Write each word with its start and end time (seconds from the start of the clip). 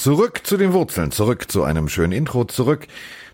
Zurück 0.00 0.46
zu 0.46 0.56
den 0.56 0.72
Wurzeln, 0.72 1.10
zurück 1.10 1.52
zu 1.52 1.62
einem 1.62 1.86
schönen 1.90 2.12
Intro, 2.12 2.46
zurück 2.46 2.86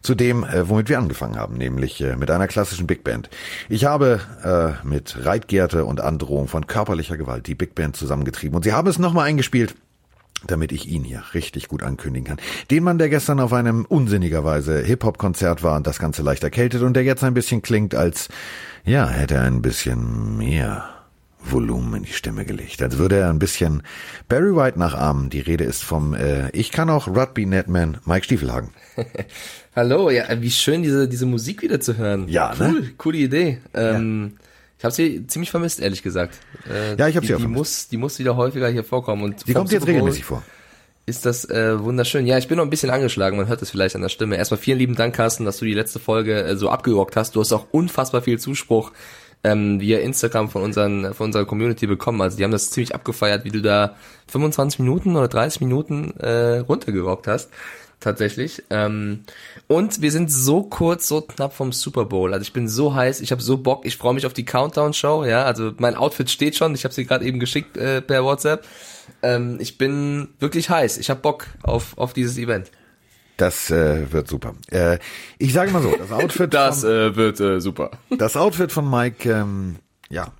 zu 0.02 0.16
dem, 0.16 0.42
äh, 0.42 0.68
womit 0.68 0.88
wir 0.88 0.98
angefangen 0.98 1.36
haben, 1.36 1.56
nämlich 1.56 2.00
äh, 2.00 2.16
mit 2.16 2.28
einer 2.28 2.48
klassischen 2.48 2.88
Big 2.88 3.04
Band. 3.04 3.30
Ich 3.68 3.84
habe 3.84 4.18
äh, 4.42 4.84
mit 4.84 5.24
Reitgerte 5.24 5.84
und 5.84 6.00
Androhung 6.00 6.48
von 6.48 6.66
körperlicher 6.66 7.16
Gewalt 7.16 7.46
die 7.46 7.54
Big 7.54 7.76
Band 7.76 7.94
zusammengetrieben 7.94 8.56
und 8.56 8.64
sie 8.64 8.72
haben 8.72 8.88
es 8.88 8.98
nochmal 8.98 9.28
eingespielt 9.28 9.76
damit 10.44 10.70
ich 10.72 10.88
ihn 10.88 11.04
hier 11.04 11.22
richtig 11.34 11.68
gut 11.68 11.82
ankündigen 11.82 12.26
kann. 12.26 12.44
Den 12.70 12.82
Mann, 12.82 12.98
der 12.98 13.08
gestern 13.08 13.40
auf 13.40 13.52
einem 13.52 13.84
unsinnigerweise 13.84 14.80
Hip-Hop-Konzert 14.80 15.62
war 15.62 15.76
und 15.76 15.86
das 15.86 15.98
Ganze 15.98 16.22
leicht 16.22 16.42
erkältet 16.44 16.82
und 16.82 16.94
der 16.94 17.04
jetzt 17.04 17.24
ein 17.24 17.32
bisschen 17.32 17.62
klingt, 17.62 17.94
als 17.94 18.28
ja, 18.84 19.08
hätte 19.08 19.34
er 19.34 19.42
ein 19.42 19.62
bisschen 19.62 20.36
mehr 20.36 20.95
Volumen 21.52 21.94
in 21.94 22.02
die 22.04 22.12
Stimme 22.12 22.44
gelegt. 22.44 22.82
Als 22.82 22.98
würde 22.98 23.16
er 23.16 23.30
ein 23.30 23.38
bisschen 23.38 23.82
Barry 24.28 24.54
White 24.54 24.78
nachahmen. 24.78 25.30
Die 25.30 25.40
Rede 25.40 25.64
ist 25.64 25.84
vom 25.84 26.14
äh, 26.14 26.50
Ich 26.50 26.70
kann 26.70 26.90
auch 26.90 27.08
Rugby 27.08 27.46
Netman 27.46 27.98
Mike 28.04 28.24
Stiefelhagen. 28.24 28.70
Hallo, 29.76 30.10
ja, 30.10 30.24
wie 30.40 30.50
schön 30.50 30.82
diese 30.82 31.08
diese 31.08 31.26
Musik 31.26 31.62
wieder 31.62 31.80
zu 31.80 31.96
hören. 31.96 32.28
Ja, 32.28 32.54
cool, 32.58 32.80
ne? 32.80 32.90
coole 32.96 33.18
Idee. 33.18 33.58
Ähm, 33.74 34.32
ja. 34.32 34.44
Ich 34.78 34.84
habe 34.84 34.94
sie 34.94 35.26
ziemlich 35.26 35.50
vermisst, 35.50 35.80
ehrlich 35.80 36.02
gesagt. 36.02 36.38
Äh, 36.68 36.96
ja, 36.96 37.08
ich 37.08 37.16
habe 37.16 37.26
sie 37.26 37.34
auch 37.34 37.38
die 37.38 37.44
vermisst. 37.44 37.58
muss, 37.58 37.88
die 37.88 37.96
muss 37.96 38.18
wieder 38.18 38.36
häufiger 38.36 38.68
hier 38.68 38.84
vorkommen. 38.84 39.22
Und 39.22 39.46
die 39.46 39.54
kommt 39.54 39.72
jetzt 39.72 39.86
regelmäßig 39.86 40.24
vor. 40.24 40.42
Ist 41.08 41.24
das 41.24 41.48
äh, 41.48 41.82
wunderschön. 41.82 42.26
Ja, 42.26 42.36
ich 42.36 42.48
bin 42.48 42.56
noch 42.56 42.64
ein 42.64 42.70
bisschen 42.70 42.90
angeschlagen, 42.90 43.36
man 43.36 43.46
hört 43.46 43.62
es 43.62 43.70
vielleicht 43.70 43.94
an 43.94 44.02
der 44.02 44.08
Stimme. 44.08 44.36
Erstmal 44.36 44.58
vielen 44.58 44.78
lieben 44.78 44.96
Dank, 44.96 45.14
Carsten, 45.14 45.44
dass 45.44 45.58
du 45.58 45.64
die 45.64 45.72
letzte 45.72 46.00
Folge 46.00 46.42
äh, 46.42 46.56
so 46.56 46.68
abgerockt 46.68 47.14
hast. 47.14 47.36
Du 47.36 47.40
hast 47.40 47.52
auch 47.52 47.66
unfassbar 47.70 48.22
viel 48.22 48.40
Zuspruch 48.40 48.90
ähm, 49.46 49.80
via 49.80 50.00
Instagram 50.00 50.48
von, 50.48 50.62
unseren, 50.62 51.14
von 51.14 51.26
unserer 51.26 51.44
Community 51.44 51.86
bekommen. 51.86 52.20
Also 52.20 52.36
die 52.36 52.44
haben 52.44 52.50
das 52.50 52.70
ziemlich 52.70 52.94
abgefeiert, 52.94 53.44
wie 53.44 53.50
du 53.50 53.62
da 53.62 53.94
25 54.28 54.80
Minuten 54.80 55.16
oder 55.16 55.28
30 55.28 55.60
Minuten 55.60 56.10
äh, 56.18 56.58
runtergerockt 56.58 57.28
hast 57.28 57.50
tatsächlich. 58.00 58.62
Ähm, 58.70 59.24
und 59.68 60.02
wir 60.02 60.12
sind 60.12 60.30
so 60.30 60.62
kurz, 60.62 61.08
so 61.08 61.22
knapp 61.22 61.54
vom 61.54 61.72
Super 61.72 62.04
Bowl. 62.04 62.32
Also 62.34 62.42
ich 62.42 62.52
bin 62.52 62.68
so 62.68 62.94
heiß, 62.94 63.20
ich 63.20 63.32
habe 63.32 63.40
so 63.40 63.56
Bock, 63.56 63.86
ich 63.86 63.96
freue 63.96 64.14
mich 64.14 64.26
auf 64.26 64.34
die 64.34 64.44
Countdown-Show. 64.44 65.24
Ja, 65.24 65.44
also 65.44 65.72
mein 65.78 65.94
Outfit 65.94 66.30
steht 66.30 66.56
schon. 66.56 66.74
Ich 66.74 66.84
habe 66.84 66.92
sie 66.92 67.06
gerade 67.06 67.24
eben 67.24 67.40
geschickt 67.40 67.76
äh, 67.76 68.02
per 68.02 68.24
WhatsApp. 68.24 68.66
Ähm, 69.22 69.56
ich 69.60 69.78
bin 69.78 70.28
wirklich 70.40 70.68
heiß. 70.68 70.98
Ich 70.98 71.08
habe 71.08 71.20
Bock 71.20 71.46
auf 71.62 71.96
auf 71.96 72.12
dieses 72.12 72.36
Event. 72.36 72.70
Das 73.36 73.70
äh, 73.70 74.10
wird 74.12 74.28
super. 74.28 74.54
Äh, 74.70 74.98
ich 75.38 75.52
sage 75.52 75.70
mal 75.70 75.82
so, 75.82 75.94
das 75.96 76.10
Outfit. 76.10 76.54
das 76.54 76.80
von, 76.80 76.90
äh, 76.90 77.16
wird 77.16 77.40
äh, 77.40 77.60
super. 77.60 77.90
Das 78.16 78.36
Outfit 78.36 78.72
von 78.72 78.88
Mike, 78.90 79.30
ähm, 79.30 79.76
ja. 80.08 80.32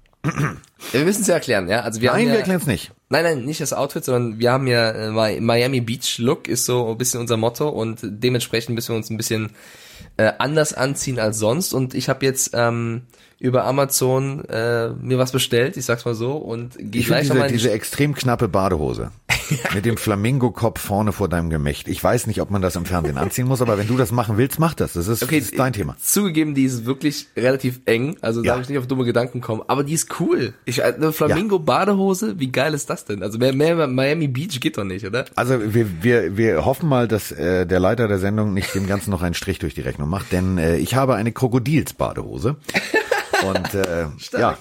Wir 0.92 1.04
müssen 1.04 1.22
es 1.22 1.26
ja 1.28 1.34
erklären, 1.34 1.68
ja. 1.68 1.80
Also 1.80 2.00
wir 2.00 2.10
nein, 2.10 2.20
haben 2.20 2.26
ja, 2.26 2.32
wir 2.32 2.38
erklären 2.38 2.60
es 2.60 2.66
nicht. 2.66 2.92
Nein, 3.08 3.24
nein, 3.24 3.44
nicht 3.44 3.60
das 3.60 3.72
Outfit, 3.72 4.04
sondern 4.04 4.38
wir 4.40 4.50
haben 4.50 4.66
ja 4.66 4.90
äh, 4.90 5.40
Miami 5.40 5.80
Beach 5.80 6.18
Look 6.18 6.48
ist 6.48 6.64
so 6.64 6.90
ein 6.90 6.98
bisschen 6.98 7.20
unser 7.20 7.36
Motto 7.36 7.68
und 7.68 8.00
dementsprechend 8.02 8.74
müssen 8.74 8.90
wir 8.90 8.96
uns 8.96 9.10
ein 9.10 9.16
bisschen 9.16 9.50
äh, 10.16 10.32
anders 10.38 10.72
anziehen 10.72 11.18
als 11.18 11.38
sonst. 11.38 11.74
Und 11.74 11.94
ich 11.94 12.08
habe 12.08 12.24
jetzt 12.24 12.50
ähm, 12.54 13.02
über 13.38 13.64
Amazon 13.64 14.44
äh, 14.46 14.88
mir 14.88 15.18
was 15.18 15.32
bestellt, 15.32 15.76
ich 15.76 15.84
sag's 15.84 16.04
mal 16.04 16.14
so, 16.14 16.32
und 16.32 16.74
gehe 16.78 17.02
gleich 17.02 17.28
diese, 17.28 17.46
diese 17.46 17.70
extrem 17.70 18.14
knappe 18.14 18.48
Badehose 18.48 19.12
mit 19.74 19.84
dem 19.84 19.96
Flamingo-Kopf 19.96 20.80
vorne 20.80 21.12
vor 21.12 21.28
deinem 21.28 21.50
Gemächt. 21.50 21.88
Ich 21.88 22.02
weiß 22.02 22.26
nicht, 22.26 22.40
ob 22.40 22.50
man 22.50 22.62
das 22.62 22.76
im 22.76 22.84
Fernsehen 22.84 23.18
anziehen 23.18 23.46
muss, 23.46 23.62
aber 23.62 23.78
wenn 23.78 23.86
du 23.86 23.96
das 23.96 24.12
machen 24.12 24.36
willst, 24.36 24.58
mach 24.58 24.74
das. 24.74 24.94
Das 24.94 25.08
ist, 25.08 25.22
okay, 25.22 25.40
das 25.40 25.50
ist 25.50 25.58
dein 25.58 25.72
Thema. 25.72 25.96
Zugegeben, 26.00 26.54
die 26.54 26.64
ist 26.64 26.84
wirklich 26.86 27.28
relativ 27.36 27.80
eng, 27.84 28.16
also 28.20 28.42
ja. 28.42 28.52
darf 28.54 28.62
ich 28.62 28.68
nicht 28.68 28.78
auf 28.78 28.86
dumme 28.86 29.04
Gedanken 29.04 29.40
kommen, 29.40 29.62
aber 29.66 29.84
die 29.84 29.94
ist 29.94 30.20
cool. 30.20 30.54
Ich, 30.64 30.82
eine 30.82 31.12
Flamingo-Badehose, 31.12 32.38
wie 32.38 32.50
geil 32.50 32.74
ist 32.74 32.90
das 32.90 33.04
denn? 33.04 33.22
Also 33.22 33.38
mehr, 33.38 33.54
mehr 33.54 33.86
Miami 33.86 34.28
Beach 34.28 34.60
geht 34.60 34.78
doch 34.78 34.84
nicht, 34.84 35.06
oder? 35.06 35.24
Also 35.34 35.74
wir, 35.74 36.02
wir, 36.02 36.36
wir 36.36 36.64
hoffen 36.64 36.88
mal, 36.88 37.08
dass 37.08 37.32
äh, 37.32 37.66
der 37.66 37.80
Leiter 37.80 38.08
der 38.08 38.18
Sendung 38.18 38.54
nicht 38.54 38.74
dem 38.74 38.86
Ganzen 38.86 39.10
noch 39.10 39.22
einen 39.22 39.34
Strich 39.34 39.58
durch 39.58 39.74
die 39.74 39.80
Rechnung 39.80 40.08
macht, 40.08 40.32
denn 40.32 40.58
äh, 40.58 40.76
ich 40.76 40.94
habe 40.94 41.14
eine 41.14 41.32
Krokodils-Badehose. 41.32 42.56
Und 43.46 43.74
äh, 43.74 44.06
ja, 44.32 44.56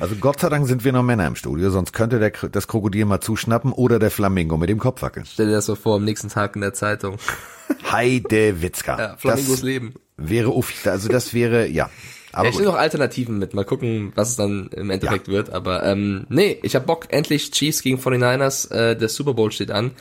also 0.00 0.16
Gott 0.16 0.40
sei 0.40 0.48
Dank 0.48 0.66
sind 0.66 0.84
wir 0.84 0.92
noch 0.92 1.02
Männer 1.02 1.26
im 1.26 1.36
Studio, 1.36 1.70
sonst 1.70 1.92
könnte 1.92 2.18
der, 2.18 2.30
das 2.30 2.66
Krokodil 2.66 3.04
mal 3.04 3.20
zuschnappen 3.20 3.72
oder 3.72 3.98
der 3.98 4.10
Flamingo 4.10 4.56
mit 4.56 4.68
dem 4.68 4.78
Kopf 4.78 5.02
wackeln. 5.02 5.26
Stell 5.26 5.46
dir 5.46 5.52
das 5.52 5.66
so 5.66 5.74
vor, 5.74 5.96
am 5.96 6.04
nächsten 6.04 6.28
Tag 6.28 6.54
in 6.56 6.62
der 6.62 6.74
Zeitung. 6.74 7.18
Heide 7.90 8.62
Witzka. 8.62 8.98
Ja, 8.98 9.16
Flamingos 9.16 9.50
das 9.50 9.62
Leben. 9.62 9.94
Wäre 10.16 10.50
uff, 10.50 10.86
also 10.86 11.08
das 11.08 11.32
wäre, 11.32 11.66
ja. 11.68 11.90
Aber 12.32 12.44
ja, 12.44 12.50
ich 12.50 12.58
nehme 12.58 12.70
noch 12.70 12.78
Alternativen 12.78 13.38
mit. 13.38 13.54
Mal 13.54 13.64
gucken, 13.64 14.12
was 14.14 14.30
es 14.30 14.36
dann 14.36 14.68
im 14.72 14.90
Endeffekt 14.90 15.28
ja. 15.28 15.34
wird. 15.34 15.50
Aber 15.50 15.84
ähm, 15.84 16.26
nee, 16.28 16.58
ich 16.62 16.76
hab 16.76 16.86
Bock. 16.86 17.06
Endlich 17.08 17.50
Chiefs 17.50 17.82
gegen 17.82 17.98
49ers. 17.98 18.70
Äh, 18.70 18.96
der 18.96 19.08
Super 19.08 19.34
Bowl 19.34 19.50
steht 19.50 19.70
an. 19.70 19.92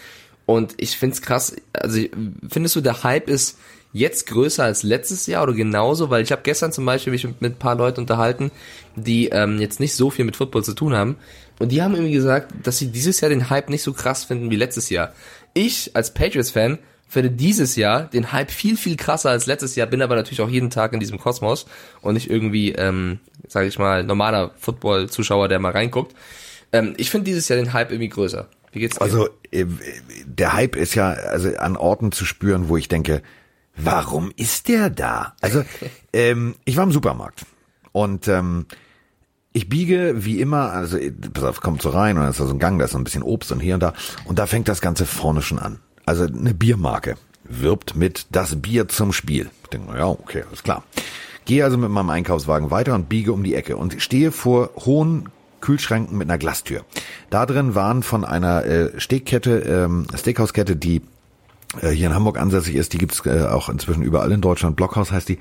Und 0.45 0.75
ich 0.77 0.97
find's 0.97 1.21
krass. 1.21 1.55
Also 1.73 2.01
findest 2.47 2.75
du, 2.75 2.81
der 2.81 3.03
Hype 3.03 3.29
ist 3.29 3.57
jetzt 3.91 4.27
größer 4.27 4.63
als 4.63 4.83
letztes 4.83 5.25
Jahr 5.27 5.43
oder 5.43 5.53
genauso? 5.53 6.09
Weil 6.09 6.23
ich 6.23 6.31
habe 6.31 6.41
gestern 6.43 6.71
zum 6.71 6.85
Beispiel 6.85 7.11
mich 7.11 7.23
mit, 7.23 7.41
mit 7.41 7.53
ein 7.53 7.59
paar 7.59 7.75
Leuten 7.75 8.01
unterhalten, 8.01 8.51
die 8.95 9.29
ähm, 9.29 9.59
jetzt 9.59 9.79
nicht 9.79 9.95
so 9.95 10.09
viel 10.09 10.25
mit 10.25 10.35
Football 10.35 10.63
zu 10.63 10.73
tun 10.73 10.93
haben. 10.93 11.17
Und 11.59 11.71
die 11.71 11.81
haben 11.81 11.93
irgendwie 11.93 12.13
gesagt, 12.13 12.53
dass 12.63 12.77
sie 12.77 12.87
dieses 12.87 13.19
Jahr 13.21 13.29
den 13.29 13.49
Hype 13.49 13.69
nicht 13.69 13.83
so 13.83 13.93
krass 13.93 14.23
finden 14.23 14.49
wie 14.49 14.55
letztes 14.55 14.89
Jahr. 14.89 15.13
Ich 15.53 15.95
als 15.95 16.13
Patriots-Fan 16.13 16.79
finde 17.09 17.31
dieses 17.31 17.75
Jahr 17.75 18.03
den 18.03 18.31
Hype 18.31 18.51
viel, 18.51 18.77
viel 18.77 18.95
krasser 18.95 19.31
als 19.31 19.47
letztes 19.47 19.75
Jahr, 19.75 19.87
bin 19.87 20.01
aber 20.01 20.15
natürlich 20.15 20.41
auch 20.41 20.49
jeden 20.49 20.69
Tag 20.69 20.93
in 20.93 20.99
diesem 20.99 21.19
Kosmos 21.19 21.65
und 22.01 22.13
nicht 22.13 22.29
irgendwie, 22.29 22.71
ähm, 22.73 23.19
sage 23.47 23.67
ich 23.67 23.79
mal, 23.79 24.03
normaler 24.03 24.51
Football-Zuschauer, 24.57 25.47
der 25.47 25.59
mal 25.59 25.71
reinguckt. 25.71 26.15
Ähm, 26.71 26.93
ich 26.97 27.09
finde 27.09 27.25
dieses 27.25 27.49
Jahr 27.49 27.57
den 27.57 27.73
Hype 27.73 27.91
irgendwie 27.91 28.09
größer. 28.09 28.47
Wie 28.71 28.79
geht's 28.79 28.97
dir? 28.97 29.01
Also 29.01 29.29
äh, 29.51 29.65
der 30.25 30.53
Hype 30.53 30.75
ist 30.75 30.93
ja 30.93 31.09
also 31.09 31.49
an 31.57 31.75
Orten 31.75 32.11
zu 32.11 32.25
spüren, 32.25 32.69
wo 32.69 32.77
ich 32.77 32.87
denke, 32.87 33.23
warum 33.83 34.31
ist 34.35 34.67
der 34.67 34.89
da? 34.89 35.33
Also 35.41 35.63
ähm, 36.13 36.55
ich 36.65 36.77
war 36.77 36.83
im 36.83 36.91
Supermarkt 36.91 37.45
und 37.91 38.27
ähm, 38.27 38.65
ich 39.51 39.67
biege 39.67 40.13
wie 40.17 40.39
immer, 40.39 40.71
also 40.71 40.97
pass 41.33 41.43
auf, 41.43 41.61
kommt 41.61 41.81
so 41.81 41.89
rein 41.89 42.17
und 42.17 42.23
dann 42.23 42.31
ist 42.31 42.39
da 42.39 42.45
so 42.45 42.53
ein 42.53 42.59
Gang, 42.59 42.77
da 42.77 42.85
ist 42.85 42.91
so 42.91 42.97
ein 42.97 43.03
bisschen 43.03 43.23
Obst 43.23 43.51
und 43.51 43.59
hier 43.59 43.73
und 43.73 43.81
da 43.81 43.93
und 44.25 44.39
da 44.39 44.45
fängt 44.45 44.67
das 44.67 44.81
Ganze 44.81 45.05
vorne 45.05 45.41
schon 45.41 45.59
an. 45.59 45.79
Also 46.05 46.25
eine 46.25 46.53
Biermarke 46.53 47.15
wirbt 47.43 47.95
mit 47.95 48.27
das 48.31 48.61
Bier 48.61 48.87
zum 48.87 49.11
Spiel. 49.11 49.49
Ich 49.63 49.69
denke, 49.69 49.97
ja, 49.97 50.07
okay, 50.07 50.43
alles 50.47 50.63
klar. 50.63 50.83
Gehe 51.45 51.63
also 51.63 51.77
mit 51.77 51.89
meinem 51.89 52.11
Einkaufswagen 52.11 52.69
weiter 52.69 52.93
und 52.93 53.09
biege 53.09 53.33
um 53.33 53.43
die 53.43 53.55
Ecke 53.55 53.75
und 53.75 54.01
stehe 54.01 54.31
vor 54.31 54.69
hohen 54.75 55.29
Kühlschränken 55.61 56.17
mit 56.17 56.29
einer 56.29 56.37
Glastür. 56.37 56.85
Da 57.29 57.45
drin 57.45 57.75
waren 57.75 58.03
von 58.03 58.23
einer 58.23 58.65
äh, 58.65 58.99
Steakkette, 58.99 59.59
ähm, 59.59 60.07
Steakhauskette, 60.15 60.75
die 60.75 61.01
äh, 61.81 61.89
hier 61.89 62.07
in 62.07 62.15
Hamburg 62.15 62.39
ansässig 62.39 62.75
ist, 62.75 62.93
die 62.93 62.97
gibt's 62.97 63.25
äh, 63.25 63.45
auch 63.45 63.69
inzwischen 63.69 64.03
überall 64.03 64.31
in 64.31 64.41
Deutschland. 64.41 64.75
Blockhaus 64.75 65.11
heißt 65.11 65.29
die. 65.29 65.39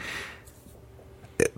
Äh, 1.39 1.49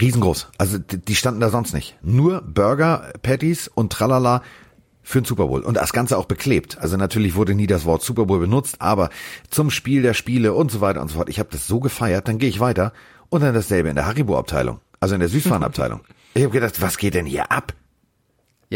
riesengroß. 0.00 0.48
Also 0.58 0.78
die, 0.78 0.98
die 0.98 1.14
standen 1.14 1.40
da 1.40 1.50
sonst 1.50 1.72
nicht. 1.72 1.96
Nur 2.02 2.42
Burger, 2.42 3.12
Patties 3.22 3.68
und 3.68 3.92
Tralala 3.92 4.42
für 5.02 5.20
den 5.20 5.24
Super 5.24 5.46
Bowl. 5.46 5.60
Und 5.62 5.74
das 5.74 5.92
Ganze 5.92 6.18
auch 6.18 6.26
beklebt. 6.26 6.78
Also 6.78 6.96
natürlich 6.96 7.36
wurde 7.36 7.54
nie 7.54 7.66
das 7.66 7.84
Wort 7.84 8.02
Super 8.02 8.26
Bowl 8.26 8.40
benutzt, 8.40 8.80
aber 8.80 9.10
zum 9.50 9.70
Spiel 9.70 10.02
der 10.02 10.14
Spiele 10.14 10.52
und 10.52 10.70
so 10.70 10.80
weiter 10.80 11.00
und 11.00 11.08
so 11.08 11.14
fort. 11.16 11.28
Ich 11.28 11.38
habe 11.38 11.48
das 11.52 11.66
so 11.66 11.80
gefeiert, 11.80 12.28
dann 12.28 12.38
gehe 12.38 12.48
ich 12.48 12.60
weiter 12.60 12.92
und 13.28 13.42
dann 13.42 13.54
dasselbe 13.54 13.88
in 13.88 13.94
der 13.94 14.06
Haribo-Abteilung. 14.06 14.80
Also 14.98 15.14
in 15.14 15.20
der 15.20 15.28
Süßwarenabteilung. 15.28 16.00
ich 16.34 16.42
habe 16.42 16.52
gedacht, 16.52 16.82
was 16.82 16.98
geht 16.98 17.14
denn 17.14 17.26
hier 17.26 17.52
ab? 17.52 17.72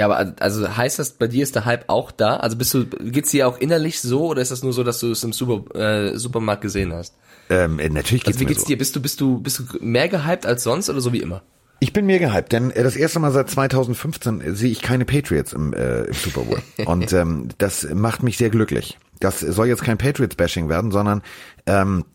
Ja, 0.00 0.06
aber 0.06 0.32
also 0.40 0.78
heißt 0.78 0.98
das, 0.98 1.10
bei 1.10 1.26
dir 1.26 1.42
ist 1.42 1.54
der 1.54 1.66
Hype 1.66 1.84
auch 1.88 2.10
da? 2.10 2.36
Also 2.36 2.56
bist 2.56 2.72
du, 2.72 2.86
geht's 2.86 3.32
dir 3.32 3.46
auch 3.46 3.58
innerlich 3.58 4.00
so 4.00 4.28
oder 4.28 4.40
ist 4.40 4.50
das 4.50 4.62
nur 4.62 4.72
so, 4.72 4.82
dass 4.82 4.98
du 4.98 5.10
es 5.10 5.22
im 5.24 5.34
Super, 5.34 5.78
äh, 5.78 6.16
Supermarkt 6.16 6.62
gesehen 6.62 6.94
hast? 6.94 7.14
Ähm, 7.50 7.76
natürlich 7.76 8.24
geht's 8.24 8.38
also 8.38 8.40
wie 8.40 8.44
geht's 8.46 8.60
mir 8.60 8.64
so. 8.64 8.68
dir? 8.68 8.78
Bist 8.78 8.96
du, 8.96 9.02
bist 9.02 9.20
du, 9.20 9.40
bist 9.42 9.58
du 9.58 9.64
mehr 9.82 10.08
gehypt 10.08 10.46
als 10.46 10.62
sonst 10.62 10.88
oder 10.88 11.02
so 11.02 11.12
wie 11.12 11.20
immer? 11.20 11.42
Ich 11.80 11.92
bin 11.92 12.06
mehr 12.06 12.18
gehypt, 12.18 12.50
denn 12.50 12.70
äh, 12.70 12.82
das 12.82 12.96
erste 12.96 13.18
Mal 13.18 13.30
seit 13.30 13.50
2015 13.50 14.54
sehe 14.54 14.70
ich 14.70 14.80
keine 14.80 15.04
Patriots 15.04 15.52
im, 15.52 15.74
äh, 15.74 16.04
im 16.04 16.14
Super 16.14 16.44
Bowl. 16.44 16.62
Und 16.86 17.12
ähm, 17.12 17.48
das 17.58 17.86
macht 17.92 18.22
mich 18.22 18.38
sehr 18.38 18.48
glücklich. 18.48 18.98
Das 19.18 19.40
soll 19.40 19.66
jetzt 19.66 19.84
kein 19.84 19.98
Patriots-Bashing 19.98 20.70
werden, 20.70 20.92
sondern 20.92 21.20
ähm, 21.66 22.06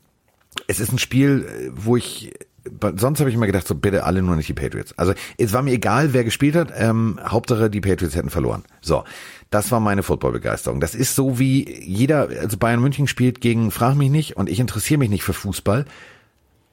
es 0.65 0.79
ist 0.79 0.91
ein 0.91 0.97
Spiel, 0.97 1.71
wo 1.75 1.97
ich 1.97 2.33
sonst 2.95 3.19
habe 3.19 3.29
ich 3.29 3.35
immer 3.35 3.45
gedacht, 3.45 3.67
so 3.67 3.75
bitte 3.75 4.03
alle 4.03 4.21
nur 4.21 4.35
nicht 4.35 4.49
die 4.49 4.53
Patriots. 4.53 4.97
Also 4.97 5.13
es 5.37 5.53
war 5.53 5.61
mir 5.61 5.71
egal, 5.71 6.13
wer 6.13 6.23
gespielt 6.23 6.55
hat, 6.55 6.73
ähm, 6.75 7.19
Hauptsache 7.25 7.69
die 7.69 7.81
Patriots 7.81 8.15
hätten 8.15 8.29
verloren. 8.29 8.63
So, 8.81 9.03
das 9.49 9.71
war 9.71 9.79
meine 9.79 10.03
Footballbegeisterung. 10.03 10.79
Das 10.79 10.95
ist 10.95 11.15
so 11.15 11.39
wie 11.39 11.81
jeder, 11.83 12.29
also 12.41 12.57
Bayern 12.57 12.81
München 12.81 13.07
spielt 13.07 13.41
gegen, 13.41 13.71
frag 13.71 13.95
mich 13.95 14.09
nicht, 14.09 14.35
und 14.37 14.49
ich 14.49 14.59
interessiere 14.59 14.99
mich 14.99 15.09
nicht 15.09 15.23
für 15.23 15.33
Fußball, 15.33 15.85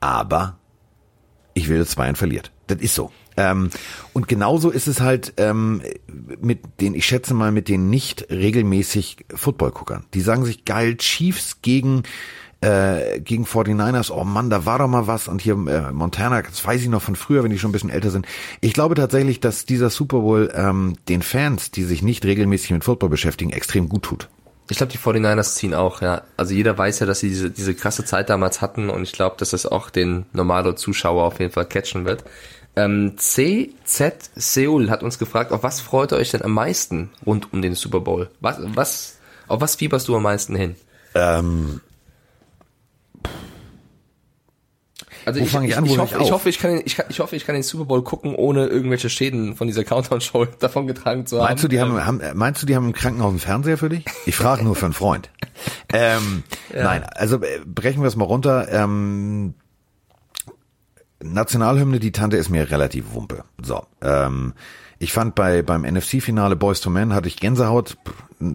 aber 0.01 0.59
ich 1.55 1.69
will, 1.69 1.79
dass 1.79 1.97
Bayern 1.97 2.17
verliert. 2.17 2.53
Das 2.67 2.81
ist 2.81 2.95
so. 2.95 3.13
Ähm, 3.37 3.71
und 4.13 4.29
genauso 4.29 4.71
ist 4.71 4.89
es 4.89 5.01
halt 5.01 5.35
ähm, 5.37 5.83
mit 6.41 6.61
den, 6.81 6.95
ich 6.95 7.07
schätze 7.07 7.35
mal, 7.35 7.53
mit 7.53 7.69
den 7.69 7.91
nicht 7.91 8.31
regelmäßig 8.31 9.25
Football-Guckern. 9.35 10.05
Die 10.15 10.21
sagen 10.21 10.45
sich 10.45 10.65
geil, 10.65 10.97
Chiefs 10.97 11.63
gegen 11.63 12.03
äh, 12.63 13.21
gegen 13.21 13.45
49ers, 13.45 14.13
oh 14.13 14.25
Mann, 14.25 14.49
da 14.49 14.65
war 14.65 14.79
doch 14.79 14.87
mal 14.87 15.09
was 15.09 15.27
und 15.27 15.43
hier 15.43 15.55
äh, 15.55 15.93
Montana, 15.93 16.43
das 16.43 16.65
weiß 16.65 16.81
ich 16.81 16.89
noch 16.89 17.03
von 17.03 17.17
früher, 17.17 17.43
wenn 17.43 17.51
die 17.51 17.59
schon 17.59 17.71
ein 17.71 17.73
bisschen 17.73 17.91
älter 17.91 18.11
sind. 18.11 18.25
Ich 18.61 18.73
glaube 18.73 18.95
tatsächlich, 18.95 19.41
dass 19.41 19.67
dieser 19.67 19.91
Super 19.91 20.21
Bowl 20.21 20.51
ähm, 20.55 20.97
den 21.09 21.23
Fans, 21.23 21.73
die 21.73 21.83
sich 21.83 22.03
nicht 22.03 22.25
regelmäßig 22.25 22.71
mit 22.71 22.85
Football 22.85 23.09
beschäftigen, 23.09 23.51
extrem 23.51 23.89
gut 23.89 24.05
tut. 24.05 24.29
Ich 24.71 24.77
glaube, 24.77 24.93
die 24.93 24.99
49ers 24.99 25.57
ziehen 25.57 25.75
auch, 25.75 26.03
ja. 26.03 26.23
Also 26.37 26.55
jeder 26.55 26.79
weiß 26.79 27.01
ja, 27.01 27.07
dass 27.07 27.21
sie 27.21 27.29
diese, 27.29 27.51
diese 27.51 27.75
krasse 27.75 28.05
Zeit 28.05 28.31
damals 28.31 28.61
hatten 28.61 28.91
und 28.91 29.03
ich 29.03 29.13
glaube, 29.13 29.37
dass 29.39 29.51
das 29.51 29.67
auch 29.67 29.91
den 29.91 30.27
Normalo-Zuschauer 30.33 31.25
auf 31.25 31.41
jeden 31.41 31.53
Fall 31.53 31.67
catchen 31.67 32.05
wird. 32.05 32.25
Ähm, 32.75 33.15
CZ 33.17 34.31
Seoul 34.35 34.91
hat 34.91 35.03
uns 35.03 35.19
gefragt, 35.19 35.53
auf 35.53 35.63
was 35.63 35.81
freut 35.81 36.13
ihr 36.13 36.17
euch 36.17 36.31
denn 36.31 36.43
am 36.43 36.53
meisten 36.53 37.11
rund 37.27 37.53
um 37.53 37.61
den 37.61 37.75
Super 37.75 38.01
Bowl? 38.01 38.31
Was, 38.41 38.57
was, 38.61 39.19
auf 39.49 39.61
was 39.61 39.77
fieberst 39.77 40.09
du 40.09 40.17
am 40.17 40.23
meisten 40.23 40.57
hin? 40.57 40.77
Ähm, 41.15 41.81
Also 45.25 45.41
ich, 45.41 45.47
ich 45.47 45.55
ich, 45.55 45.77
an, 45.77 45.87
ich, 45.87 45.99
hoffe, 45.99 46.19
ich 46.21 46.33
hoffe, 46.33 46.49
ich 46.49 46.59
kann, 46.59 46.73
den, 46.73 46.83
ich, 46.85 46.97
kann, 46.97 47.07
ich 47.09 47.21
hoffe, 47.21 47.37
ich 47.37 47.47
kann 47.47 47.55
den 47.55 47.63
Super 47.63 47.85
Bowl 47.85 48.03
gucken, 48.03 48.35
ohne 48.35 48.67
irgendwelche 48.67 49.09
Schäden 49.09 49.55
von 49.55 49.67
dieser 49.67 49.85
Countdown-Show 49.85 50.47
davon 50.59 50.87
getragen 50.87 51.27
zu 51.27 51.39
haben. 51.39 51.45
Meinst 51.45 51.65
du, 51.65 51.69
die 51.69 51.81
haben, 51.81 52.05
haben, 52.05 52.21
meinst 52.35 52.63
du, 52.63 52.67
die 52.67 52.75
haben 52.75 52.87
im 52.87 52.93
Krankenhaus 52.93 53.31
einen 53.31 53.39
Fernseher 53.39 53.79
für 53.79 53.89
dich? 53.89 54.05
Ich 54.27 54.35
frage 54.37 54.65
nur 54.65 54.75
für 54.75 54.87
einen 54.87 54.95
Freund. 54.95 55.31
Ähm, 55.95 56.43
Nein, 56.75 57.05
also 57.05 57.37
äh, 57.37 57.61
brechen 57.67 58.03
wir 58.03 58.09
es 58.09 58.17
mal 58.17 58.25
runter. 58.25 58.67
Ähm, 58.73 59.53
Nationalhymne, 61.25 62.01
die 62.01 62.13
Tante 62.13 62.37
ist 62.37 62.51
mir 62.51 62.71
relativ 62.71 63.13
wumpe. 63.15 63.45
So, 63.63 63.85
ähm, 64.01 64.55
ich 64.99 65.13
fand 65.13 65.35
bei 65.35 65.63
beim 65.63 65.83
NFC-Finale 65.83 66.55
Boys 66.55 66.81
to 66.81 66.89
Men 66.89 67.13
hatte 67.13 67.27
ich 67.27 67.37
Gänsehaut. 67.37 67.97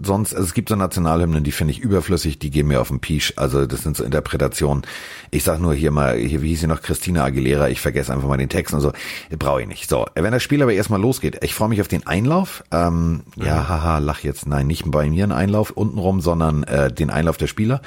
Sonst, 0.04 0.34
also 0.34 0.46
es 0.46 0.54
gibt 0.54 0.70
so 0.70 0.76
Nationalhymnen, 0.76 1.44
die 1.44 1.52
finde 1.52 1.72
ich 1.72 1.80
überflüssig, 1.80 2.40
die 2.40 2.50
gehen 2.50 2.68
mir 2.68 2.82
auf 2.82 2.88
den 2.90 3.00
Pisch. 3.00 3.34
Also 3.38 3.66
das 3.66 3.84
sind 3.84 3.96
so 3.98 4.04
Interpretationen. 4.04 4.84
Ich 5.32 5.44
sag 5.44 5.60
nur 5.60 5.74
hier 5.74 5.92
mal, 5.92 6.18
hier 6.18 6.42
wie 6.42 6.50
hieß 6.50 6.62
sie 6.62 6.68
noch, 6.68 6.82
Christina 6.82 7.24
Aguilera. 7.24 7.70
Ich 7.70 7.80
vergesse 7.82 8.14
einfach 8.14 8.28
mal 8.28 8.38
den 8.38 8.50
Text 8.50 8.74
und 8.74 8.82
so. 8.82 8.92
Brauche 9.38 9.62
ich 9.62 9.68
nicht. 9.68 9.90
So, 9.90 10.06
wenn 10.16 10.32
das 10.32 10.44
Spiel 10.44 10.62
aber 10.62 10.74
erstmal 10.74 11.02
losgeht, 11.02 11.44
ich 11.44 11.54
freue 11.54 11.70
mich 11.70 11.82
auf 11.82 11.88
den 11.88 12.06
Einlauf. 12.08 12.64
Ähm, 12.72 13.24
Ja, 13.36 13.68
haha, 13.68 14.00
lach 14.00 14.20
jetzt. 14.22 14.46
Nein, 14.48 14.68
nicht 14.68 14.84
bei 14.90 15.10
mir 15.10 15.26
ein 15.26 15.32
Einlauf 15.32 15.72
untenrum, 15.72 16.22
sondern 16.22 16.64
äh, 16.64 16.92
den 16.92 17.10
Einlauf 17.10 17.38
der 17.38 17.48
Spieler. 17.48 17.82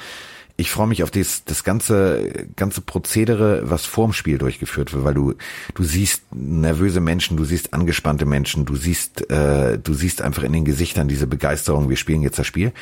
Ich 0.57 0.71
freue 0.71 0.87
mich 0.87 1.03
auf 1.03 1.11
das, 1.11 1.43
das 1.45 1.63
ganze, 1.63 2.47
ganze 2.55 2.81
Prozedere, 2.81 3.69
was 3.69 3.85
vorm 3.85 4.13
Spiel 4.13 4.37
durchgeführt 4.37 4.93
wird, 4.93 5.03
weil 5.03 5.13
du, 5.13 5.33
du 5.73 5.83
siehst 5.83 6.23
nervöse 6.33 7.01
Menschen, 7.01 7.37
du 7.37 7.45
siehst 7.45 7.73
angespannte 7.73 8.25
Menschen, 8.25 8.65
du 8.65 8.75
siehst, 8.75 9.29
äh, 9.31 9.77
du 9.79 9.93
siehst 9.93 10.21
einfach 10.21 10.43
in 10.43 10.53
den 10.53 10.65
Gesichtern 10.65 11.07
diese 11.07 11.27
Begeisterung, 11.27 11.89
wir 11.89 11.97
spielen 11.97 12.21
jetzt 12.21 12.39
das 12.39 12.47
Spiel. 12.47 12.73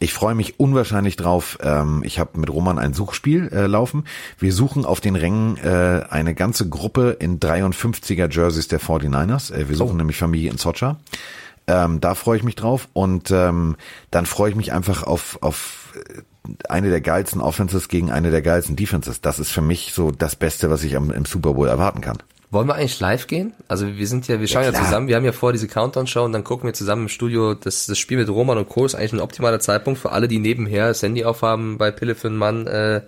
Ich 0.00 0.12
freue 0.12 0.34
mich 0.34 0.58
unwahrscheinlich 0.58 1.14
drauf. 1.14 1.58
Ähm, 1.62 2.02
ich 2.04 2.18
habe 2.18 2.40
mit 2.40 2.50
Roman 2.50 2.80
ein 2.80 2.92
Suchspiel 2.92 3.48
äh, 3.52 3.66
laufen. 3.66 4.04
Wir 4.36 4.52
suchen 4.52 4.84
auf 4.84 5.00
den 5.00 5.14
Rängen 5.14 5.58
äh, 5.58 6.02
eine 6.10 6.34
ganze 6.34 6.68
Gruppe 6.68 7.16
in 7.20 7.38
53er 7.38 8.28
Jerseys 8.28 8.66
der 8.66 8.80
49ers. 8.80 9.54
Äh, 9.54 9.68
wir 9.68 9.76
suchen 9.76 9.98
nämlich 9.98 10.16
Familie 10.16 10.50
in 10.50 10.58
Socha. 10.58 10.98
Ähm, 11.68 12.00
da 12.00 12.16
freue 12.16 12.36
ich 12.36 12.42
mich 12.42 12.56
drauf 12.56 12.88
und 12.92 13.30
ähm, 13.30 13.76
dann 14.10 14.26
freue 14.26 14.50
ich 14.50 14.56
mich 14.56 14.72
einfach 14.72 15.04
auf, 15.04 15.38
auf 15.40 15.94
eine 16.68 16.90
der 16.90 17.00
geilsten 17.00 17.40
Offenses 17.40 17.88
gegen 17.88 18.10
eine 18.10 18.30
der 18.30 18.42
geilsten 18.42 18.76
Defenses. 18.76 19.20
Das 19.20 19.38
ist 19.38 19.50
für 19.50 19.62
mich 19.62 19.92
so 19.92 20.10
das 20.10 20.36
Beste, 20.36 20.70
was 20.70 20.82
ich 20.82 20.96
am, 20.96 21.10
im 21.10 21.24
Super 21.24 21.54
Bowl 21.54 21.68
erwarten 21.68 22.00
kann. 22.00 22.18
Wollen 22.50 22.68
wir 22.68 22.74
eigentlich 22.74 23.00
live 23.00 23.28
gehen? 23.28 23.54
Also 23.66 23.86
wir 23.96 24.06
sind 24.06 24.28
ja, 24.28 24.38
wir 24.38 24.46
schauen 24.46 24.64
ja, 24.64 24.72
klar. 24.72 24.84
zusammen, 24.84 25.08
wir 25.08 25.16
haben 25.16 25.24
ja 25.24 25.32
vor 25.32 25.52
diese 25.52 25.68
Countdown-Show 25.68 26.24
und 26.24 26.32
dann 26.32 26.44
gucken 26.44 26.68
wir 26.68 26.74
zusammen 26.74 27.02
im 27.02 27.08
Studio. 27.08 27.54
Das, 27.54 27.86
das 27.86 27.98
Spiel 27.98 28.18
mit 28.18 28.28
Roman 28.28 28.58
und 28.58 28.68
Co. 28.68 28.84
ist 28.84 28.94
eigentlich 28.94 29.14
ein 29.14 29.20
optimaler 29.20 29.58
Zeitpunkt 29.60 29.98
für 29.98 30.12
alle, 30.12 30.28
die 30.28 30.38
nebenher 30.38 30.88
das 30.88 31.02
Handy 31.02 31.24
aufhaben, 31.24 31.78
bei 31.78 31.90
Pille 31.90 32.14
für 32.14 32.28
einen 32.28 32.36
Mann 32.36 32.66
äh, 32.66 33.00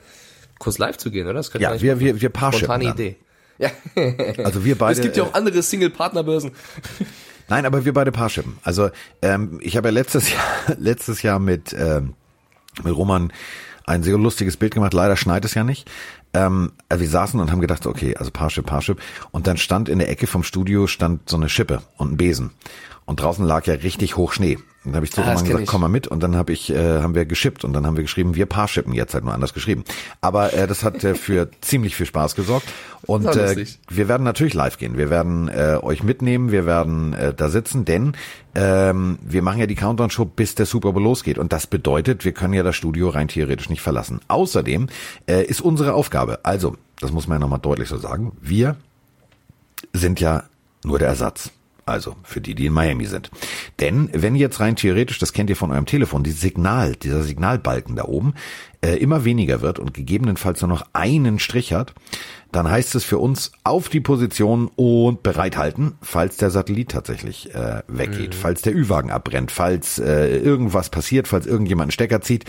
kurz 0.59 0.79
live 0.79 0.97
zu 0.97 1.11
gehen, 1.11 1.27
oder? 1.27 1.35
Das 1.35 1.51
könnte 1.51 1.65
Ja, 1.65 1.79
wir, 1.79 2.01
wir, 2.01 2.21
wir 2.23 2.29
paarschippen 2.31 2.65
spontane 2.65 2.85
dann. 2.85 2.95
Idee. 2.95 3.17
Ja. 3.59 3.71
Also 4.45 4.65
wir 4.65 4.77
beide. 4.79 4.99
es 4.99 5.03
gibt 5.03 5.17
ja 5.17 5.25
auch 5.25 5.35
andere 5.35 5.63
Single-Partnerbörsen. 5.63 6.53
Nein, 7.49 7.67
aber 7.67 7.85
wir 7.85 7.93
beide 7.93 8.13
Paarschippen. 8.13 8.59
Also 8.63 8.91
ähm, 9.21 9.61
ich 9.63 9.77
habe 9.77 9.89
ja 9.89 9.93
letztes 9.93 10.33
Jahr, 10.33 10.43
letztes 10.79 11.23
Jahr 11.23 11.39
mit, 11.39 11.75
ähm, 11.79 12.15
mit 12.83 12.97
Roman 12.97 13.33
ein 13.87 14.03
sehr 14.03 14.17
lustiges 14.17 14.57
Bild 14.57 14.75
gemacht. 14.75 14.95
Leider 14.95 15.17
schneit 15.17 15.45
es 15.45 15.55
ja 15.55 15.65
nicht. 15.65 15.91
Ähm, 16.33 16.73
also 16.89 17.03
wir 17.03 17.09
saßen 17.09 17.39
und 17.39 17.53
haben 17.53 17.61
gedacht, 17.61 17.87
okay, 17.87 18.17
also 18.17 18.31
Parship, 18.31 18.67
Parship. 18.67 19.01
Und 19.31 19.47
dann 19.47 19.57
stand 19.57 19.89
in 19.89 19.99
der 19.99 20.09
Ecke 20.09 20.27
vom 20.27 20.43
Studio 20.43 20.87
stand 20.87 21.29
so 21.29 21.37
eine 21.37 21.49
Schippe 21.49 21.83
und 21.97 22.13
ein 22.13 22.17
Besen. 22.17 22.51
Und 23.05 23.21
draußen 23.21 23.45
lag 23.45 23.67
ja 23.67 23.75
richtig 23.75 24.17
hoch 24.17 24.33
Schnee. 24.33 24.59
Und 24.85 24.93
dann 24.93 24.97
habe 24.97 25.07
ich 25.07 25.13
zu 25.13 25.23
Ah, 25.23 25.33
gesagt, 25.33 25.61
ich. 25.61 25.67
komm 25.67 25.81
mal 25.81 25.89
mit. 25.89 26.07
Und 26.07 26.23
dann 26.23 26.37
habe 26.37 26.53
ich, 26.53 26.71
äh, 26.71 27.01
haben 27.01 27.15
wir 27.15 27.25
geschippt 27.25 27.65
und 27.65 27.73
dann 27.73 27.87
haben 27.87 27.97
wir 27.97 28.03
geschrieben, 28.03 28.35
wir 28.35 28.45
Paarshippen 28.47 28.93
jetzt 28.93 29.15
halt 29.15 29.25
nur 29.25 29.33
anders 29.33 29.55
geschrieben. 29.55 29.85
Aber 30.21 30.53
äh, 30.53 30.67
das 30.67 30.85
hat 30.85 31.03
äh, 31.05 31.15
für 31.15 31.49
ziemlich 31.63 31.97
viel 31.97 32.07
Spaß 32.07 32.35
gesorgt. 32.35 32.67
Und 33.07 33.27
äh, 33.37 33.65
wir 33.89 34.09
werden 34.09 34.25
natürlich 34.25 34.55
live 34.55 34.79
gehen. 34.79 34.97
Wir 34.97 35.11
werden 35.11 35.49
äh, 35.49 35.79
euch 35.83 36.03
mitnehmen, 36.03 36.51
wir 36.53 36.67
werden 36.67 37.13
äh, 37.15 37.33
da 37.35 37.49
sitzen, 37.49 37.85
denn 37.85 38.13
ähm, 38.55 39.19
wir 39.23 39.43
machen 39.43 39.59
ja 39.61 39.67
die 39.67 39.75
Countdown-Show, 39.75 40.25
bis 40.27 40.55
der 40.55 40.67
Super 40.67 40.93
Bowl 40.93 41.03
losgeht. 41.03 41.39
Und 41.39 41.53
das 41.53 41.67
bedeutet, 41.67 42.25
wir 42.25 42.33
können 42.33 42.55
ja 42.55 42.63
das 42.63 42.77
Studio 42.77 43.09
rein 43.09 43.29
theoretisch 43.29 43.69
nicht 43.69 43.83
verlassen. 43.83 44.21
Außerdem 44.29 44.89
äh, 45.27 45.45
ist 45.45 45.61
unsere 45.61 45.95
Aufgabe, 45.95 46.41
also, 46.45 46.77
das 47.01 47.11
muss 47.13 47.27
man 47.27 47.37
ja 47.37 47.41
nochmal 47.41 47.59
deutlich 47.59 47.89
so 47.89 47.99
sagen, 47.99 48.33
wir 48.41 48.77
sind 49.93 50.21
ja 50.21 50.45
nur 50.85 50.99
der 50.99 51.09
Ersatz. 51.09 51.51
Also 51.87 52.17
für 52.23 52.41
die, 52.41 52.55
die 52.55 52.67
in 52.67 52.73
Miami 52.73 53.07
sind. 53.07 53.31
Denn 53.81 54.09
wenn 54.13 54.37
jetzt 54.37 54.61
rein 54.61 54.77
theoretisch, 54.77 55.19
das 55.19 55.33
kennt 55.33 55.51
ihr 55.51 55.57
von 55.57 55.71
eurem 55.71 55.87
Telefon, 55.87 56.23
dieses 56.23 56.41
Signal, 56.41 56.97
dieser 56.97 57.23
Signalbalken 57.23 57.97
da 57.97 58.05
oben, 58.05 58.35
äh, 58.81 58.97
immer 58.97 59.25
weniger 59.25 59.61
wird 59.61 59.79
und 59.79 59.93
gegebenenfalls 59.93 60.61
nur 60.63 60.69
noch 60.69 60.87
einen 60.93 61.39
Strich 61.39 61.73
hat, 61.73 61.95
dann 62.53 62.71
heißt 62.71 62.95
es 62.95 63.05
für 63.05 63.19
uns 63.19 63.53
auf 63.65 63.89
die 63.89 64.01
Position 64.01 64.71
und 64.77 65.23
bereithalten, 65.23 65.95
falls 66.01 66.37
der 66.37 66.51
Satellit 66.51 66.93
tatsächlich 66.93 67.53
äh, 67.55 67.83
weggeht, 67.89 68.35
falls 68.35 68.63
der 68.63 68.75
Ü-Wagen 68.75 69.11
abbrennt, 69.11 69.51
falls 69.51 69.99
äh, 69.99 70.39
irgendwas 70.39 70.89
passiert, 70.89 71.27
falls 71.27 71.47
irgendjemand 71.47 71.87
einen 71.87 71.93
Stecker 71.93 72.21
zieht. 72.21 72.45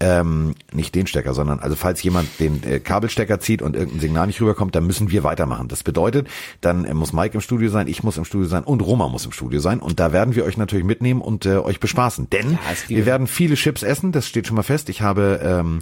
Ähm, 0.00 0.54
nicht 0.72 0.94
den 0.94 1.06
Stecker, 1.06 1.34
sondern 1.34 1.60
also 1.60 1.76
falls 1.76 2.02
jemand 2.02 2.28
den 2.40 2.62
äh, 2.64 2.80
Kabelstecker 2.80 3.38
zieht 3.38 3.62
und 3.62 3.76
irgendein 3.76 4.00
Signal 4.00 4.26
nicht 4.26 4.40
rüberkommt, 4.40 4.74
dann 4.74 4.86
müssen 4.86 5.10
wir 5.10 5.22
weitermachen. 5.22 5.68
Das 5.68 5.82
bedeutet, 5.84 6.26
dann 6.60 6.84
äh, 6.84 6.94
muss 6.94 7.12
Mike 7.12 7.34
im 7.34 7.40
Studio 7.40 7.70
sein, 7.70 7.86
ich 7.86 8.02
muss 8.02 8.16
im 8.16 8.24
Studio 8.24 8.48
sein 8.48 8.64
und 8.64 8.80
Roma 8.80 9.08
muss 9.08 9.24
im 9.24 9.32
Studio 9.32 9.60
sein. 9.60 9.78
Und 9.80 10.00
da 10.00 10.12
werden 10.12 10.34
wir 10.34 10.44
euch 10.44 10.56
natürlich 10.56 10.84
mitnehmen 10.84 11.20
und 11.20 11.46
äh, 11.46 11.58
euch 11.58 11.78
bespaßen. 11.80 12.28
Denn 12.30 12.58
geht- 12.88 12.96
wir 12.96 13.06
werden 13.06 13.26
viele 13.28 13.54
Chips 13.54 13.82
essen, 13.82 14.10
das 14.12 14.26
steht 14.26 14.46
schon 14.48 14.56
mal 14.56 14.62
fest. 14.62 14.88
Ich 14.88 15.00
habe 15.00 15.40
ähm, 15.42 15.78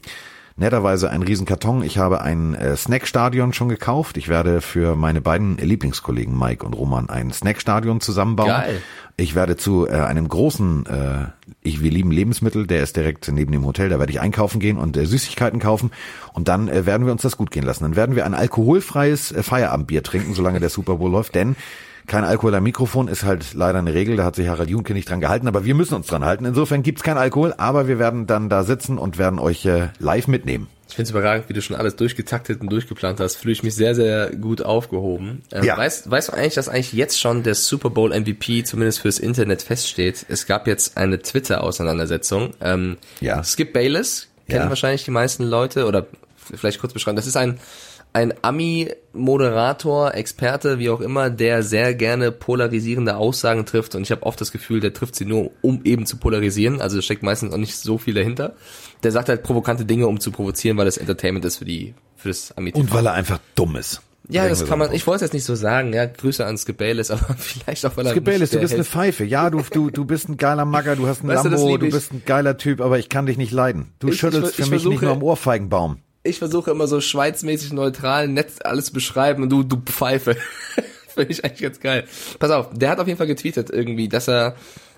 netterweise 0.57 1.11
einen 1.11 1.23
riesen 1.23 1.47
Karton. 1.47 1.83
Ich 1.83 1.99
habe 1.99 2.23
ein 2.23 2.55
äh, 2.55 2.77
Snackstadion 2.77 3.53
schon 3.53 3.69
gekauft. 3.69 4.17
Ich 4.17 4.29
werde 4.29 4.61
für 4.61 4.97
meine 4.97 5.21
beiden 5.21 5.57
Lieblingskollegen 5.57 6.39
Mike 6.39 6.65
und 6.65 6.75
Roman 6.75 7.09
ein 7.09 7.33
Snackstadion 7.33 8.01
zusammenbauen. 8.01 8.49
Geil. 8.49 8.83
Ich 9.17 9.35
werde 9.35 9.57
zu 9.57 9.87
äh, 9.87 9.93
einem 9.93 10.29
großen, 10.29 10.87
äh, 10.87 11.27
ich 11.63 11.83
wir 11.83 11.91
lieben 11.91 12.11
Lebensmittel, 12.11 12.67
der 12.67 12.83
ist 12.83 12.97
direkt 12.97 13.31
neben 13.31 13.53
dem 13.53 13.67
Hotel, 13.67 13.89
da 13.91 13.99
werde 13.99 14.11
ich 14.11 14.21
einkaufen 14.21 14.59
gehen 14.59 14.79
und 14.79 14.97
äh, 14.97 15.05
Süßigkeiten 15.05 15.61
kaufen 15.61 15.91
und 16.33 16.49
dann 16.49 16.69
äh, 16.69 16.87
werden 16.87 17.05
wir 17.05 17.13
uns 17.13 17.23
das 17.23 17.37
gut 17.37 17.51
gehen 17.51 17.65
lassen. 17.65 17.85
Dann 17.85 17.97
werden 17.97 18.17
wir 18.17 18.25
ein 18.25 18.35
alkoholfreies 18.35 19.33
äh, 19.33 19.43
Feierabendbier 19.43 20.03
trinken, 20.03 20.35
solange 20.35 20.61
der 20.61 20.71
Super 20.71 20.97
Bowl 20.97 21.11
läuft, 21.11 21.35
denn 21.35 21.57
kein 22.07 22.25
Alkohol 22.25 22.55
am 22.55 22.63
Mikrofon 22.65 23.09
ist 23.09 23.25
halt 23.25 23.55
leider 23.55 23.79
eine 23.79 23.95
Regel, 23.95 24.17
da 24.17 24.25
hat 24.25 24.37
sich 24.37 24.49
Harald 24.49 24.69
Junke 24.71 24.93
nicht 24.93 25.09
dran 25.09 25.21
gehalten, 25.21 25.47
aber 25.49 25.65
wir 25.65 25.75
müssen 25.75 25.95
uns 25.95 26.07
dran 26.07 26.25
halten. 26.25 26.45
Insofern 26.45 26.83
gibt's 26.83 27.03
kein 27.03 27.17
Alkohol, 27.19 27.55
aber 27.57 27.89
wir 27.89 27.99
werden 27.99 28.27
dann 28.27 28.49
da 28.49 28.65
sitzen 28.65 28.99
und 28.99 29.19
werden 29.19 29.39
euch 29.39 29.65
äh, 29.67 29.89
live 29.99 30.27
mitnehmen. 30.29 30.69
Ich 30.89 30.97
finde 30.97 31.05
es 31.05 31.11
überragend, 31.13 31.49
wie 31.49 31.55
du 31.55 31.63
schon 31.63 31.75
alles 31.77 31.97
durchgetaktet 31.97 32.61
und 32.61 32.71
durchgeplant 32.71 33.19
hast. 33.19 33.37
Fühle 33.37 33.53
ich 33.53 33.63
mich 33.63 33.75
sehr, 33.75 33.95
sehr 33.95 34.31
gut 34.37 34.61
aufgehoben. 34.61 35.41
Ähm, 35.51 35.65
Ja. 35.65 35.75
weißt, 35.79 36.11
weißt 36.11 36.29
du 36.29 36.33
eigentlich, 36.35 36.55
dass 36.55 36.69
eigentlich 36.69 36.93
jetzt 36.93 37.19
schon 37.19 37.43
der 37.43 37.55
Super 37.55 37.89
Bowl 37.89 38.11
MVP 38.13 38.63
zumindest 38.65 39.01
fürs 39.01 39.19
Internet 39.19 39.63
feststeht? 39.63 40.27
Es 40.29 40.47
gab 40.47 40.67
jetzt 40.67 40.99
eine 40.99 41.23
Twitter-Auseinandersetzung. 41.23 42.51
Ähm, 42.61 42.99
Ja. 43.21 43.43
Skip 43.43 43.73
Bayless, 43.73 44.29
kennen 44.49 44.65
Ja. 44.65 44.69
wahrscheinlich 44.69 45.05
die 45.05 45.11
meisten 45.13 45.45
Leute, 45.45 45.87
oder 45.87 46.07
vielleicht 46.37 46.81
kurz 46.81 46.93
beschreiben. 46.93 47.17
Das 47.17 47.27
ist 47.27 47.37
ein, 47.37 47.59
ein 48.15 48.35
Ami-Moderator, 48.43 50.15
Experte, 50.15 50.79
wie 50.79 50.91
auch 50.91 51.01
immer, 51.01 51.31
der 51.31 51.63
sehr 51.63 51.95
gerne 51.95 52.31
polarisierende 52.33 53.17
Aussagen 53.17 53.65
trifft. 53.67 53.95
Und 53.95 54.03
ich 54.03 54.11
habe 54.11 54.23
oft 54.25 54.41
das 54.41 54.53
Gefühl, 54.53 54.81
der 54.81 54.93
trifft 54.93 55.15
sie 55.17 55.25
nur, 55.25 55.51
um 55.63 55.81
eben 55.85 56.07
zu 56.07 56.17
polarisieren. 56.17 56.81
Also 56.81 56.97
da 56.97 57.03
steckt 57.03 57.23
meistens 57.23 57.53
auch 57.53 57.59
nicht 57.59 57.77
so 57.77 57.99
viel 57.99 58.15
dahinter. 58.15 58.55
Der 59.03 59.13
sagt 59.13 59.29
halt 59.29 59.43
provokante 59.43 59.85
Dinge, 59.85 60.07
um 60.09 60.21
zu 60.21 60.31
provozieren, 60.31 60.77
weil 60.77 60.85
das 60.85 60.97
Entertainment 60.99 61.45
ist 61.45 61.57
für 61.57 61.65
die 61.65 61.95
für 62.17 62.29
das 62.29 62.53
ami 62.57 62.73
Und 62.73 62.93
weil 62.93 63.07
er 63.07 63.15
einfach 63.15 63.41
dumm 63.55 63.77
ist. 63.77 64.01
Ja, 64.29 64.49
das 64.49 64.65
kann 64.65 64.79
man, 64.79 64.93
ich 64.93 65.05
wollte 65.09 65.17
es 65.25 65.31
jetzt 65.31 65.33
nicht 65.35 65.45
so 65.45 65.57
sagen, 65.57 65.93
ja, 65.93 66.07
Grüße 66.07 66.47
an 66.47 66.57
Skip 66.57 66.77
Bayless, 66.79 67.11
aber 67.11 67.35
vielleicht 67.37 67.85
auch, 67.85 67.97
weil 67.97 68.07
er 68.07 68.15
nicht 68.15 68.55
du 68.55 68.61
bist 68.61 68.75
eine 68.75 68.85
Pfeife. 68.85 69.25
Ja, 69.25 69.51
du, 69.51 69.63
du, 69.73 69.91
du 69.91 70.05
bist 70.05 70.29
ein 70.29 70.37
geiler 70.37 70.65
Magger, 70.65 70.95
du 70.95 71.09
hast 71.09 71.25
ein 71.25 71.29
Weißt 71.29 71.45
du, 71.45 71.49
das 71.51 71.61
Lambo, 71.61 71.77
du 71.79 71.87
ich. 71.87 71.93
bist 71.93 72.13
ein 72.13 72.23
geiler 72.25 72.57
Typ, 72.57 72.81
aber 72.81 72.99
ich 73.01 73.09
kann 73.09 73.27
dich 73.27 73.37
nicht 73.37 73.51
leiden. 73.53 73.93
Du 73.99 74.07
Ich- 74.09 74.15
ich 74.15 74.21
schüttelst 74.21 74.55
für 74.55 74.63
ich 74.63 74.71
mich 74.71 74.85
nicht 74.85 75.01
versuche- 75.01 75.05
nur 75.07 75.15
am 75.15 75.23
Ohrfeigenbaum. 75.25 75.97
Ich 76.25 76.39
versuche 76.39 76.71
immer 76.71 76.87
so 76.87 77.01
schweizmäßig 77.01 77.73
neutral 77.73 78.29
nett 78.29 78.65
alles 78.65 78.87
zu 78.87 78.93
beschreiben 78.93 79.43
und 79.43 79.51
du, 79.51 79.63
du 79.63 79.77
Pfeife. 79.77 80.37
Finde 81.15 81.33
ich 81.33 81.45
eigentlich 81.45 81.63
ganz 81.63 81.81
geil. 81.81 82.05
Pass 82.39 82.51
auf, 82.51 82.71
der 82.73 82.91
hat 82.91 83.01
auf 83.01 83.07
jeden 83.07 83.19
Fall 83.19 83.27
getweetet 83.27 83.71
irgendwie, 83.71 84.09
dass 84.09 84.29
er 84.29 84.55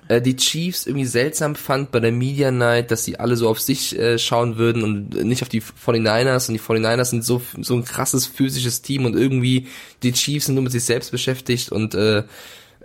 äh, 0.08 0.20
die 0.20 0.36
Chiefs 0.36 0.86
irgendwie 0.86 1.06
seltsam 1.06 1.54
fand 1.56 1.90
bei 1.90 2.00
der 2.00 2.12
Media 2.12 2.50
Night, 2.50 2.90
dass 2.90 3.04
sie 3.04 3.18
alle 3.18 3.36
so 3.36 3.48
auf 3.48 3.60
sich 3.60 3.98
äh, 3.98 4.18
schauen 4.18 4.58
würden 4.58 4.82
und 4.82 5.24
nicht 5.24 5.42
auf 5.42 5.48
die 5.48 5.62
49ers 5.62 6.48
und 6.48 6.54
die 6.54 6.60
49ers 6.60 7.04
sind 7.06 7.24
so 7.24 7.40
so 7.60 7.74
ein 7.74 7.84
krasses 7.84 8.26
physisches 8.26 8.82
Team 8.82 9.06
und 9.06 9.16
irgendwie 9.16 9.66
die 10.02 10.12
Chiefs 10.12 10.46
sind 10.46 10.56
nur 10.56 10.64
mit 10.64 10.72
sich 10.72 10.84
selbst 10.84 11.10
beschäftigt 11.10 11.72
und 11.72 11.94
äh, 11.94 12.24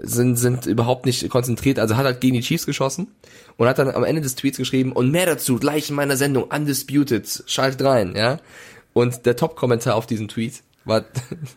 sind, 0.02 0.38
sind 0.38 0.66
überhaupt 0.66 1.06
nicht 1.06 1.30
konzentriert, 1.30 1.80
also 1.80 1.98
hat 1.98 2.06
halt 2.06 2.22
gegen 2.22 2.36
die 2.36 2.42
Chiefs 2.42 2.66
geschossen 2.66 3.08
und 3.58 3.68
hat 3.68 3.80
dann 3.80 3.90
am 3.90 4.04
Ende 4.04 4.22
des 4.22 4.36
Tweets 4.36 4.58
geschrieben, 4.58 4.92
und 4.92 5.12
mehr 5.12 5.26
dazu 5.26 5.58
gleich 5.58 5.90
in 5.90 5.96
meiner 5.96 6.18
Sendung, 6.18 6.44
Undisputed, 6.44 7.44
schaltet 7.46 7.86
rein, 7.86 8.16
ja. 8.16 8.40
Und 8.94 9.26
der 9.26 9.36
Top-Kommentar 9.36 9.96
auf 9.96 10.08
diesem 10.08 10.28
Tweet 10.28 10.64
war, 10.86 11.06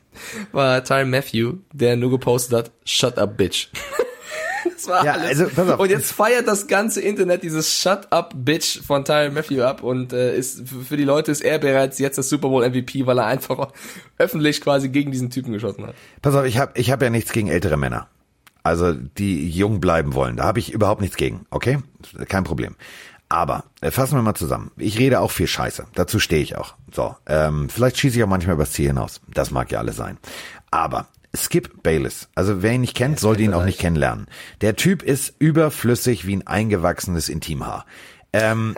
war 0.52 0.84
Tyron 0.84 1.10
Matthew, 1.10 1.54
der 1.72 1.96
nur 1.96 2.10
gepostet 2.10 2.58
hat, 2.58 2.70
shut 2.84 3.18
up, 3.18 3.36
bitch. 3.36 3.68
das 4.64 4.88
war 4.88 5.04
ja, 5.04 5.12
alles. 5.12 5.40
Also. 5.56 5.76
Und 5.78 5.90
jetzt 5.90 6.12
feiert 6.12 6.46
das 6.46 6.66
ganze 6.66 7.00
Internet 7.00 7.42
dieses 7.42 7.80
Shut 7.80 8.10
up, 8.10 8.34
bitch 8.36 8.80
von 8.82 9.04
Tyron 9.04 9.34
Matthew 9.34 9.62
ab 9.62 9.82
und 9.82 10.12
äh, 10.12 10.36
ist 10.36 10.62
für 10.88 10.96
die 10.96 11.04
Leute 11.04 11.30
ist 11.30 11.40
er 11.40 11.58
bereits 11.58 11.98
jetzt 11.98 12.18
das 12.18 12.28
Super 12.28 12.48
Bowl 12.48 12.68
MVP, 12.68 13.06
weil 13.06 13.18
er 13.18 13.26
einfach 13.26 13.72
öffentlich 14.18 14.60
quasi 14.60 14.88
gegen 14.88 15.10
diesen 15.12 15.30
Typen 15.30 15.52
geschossen 15.52 15.86
hat. 15.86 15.94
Pass 16.20 16.34
auf, 16.34 16.44
ich 16.44 16.58
habe 16.58 16.72
ich 16.74 16.90
hab 16.90 17.02
ja 17.02 17.10
nichts 17.10 17.32
gegen 17.32 17.48
ältere 17.48 17.76
Männer. 17.76 18.08
Also 18.62 18.92
die 18.92 19.48
jung 19.50 19.80
bleiben 19.80 20.14
wollen. 20.14 20.36
Da 20.36 20.44
habe 20.44 20.58
ich 20.58 20.72
überhaupt 20.72 21.00
nichts 21.00 21.16
gegen, 21.16 21.46
okay? 21.50 21.78
Kein 22.28 22.44
Problem. 22.44 22.76
Aber 23.28 23.64
äh, 23.80 23.90
fassen 23.90 24.16
wir 24.16 24.22
mal 24.22 24.34
zusammen. 24.34 24.70
Ich 24.76 24.98
rede 24.98 25.20
auch 25.20 25.30
viel 25.30 25.46
Scheiße. 25.46 25.86
Dazu 25.94 26.18
stehe 26.18 26.42
ich 26.42 26.56
auch. 26.56 26.74
So, 26.92 27.16
ähm, 27.26 27.68
vielleicht 27.68 27.98
schieße 27.98 28.18
ich 28.18 28.24
auch 28.24 28.28
manchmal 28.28 28.56
übers 28.56 28.72
Ziel 28.72 28.88
hinaus. 28.88 29.20
Das 29.32 29.50
mag 29.50 29.70
ja 29.72 29.78
alles 29.78 29.96
sein. 29.96 30.18
Aber 30.70 31.06
Skip 31.34 31.82
Bayless. 31.82 32.28
Also 32.34 32.62
wer 32.62 32.72
ihn 32.72 32.82
nicht 32.82 32.94
kennt, 32.94 33.18
sollte 33.18 33.42
ihn 33.42 33.54
auch 33.54 33.64
nicht 33.64 33.80
kennenlernen. 33.80 34.26
Der 34.60 34.76
Typ 34.76 35.02
ist 35.02 35.34
überflüssig 35.38 36.26
wie 36.26 36.36
ein 36.36 36.46
eingewachsenes 36.46 37.30
Intimhaar. 37.30 37.86
Ähm, 38.34 38.76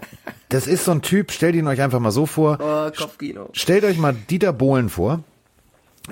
das 0.48 0.66
ist 0.66 0.84
so 0.84 0.92
ein 0.92 1.02
Typ, 1.02 1.32
stellt 1.32 1.56
ihn 1.56 1.66
euch 1.66 1.80
einfach 1.80 2.00
mal 2.00 2.10
so 2.12 2.26
vor. 2.26 2.58
Oh, 2.60 2.90
Kopfkino. 2.96 3.50
Stellt 3.52 3.84
euch 3.84 3.98
mal 3.98 4.14
Dieter 4.14 4.52
Bohlen 4.52 4.88
vor, 4.88 5.24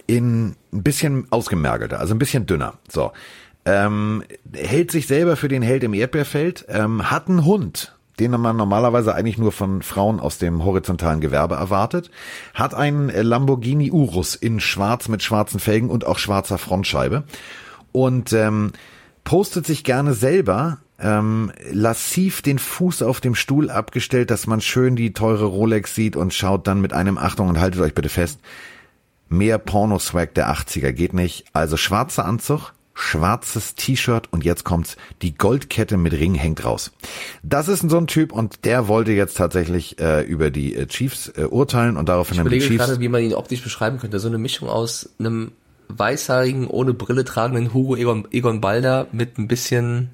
in 0.06 0.56
ein 0.72 0.82
bisschen 0.82 1.26
ausgemergelter, 1.30 2.00
also 2.00 2.14
ein 2.14 2.18
bisschen 2.18 2.46
dünner. 2.46 2.74
So 2.88 3.12
ähm, 3.64 4.24
hält 4.52 4.90
sich 4.90 5.06
selber 5.06 5.36
für 5.36 5.48
den 5.48 5.62
Held 5.62 5.84
im 5.84 5.94
Erdbeerfeld, 5.94 6.66
ähm, 6.68 7.10
hat 7.10 7.28
einen 7.28 7.44
Hund, 7.44 7.96
den 8.18 8.32
man 8.32 8.56
normalerweise 8.56 9.14
eigentlich 9.14 9.38
nur 9.38 9.52
von 9.52 9.82
Frauen 9.82 10.20
aus 10.20 10.38
dem 10.38 10.64
horizontalen 10.64 11.20
Gewerbe 11.20 11.54
erwartet, 11.54 12.10
hat 12.54 12.74
einen 12.74 13.08
Lamborghini 13.08 13.90
Urus 13.90 14.34
in 14.34 14.60
schwarz 14.60 15.08
mit 15.08 15.22
schwarzen 15.22 15.60
Felgen 15.60 15.90
und 15.90 16.06
auch 16.06 16.18
schwarzer 16.18 16.58
Frontscheibe 16.58 17.24
und 17.92 18.32
ähm, 18.32 18.72
postet 19.24 19.66
sich 19.66 19.84
gerne 19.84 20.14
selber 20.14 20.78
ähm, 20.98 21.52
lassiv 21.70 22.42
den 22.42 22.58
Fuß 22.58 23.02
auf 23.02 23.20
dem 23.20 23.34
Stuhl 23.34 23.70
abgestellt, 23.70 24.30
dass 24.30 24.46
man 24.46 24.60
schön 24.60 24.96
die 24.96 25.12
teure 25.12 25.46
Rolex 25.46 25.94
sieht 25.94 26.16
und 26.16 26.32
schaut 26.32 26.66
dann 26.66 26.80
mit 26.80 26.92
einem 26.92 27.18
Achtung 27.18 27.48
und 27.48 27.60
haltet 27.60 27.80
euch 27.80 27.94
bitte 27.94 28.08
fest, 28.08 28.40
mehr 29.28 29.58
Pornoswag 29.58 30.34
der 30.34 30.52
80er 30.52 30.92
geht 30.92 31.12
nicht. 31.12 31.44
Also 31.52 31.76
schwarzer 31.76 32.24
Anzug, 32.24 32.72
schwarzes 32.94 33.74
T-Shirt 33.74 34.28
und 34.32 34.44
jetzt 34.44 34.64
kommt's, 34.64 34.96
die 35.22 35.34
Goldkette 35.34 35.96
mit 35.96 36.12
Ring 36.12 36.34
hängt 36.34 36.64
raus. 36.64 36.92
Das 37.42 37.68
ist 37.68 37.88
so 37.88 37.96
ein 37.96 38.06
Typ 38.06 38.32
und 38.32 38.64
der 38.64 38.88
wollte 38.88 39.12
jetzt 39.12 39.36
tatsächlich 39.36 39.98
äh, 39.98 40.22
über 40.22 40.50
die 40.50 40.74
äh, 40.74 40.86
Chiefs 40.86 41.28
äh, 41.28 41.44
urteilen 41.44 41.96
und 41.96 42.08
daraufhin 42.08 42.34
ich 42.34 42.40
haben 42.40 42.50
die 42.50 42.58
Chiefs... 42.58 42.84
gerade, 42.84 43.00
wie 43.00 43.08
man 43.08 43.22
ihn 43.22 43.34
optisch 43.34 43.62
beschreiben 43.62 43.98
könnte. 43.98 44.18
So 44.18 44.28
eine 44.28 44.38
Mischung 44.38 44.68
aus 44.68 45.10
einem 45.18 45.52
weißhaarigen, 45.88 46.66
ohne 46.66 46.94
Brille 46.94 47.24
tragenden 47.24 47.72
Hugo 47.72 47.96
Egon, 47.96 48.28
Egon 48.30 48.60
Balder 48.60 49.06
mit 49.12 49.38
ein 49.38 49.48
bisschen... 49.48 50.10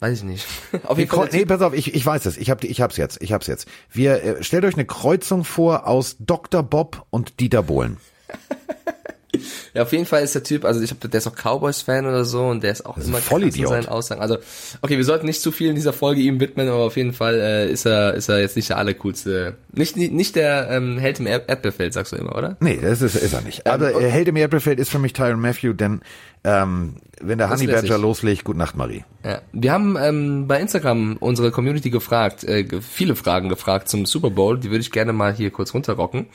Weiß 0.00 0.18
ich 0.18 0.24
nicht. 0.24 0.46
auf 0.84 0.96
jeden 0.96 1.10
Fall 1.10 1.28
nee, 1.30 1.44
pass 1.44 1.60
auf, 1.60 1.74
ich, 1.74 1.94
ich 1.94 2.06
weiß 2.06 2.24
es. 2.24 2.38
Ich 2.38 2.48
hab, 2.48 2.64
ich 2.64 2.80
hab's 2.80 2.96
jetzt. 2.96 3.20
Ich 3.20 3.34
hab's 3.34 3.46
jetzt. 3.46 3.68
Wir 3.92 4.22
äh, 4.22 4.42
stellt 4.42 4.64
euch 4.64 4.74
eine 4.74 4.86
Kreuzung 4.86 5.44
vor 5.44 5.86
aus 5.86 6.16
Dr. 6.18 6.62
Bob 6.62 7.06
und 7.10 7.38
Dieter 7.38 7.62
Bohlen. 7.62 7.98
Ja, 9.72 9.82
auf 9.82 9.92
jeden 9.92 10.06
Fall 10.06 10.24
ist 10.24 10.34
der 10.34 10.42
Typ, 10.42 10.64
also 10.64 10.80
ich 10.80 10.90
habe, 10.90 11.08
der 11.08 11.18
ist 11.18 11.26
auch 11.28 11.36
Cowboys-Fan 11.36 12.04
oder 12.04 12.24
so 12.24 12.46
und 12.46 12.64
der 12.64 12.72
ist 12.72 12.84
auch 12.84 12.96
immer 12.98 13.18
voll 13.18 13.44
in 13.44 13.52
seinen 13.52 13.86
Aussagen. 13.86 14.20
Also, 14.20 14.38
okay, 14.82 14.96
wir 14.96 15.04
sollten 15.04 15.26
nicht 15.26 15.40
zu 15.40 15.52
viel 15.52 15.68
in 15.68 15.76
dieser 15.76 15.92
Folge 15.92 16.20
ihm 16.20 16.40
widmen, 16.40 16.68
aber 16.68 16.80
auf 16.80 16.96
jeden 16.96 17.12
Fall 17.12 17.38
äh, 17.38 17.70
ist 17.70 17.86
er 17.86 18.14
ist 18.14 18.28
er 18.28 18.40
jetzt 18.40 18.56
nicht 18.56 18.70
der 18.70 18.78
allercoolste, 18.78 19.54
nicht 19.72 19.96
nicht 19.96 20.34
der 20.34 20.68
ähm, 20.70 20.98
Held 20.98 21.20
im 21.20 21.28
Erdbeerfeld, 21.28 21.92
sagst 21.92 22.12
du 22.12 22.16
immer, 22.16 22.36
oder? 22.36 22.56
Nee, 22.58 22.80
das 22.82 23.00
ist, 23.00 23.14
ist 23.14 23.32
er 23.32 23.42
nicht. 23.42 23.62
Ähm, 23.64 23.72
aber 23.72 23.94
äh, 23.94 24.10
Held 24.10 24.26
im 24.26 24.36
Erdbeerfeld 24.36 24.80
ist 24.80 24.90
für 24.90 24.98
mich 24.98 25.12
Tyron 25.12 25.40
Matthew, 25.40 25.72
denn 25.74 26.00
ähm, 26.42 26.96
wenn 27.20 27.38
der 27.38 27.50
Honey 27.50 27.66
Badger 27.66 27.98
loslegt, 27.98 28.44
gute 28.44 28.58
Nacht, 28.58 28.76
Marie. 28.76 29.04
Ja. 29.24 29.42
Wir 29.52 29.72
haben 29.72 29.96
ähm, 30.00 30.46
bei 30.48 30.58
Instagram 30.58 31.18
unsere 31.20 31.50
Community 31.50 31.90
gefragt, 31.90 32.44
äh, 32.44 32.66
viele 32.80 33.14
Fragen 33.14 33.50
gefragt 33.50 33.88
zum 33.88 34.06
Super 34.06 34.30
Bowl, 34.30 34.58
die 34.58 34.70
würde 34.70 34.80
ich 34.80 34.90
gerne 34.90 35.12
mal 35.12 35.34
hier 35.34 35.50
kurz 35.50 35.74
runterrocken. 35.74 36.26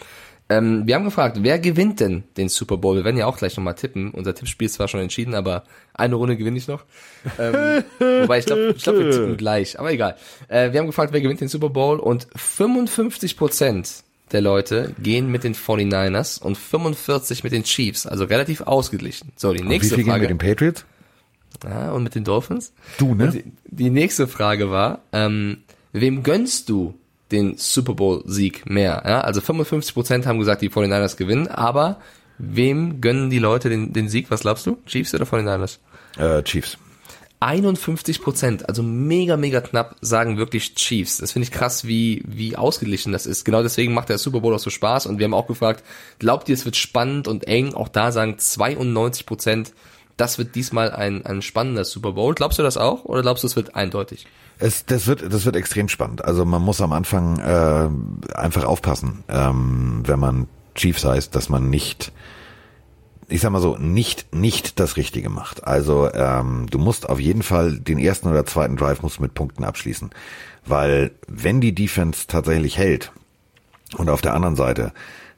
Ähm, 0.47 0.85
wir 0.85 0.95
haben 0.95 1.05
gefragt, 1.05 1.37
wer 1.41 1.57
gewinnt 1.57 1.99
denn 1.99 2.23
den 2.37 2.49
Super 2.49 2.77
Bowl? 2.77 2.95
Wir 2.95 3.03
werden 3.03 3.17
ja 3.17 3.25
auch 3.25 3.37
gleich 3.37 3.57
nochmal 3.57 3.73
tippen. 3.73 4.11
Unser 4.11 4.35
Tippspiel 4.35 4.67
ist 4.67 4.75
zwar 4.75 4.87
schon 4.87 4.99
entschieden, 4.99 5.33
aber 5.33 5.63
eine 5.93 6.15
Runde 6.15 6.37
gewinne 6.37 6.57
ich 6.57 6.67
noch. 6.67 6.83
Ähm, 7.39 7.83
wobei 7.99 8.39
ich 8.39 8.45
glaube, 8.45 8.73
ich 8.75 8.83
glaub, 8.83 8.97
wir 8.97 9.09
tippen 9.09 9.37
gleich, 9.37 9.79
aber 9.79 9.91
egal. 9.91 10.15
Äh, 10.47 10.71
wir 10.71 10.79
haben 10.79 10.87
gefragt, 10.87 11.13
wer 11.13 11.21
gewinnt 11.21 11.41
den 11.41 11.47
Super 11.47 11.69
Bowl 11.69 11.99
und 11.99 12.27
55 12.35 13.37
Prozent 13.37 14.03
der 14.31 14.41
Leute 14.41 14.93
gehen 15.01 15.31
mit 15.31 15.43
den 15.43 15.55
49ers 15.55 16.41
und 16.41 16.57
45 16.57 17.43
mit 17.43 17.53
den 17.53 17.63
Chiefs, 17.63 18.05
also 18.05 18.25
relativ 18.25 18.61
ausgeglichen. 18.61 19.31
So, 19.35 19.53
die 19.53 19.63
nächste 19.63 19.95
und 19.95 19.99
wie 19.99 20.03
viel 20.03 20.11
Frage. 20.11 20.21
mit 20.21 20.29
den 20.29 20.37
Patriots? 20.37 20.85
Ja, 21.63 21.91
und 21.91 22.03
mit 22.03 22.15
den 22.15 22.23
Dolphins? 22.23 22.73
Du, 22.97 23.15
ne? 23.15 23.29
Die, 23.31 23.43
die, 23.65 23.89
nächste 23.89 24.27
Frage 24.27 24.69
war, 24.69 25.01
ähm, 25.13 25.63
wem 25.93 26.23
gönnst 26.23 26.69
du 26.69 26.95
den 27.31 27.57
Super 27.57 27.93
Bowl-Sieg 27.93 28.69
mehr. 28.69 29.03
Ja? 29.05 29.21
Also 29.21 29.41
55% 29.41 30.25
haben 30.25 30.39
gesagt, 30.39 30.61
die 30.61 30.69
49ers 30.69 31.17
gewinnen, 31.17 31.47
aber 31.47 31.99
wem 32.37 33.01
gönnen 33.01 33.29
die 33.29 33.39
Leute 33.39 33.69
den, 33.69 33.93
den 33.93 34.09
Sieg? 34.09 34.29
Was 34.29 34.41
glaubst 34.41 34.65
du? 34.65 34.77
Chiefs 34.85 35.13
oder 35.15 35.25
49ers? 35.25 35.79
Äh, 36.17 36.43
Chiefs. 36.43 36.77
51 37.41 38.21
Prozent, 38.21 38.67
also 38.67 38.81
mega, 38.81 39.37
mega 39.37 39.61
knapp, 39.61 39.97
sagen 40.01 40.37
wirklich 40.37 40.73
Chiefs. 40.73 41.17
Das 41.17 41.33
finde 41.33 41.43
ich 41.43 41.51
krass, 41.51 41.85
wie, 41.85 42.23
wie 42.25 42.55
ausgeglichen 42.55 43.11
das 43.11 43.25
ist. 43.25 43.43
Genau 43.43 43.61
deswegen 43.61 43.93
macht 43.93 44.09
der 44.09 44.17
Super 44.17 44.39
Bowl 44.39 44.55
auch 44.55 44.59
so 44.59 44.69
Spaß. 44.69 45.05
Und 45.05 45.19
wir 45.19 45.25
haben 45.25 45.33
auch 45.33 45.47
gefragt, 45.47 45.83
glaubt 46.17 46.49
ihr, 46.49 46.55
es 46.55 46.65
wird 46.65 46.75
spannend 46.77 47.27
und 47.27 47.47
eng? 47.47 47.73
Auch 47.73 47.89
da 47.89 48.11
sagen 48.11 48.37
92 48.37 49.25
Prozent, 49.25 49.73
das 50.17 50.37
wird 50.37 50.55
diesmal 50.55 50.91
ein, 50.91 51.25
ein 51.25 51.41
spannender 51.41 51.83
Super 51.83 52.13
Bowl. 52.13 52.33
Glaubst 52.33 52.57
du 52.59 52.63
das 52.63 52.77
auch 52.77 53.05
oder 53.05 53.21
glaubst 53.21 53.43
du, 53.43 53.47
es 53.47 53.55
wird 53.55 53.75
eindeutig? 53.75 54.27
Es, 54.57 54.85
das 54.85 55.07
wird, 55.07 55.21
das 55.33 55.45
wird 55.45 55.55
extrem 55.55 55.89
spannend. 55.89 56.23
Also 56.23 56.45
man 56.45 56.61
muss 56.61 56.79
am 56.79 56.93
Anfang 56.93 57.39
äh, 57.39 58.33
einfach 58.35 58.63
aufpassen, 58.63 59.23
ähm, 59.27 60.03
wenn 60.05 60.19
man 60.19 60.47
Chiefs 60.75 61.03
heißt, 61.03 61.35
dass 61.35 61.49
man 61.49 61.69
nicht, 61.69 62.13
ich 63.27 63.41
sag 63.41 63.51
mal 63.51 63.61
so, 63.61 63.77
nicht 63.77 64.33
nicht 64.33 64.79
das 64.79 64.95
Richtige 64.95 65.29
macht. 65.29 65.65
Also 65.65 66.09
ähm, 66.13 66.67
du 66.69 66.77
musst 66.77 67.09
auf 67.09 67.19
jeden 67.19 67.43
Fall 67.43 67.77
den 67.79 67.99
ersten 67.99 68.29
oder 68.29 68.45
zweiten 68.45 68.77
Drive 68.77 69.01
musst 69.01 69.17
du 69.17 69.23
mit 69.23 69.33
Punkten 69.33 69.65
abschließen, 69.65 70.11
weil 70.65 71.11
wenn 71.27 71.59
die 71.59 71.75
Defense 71.75 72.27
tatsächlich 72.27 72.77
hält 72.77 73.11
und 73.97 74.09
auf 74.09 74.21
der 74.21 74.33
anderen 74.33 74.55
Seite 74.55 74.93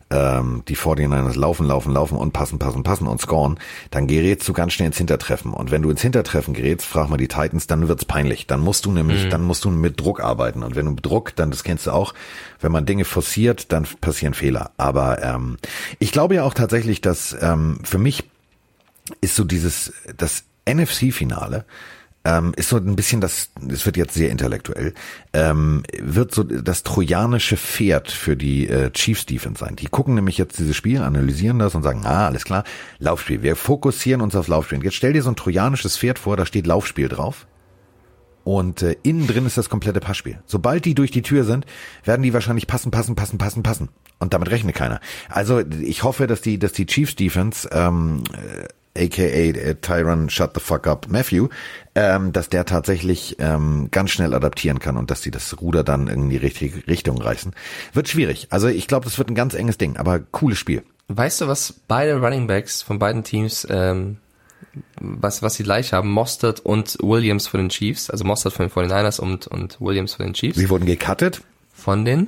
ähm, 0.10 0.64
die 0.68 0.78
49ers 0.78 1.38
laufen, 1.38 1.68
laufen, 1.68 1.94
laufen 1.94 2.18
und 2.18 2.32
passen, 2.32 2.60
passen, 2.60 2.84
passen 2.84 3.08
und 3.08 3.20
scoren, 3.20 3.60
dann 3.92 4.08
gerätst 4.08 4.48
du 4.48 4.54
ganz 4.54 4.74
schnell 4.74 4.88
ins 4.88 4.98
Hintertreffen. 4.98 5.54
Und 5.54 5.72
wenn 5.72 5.82
du 5.82 5.90
ins 5.90 6.02
Hintertreffen 6.02 6.54
gerätst, 6.54 6.86
frag 6.86 7.10
mal 7.10 7.18
die 7.18 7.28
Titans, 7.28 7.68
dann 7.68 7.88
wird's 7.88 8.06
peinlich. 8.06 8.48
Dann 8.48 8.62
musst 8.62 8.86
du 8.86 8.92
nämlich, 8.92 9.26
mhm. 9.26 9.30
dann 9.30 9.44
musst 9.44 9.66
du 9.66 9.70
mit 9.70 10.00
Druck 10.00 10.22
arbeiten. 10.22 10.64
Und 10.64 10.76
wenn 10.76 10.86
du 10.86 10.92
mit 10.92 11.06
Druck, 11.06 11.36
dann, 11.36 11.52
das 11.52 11.64
kennst 11.64 11.88
du 11.88 11.92
auch, 11.92 12.14
wenn 12.62 12.72
man 12.72 12.86
Dinge 12.86 13.06
forciert, 13.06 13.72
dann 13.72 13.86
passieren 14.02 14.34
Fehler. 14.34 14.72
Aber 14.78 15.22
ähm, 15.24 15.58
ich 16.00 16.12
glaube 16.12 16.36
ja 16.36 16.44
auch 16.44 16.54
tatsächlich, 16.54 17.02
dass 17.02 17.36
ähm, 17.42 17.80
für 17.84 17.98
mich 17.98 18.24
ist 19.22 19.36
so 19.36 19.44
dieses, 19.44 19.94
das 20.16 20.44
NFC-Finale, 20.68 21.66
ähm, 22.28 22.54
ist 22.58 22.68
so 22.68 22.76
ein 22.76 22.98
bisschen 22.98 23.22
das, 23.22 23.52
es 23.70 23.86
wird 23.86 23.96
jetzt 23.96 24.14
sehr 24.14 24.30
intellektuell, 24.30 24.94
ähm, 25.32 25.84
wird 25.98 26.34
so 26.34 26.44
das 26.44 26.84
trojanische 26.84 27.56
Pferd 27.56 28.12
für 28.12 28.36
die 28.36 28.68
äh, 28.68 28.92
Chiefs 28.92 29.26
Defense 29.26 29.64
sein. 29.64 29.78
Die 29.78 29.86
gucken 29.86 30.16
nämlich 30.16 30.38
jetzt 30.38 30.60
dieses 30.60 30.76
Spiel, 30.76 31.02
analysieren 31.02 31.58
das 31.58 31.74
und 31.74 31.84
sagen, 31.84 32.06
ah, 32.06 32.28
alles 32.28 32.44
klar, 32.44 32.66
Laufspiel. 33.00 33.44
Wir 33.44 33.56
fokussieren 33.56 34.20
uns 34.20 34.36
auf 34.36 34.50
Laufspiel. 34.50 34.84
Jetzt 34.84 34.96
stell 34.96 35.14
dir 35.14 35.24
so 35.24 35.30
ein 35.30 35.38
trojanisches 35.38 35.98
Pferd 35.98 36.20
vor, 36.20 36.36
da 36.36 36.46
steht 36.46 36.68
Laufspiel 36.68 37.08
drauf. 37.08 37.48
Und 38.44 38.82
äh, 38.82 38.96
innen 39.04 39.28
drin 39.28 39.46
ist 39.46 39.58
das 39.58 39.70
komplette 39.70 40.00
Passspiel. 40.02 40.40
Sobald 40.46 40.84
die 40.84 40.96
durch 40.96 41.12
die 41.12 41.22
Tür 41.22 41.46
sind, 41.46 41.66
werden 42.04 42.24
die 42.24 42.34
wahrscheinlich 42.34 42.68
passen, 42.68 42.92
passen, 42.92 43.16
passen, 43.16 43.38
passen, 43.38 43.64
passen. 43.64 43.90
Und 44.20 44.34
damit 44.34 44.50
rechnet 44.52 44.76
keiner. 44.76 45.00
Also 45.30 45.62
ich 45.82 46.04
hoffe, 46.04 46.28
dass 46.28 46.42
die, 46.42 46.58
dass 46.58 46.72
die 46.72 46.86
Chiefs 46.86 47.16
Defense 47.16 47.70
ähm, 47.72 48.24
aka 48.98 49.24
äh, 49.24 49.76
Tyron 49.76 50.30
Shut 50.30 50.52
the 50.56 50.60
Fuck 50.60 50.88
Up 50.88 51.08
Matthew, 51.10 51.50
ähm, 51.96 52.34
dass 52.34 52.50
der 52.50 52.66
tatsächlich 52.66 53.38
ähm, 53.40 53.90
ganz 53.92 54.12
schnell 54.12 54.34
adaptieren 54.34 54.80
kann 54.80 54.98
und 54.98 55.12
dass 55.12 55.22
sie 55.22 55.32
das 55.32 55.60
Ruder 55.62 55.84
dann 55.84 56.08
in 56.08 56.30
die 56.30 56.38
richtige 56.38 56.88
Richtung 56.88 57.22
reißen. 57.22 57.54
Wird 57.94 58.10
schwierig. 58.10 58.48
Also 58.50 58.68
ich 58.68 58.88
glaube, 58.88 59.06
das 59.06 59.18
wird 59.18 59.30
ein 59.30 59.36
ganz 59.36 59.54
enges 59.54 59.78
Ding, 59.78 59.98
aber 59.98 60.20
cooles 60.20 60.58
Spiel. 60.58 60.84
Weißt 61.08 61.42
du, 61.42 61.48
was 61.48 61.74
beide 61.88 62.20
Running 62.20 62.48
Backs 62.48 62.82
von 62.82 63.00
beiden 63.00 63.24
Teams, 63.24 63.66
ähm, 63.70 64.18
was, 65.00 65.42
was 65.42 65.56
sie 65.56 65.64
gleich 65.64 65.94
haben, 65.94 66.12
Mostert 66.12 66.60
und 66.60 66.98
Williams 67.02 67.48
von 67.48 67.60
den 67.60 67.70
Chiefs, 67.70 68.10
also 68.10 68.26
Mostert 68.26 68.54
von 68.54 68.68
den 68.68 68.74
49ers 68.74 69.20
und, 69.20 69.48
und 69.48 69.80
Williams 69.80 70.16
von 70.16 70.26
den 70.26 70.34
Chiefs. 70.34 70.58
Sie 70.58 70.70
wurden 70.70 70.86
gecuttet? 70.86 71.42
Von 71.74 72.04
den 72.06 72.28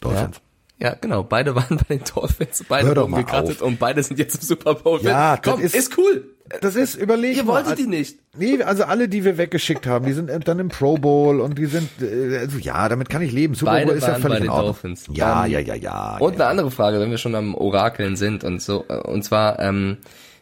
Dolphins. 0.00 0.36
Ja. 0.36 0.42
Ja, 0.80 0.94
genau. 0.94 1.24
Beide 1.24 1.54
waren 1.56 1.76
bei 1.88 1.96
den 1.96 2.04
Dolphins, 2.04 2.64
beide 2.68 2.94
wurden 2.94 3.14
gecuttet 3.14 3.62
und 3.62 3.78
beide 3.78 4.02
sind 4.02 4.18
jetzt 4.18 4.36
im 4.36 4.42
Super 4.42 4.74
Bowl. 4.74 5.00
Ja, 5.02 5.36
Komm, 5.42 5.60
ist, 5.60 5.74
ist, 5.74 5.98
cool. 5.98 6.34
Das 6.60 6.76
ist, 6.76 6.94
überlegt 6.94 7.36
Ihr 7.36 7.44
mal. 7.44 7.54
wolltet 7.64 7.78
die 7.78 7.86
nicht. 7.88 8.18
Nee, 8.36 8.62
also 8.62 8.84
alle, 8.84 9.08
die 9.08 9.24
wir 9.24 9.36
weggeschickt 9.38 9.86
haben, 9.86 10.06
die 10.06 10.12
sind 10.12 10.30
dann 10.46 10.58
im 10.60 10.68
Pro 10.68 10.96
Bowl 10.96 11.40
und 11.40 11.58
die 11.58 11.66
sind, 11.66 11.90
äh, 12.00 12.38
also 12.38 12.58
ja, 12.58 12.88
damit 12.88 13.10
kann 13.10 13.20
ich 13.22 13.32
leben. 13.32 13.54
Super 13.54 13.72
Beide 13.72 13.86
Bowl 13.88 13.96
ist 13.96 14.06
ja 14.06 14.14
völlig 14.14 14.28
bei 14.28 14.36
in 14.36 14.42
den 14.44 14.50
Ordnung. 14.50 14.66
Dolphins. 14.66 15.04
Ja, 15.12 15.44
Ähm, 15.44 15.52
ja, 15.52 15.58
ja, 15.58 15.74
ja. 15.74 16.16
Und 16.18 16.34
ja. 16.34 16.40
eine 16.40 16.46
andere 16.46 16.70
Frage, 16.70 17.00
wenn 17.00 17.10
wir 17.10 17.18
schon 17.18 17.34
am 17.34 17.54
Orakeln 17.56 18.16
sind 18.16 18.44
und 18.44 18.62
so, 18.62 18.84
äh, 18.88 18.96
und 18.98 19.22
zwar, 19.24 19.58
ähm, 19.58 19.98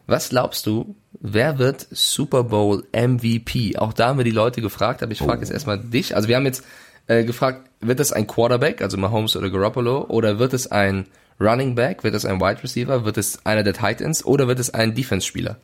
was 0.06 0.28
glaubst 0.28 0.66
du, 0.66 0.94
wer 1.18 1.58
wird 1.58 1.86
Super 1.90 2.44
Bowl 2.44 2.84
MVP? 2.92 3.76
Auch 3.78 3.92
da 3.92 4.08
haben 4.08 4.18
wir 4.18 4.24
die 4.24 4.30
Leute 4.30 4.60
gefragt, 4.60 5.02
aber 5.02 5.10
ich 5.12 5.18
frage 5.18 5.38
Oh. 5.38 5.40
jetzt 5.40 5.50
erstmal 5.50 5.78
dich. 5.78 6.14
Also 6.14 6.28
wir 6.28 6.36
haben 6.36 6.44
jetzt 6.44 6.62
äh, 7.06 7.24
gefragt, 7.24 7.68
wird 7.80 8.00
es 8.00 8.12
ein 8.12 8.26
Quarterback, 8.26 8.82
also 8.82 8.96
Mahomes 8.96 9.36
oder 9.36 9.50
Garoppolo, 9.50 10.06
oder 10.08 10.38
wird 10.38 10.52
es 10.54 10.70
ein 10.70 11.06
Running 11.40 11.74
Back, 11.74 12.02
wird 12.04 12.14
es 12.14 12.24
ein 12.24 12.40
Wide 12.40 12.62
Receiver, 12.62 13.04
wird 13.04 13.18
es 13.18 13.44
einer 13.44 13.62
der 13.62 13.74
Titans 13.74 14.24
oder 14.24 14.48
wird 14.48 14.58
es 14.58 14.72
ein 14.72 14.94
Defense-Spieler? 14.94 15.56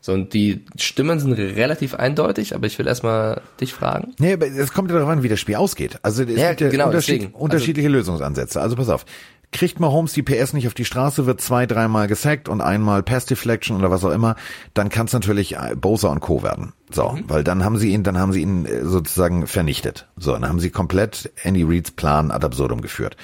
So, 0.00 0.12
und 0.12 0.32
die 0.32 0.64
Stimmen 0.76 1.18
sind 1.18 1.32
relativ 1.32 1.94
eindeutig, 1.94 2.54
aber 2.54 2.66
ich 2.68 2.78
will 2.78 2.86
erstmal 2.86 3.40
dich 3.60 3.74
fragen. 3.74 4.14
Nee, 4.18 4.34
aber 4.34 4.46
es 4.46 4.72
kommt 4.72 4.90
ja 4.90 4.96
darauf 4.96 5.10
an, 5.10 5.24
wie 5.24 5.28
das 5.28 5.40
Spiel 5.40 5.56
ausgeht. 5.56 5.98
Also 6.02 6.22
es 6.22 6.38
Ja, 6.38 6.50
gibt 6.50 6.60
ja 6.60 6.68
genau, 6.68 6.86
unterschied, 6.86 7.22
deswegen. 7.22 7.34
unterschiedliche 7.34 7.88
Lösungsansätze. 7.88 8.60
Also 8.60 8.76
pass 8.76 8.88
auf. 8.90 9.04
Kriegt 9.50 9.80
Mahomes 9.80 10.12
die 10.12 10.22
PS 10.22 10.52
nicht 10.52 10.66
auf 10.66 10.74
die 10.74 10.84
Straße, 10.84 11.24
wird 11.24 11.40
zwei, 11.40 11.64
dreimal 11.64 12.06
gesackt 12.06 12.48
und 12.50 12.60
einmal 12.60 13.02
Pass 13.02 13.24
Deflection 13.24 13.76
oder 13.78 13.90
was 13.90 14.04
auch 14.04 14.10
immer, 14.10 14.36
dann 14.74 14.90
kann 14.90 15.06
es 15.06 15.14
natürlich 15.14 15.56
äh, 15.56 15.74
Bosa 15.74 16.08
und 16.08 16.20
Co. 16.20 16.42
werden. 16.42 16.74
So, 16.90 17.10
Mhm. 17.12 17.24
weil 17.28 17.44
dann 17.44 17.64
haben 17.64 17.78
sie 17.78 17.92
ihn, 17.92 18.02
dann 18.02 18.18
haben 18.18 18.32
sie 18.32 18.42
ihn 18.42 18.66
äh, 18.66 18.84
sozusagen 18.84 19.46
vernichtet. 19.46 20.06
So, 20.16 20.32
dann 20.32 20.46
haben 20.46 20.60
sie 20.60 20.70
komplett 20.70 21.32
Andy 21.42 21.62
Reids 21.66 21.90
Plan 21.90 22.30
ad 22.30 22.44
absurdum 22.44 22.82
geführt. 22.82 23.16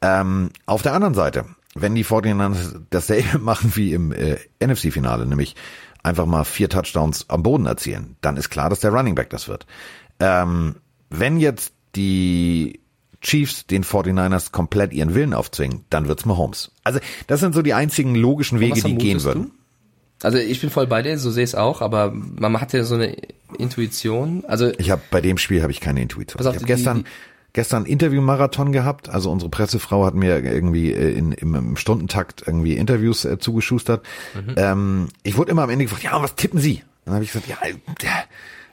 Ähm, 0.00 0.50
auf 0.64 0.80
der 0.82 0.94
anderen 0.94 1.14
Seite, 1.14 1.44
wenn 1.74 1.94
die 1.94 2.04
49ers 2.04 2.80
dasselbe 2.90 3.38
machen 3.40 3.72
wie 3.74 3.92
im 3.92 4.12
äh, 4.12 4.36
NFC-Finale, 4.64 5.26
nämlich 5.26 5.54
einfach 6.02 6.24
mal 6.26 6.44
vier 6.44 6.70
Touchdowns 6.70 7.28
am 7.28 7.42
Boden 7.42 7.66
erzielen, 7.66 8.16
dann 8.22 8.36
ist 8.38 8.48
klar, 8.48 8.70
dass 8.70 8.80
der 8.80 8.92
Running 8.92 9.14
Back 9.14 9.28
das 9.30 9.48
wird. 9.48 9.66
Ähm, 10.20 10.76
wenn 11.10 11.38
jetzt 11.38 11.74
die 11.94 12.80
Chiefs 13.20 13.66
den 13.66 13.84
49ers 13.84 14.52
komplett 14.52 14.92
ihren 14.92 15.14
Willen 15.14 15.34
aufzwingen, 15.34 15.84
dann 15.90 16.06
wird's 16.08 16.24
Mahomes. 16.24 16.70
Also 16.84 17.00
das 17.26 17.40
sind 17.40 17.54
so 17.54 17.62
die 17.62 17.74
einzigen 17.74 18.14
logischen 18.14 18.60
Wege, 18.60 18.80
die 18.80 18.94
gehen 18.94 19.22
würden. 19.24 19.44
du? 19.44 19.50
Also 20.26 20.38
ich 20.38 20.60
bin 20.60 20.70
voll 20.70 20.86
bei 20.86 21.02
dir, 21.02 21.18
so 21.18 21.30
sehe 21.30 21.44
ich 21.44 21.50
es 21.50 21.54
auch, 21.54 21.80
aber 21.80 22.12
man 22.12 22.60
hat 22.60 22.72
ja 22.72 22.84
so 22.84 22.96
eine 22.96 23.16
Intuition. 23.56 24.44
Also 24.46 24.72
Ich 24.78 24.90
habe 24.90 25.02
bei 25.10 25.20
dem 25.20 25.38
Spiel 25.38 25.62
habe 25.62 25.72
ich 25.72 25.80
keine 25.80 26.02
Intuition. 26.02 26.38
Pass 26.38 26.46
auf, 26.46 26.54
ich 26.54 26.60
habe 26.62 26.66
gestern 26.66 26.98
die- 26.98 27.10
gestern 27.52 27.86
Interviewmarathon 27.86 28.72
gehabt. 28.72 29.08
Also 29.08 29.30
unsere 29.30 29.50
Pressefrau 29.50 30.04
hat 30.04 30.14
mir 30.14 30.44
irgendwie 30.44 30.92
äh, 30.92 31.12
in, 31.12 31.32
im, 31.32 31.76
Stundentakt 31.76 32.44
irgendwie 32.46 32.76
Interviews 32.76 33.24
äh, 33.24 33.38
zugeschustert. 33.38 34.04
Mhm. 34.34 34.54
Ähm, 34.56 35.08
ich 35.22 35.36
wurde 35.36 35.50
immer 35.50 35.62
am 35.62 35.70
Ende 35.70 35.84
gefragt, 35.84 36.04
ja, 36.04 36.20
was 36.22 36.34
tippen 36.34 36.60
Sie? 36.60 36.82
Dann 37.04 37.14
habe 37.14 37.24
ich 37.24 37.32
gesagt, 37.32 37.48
ja, 37.48 37.56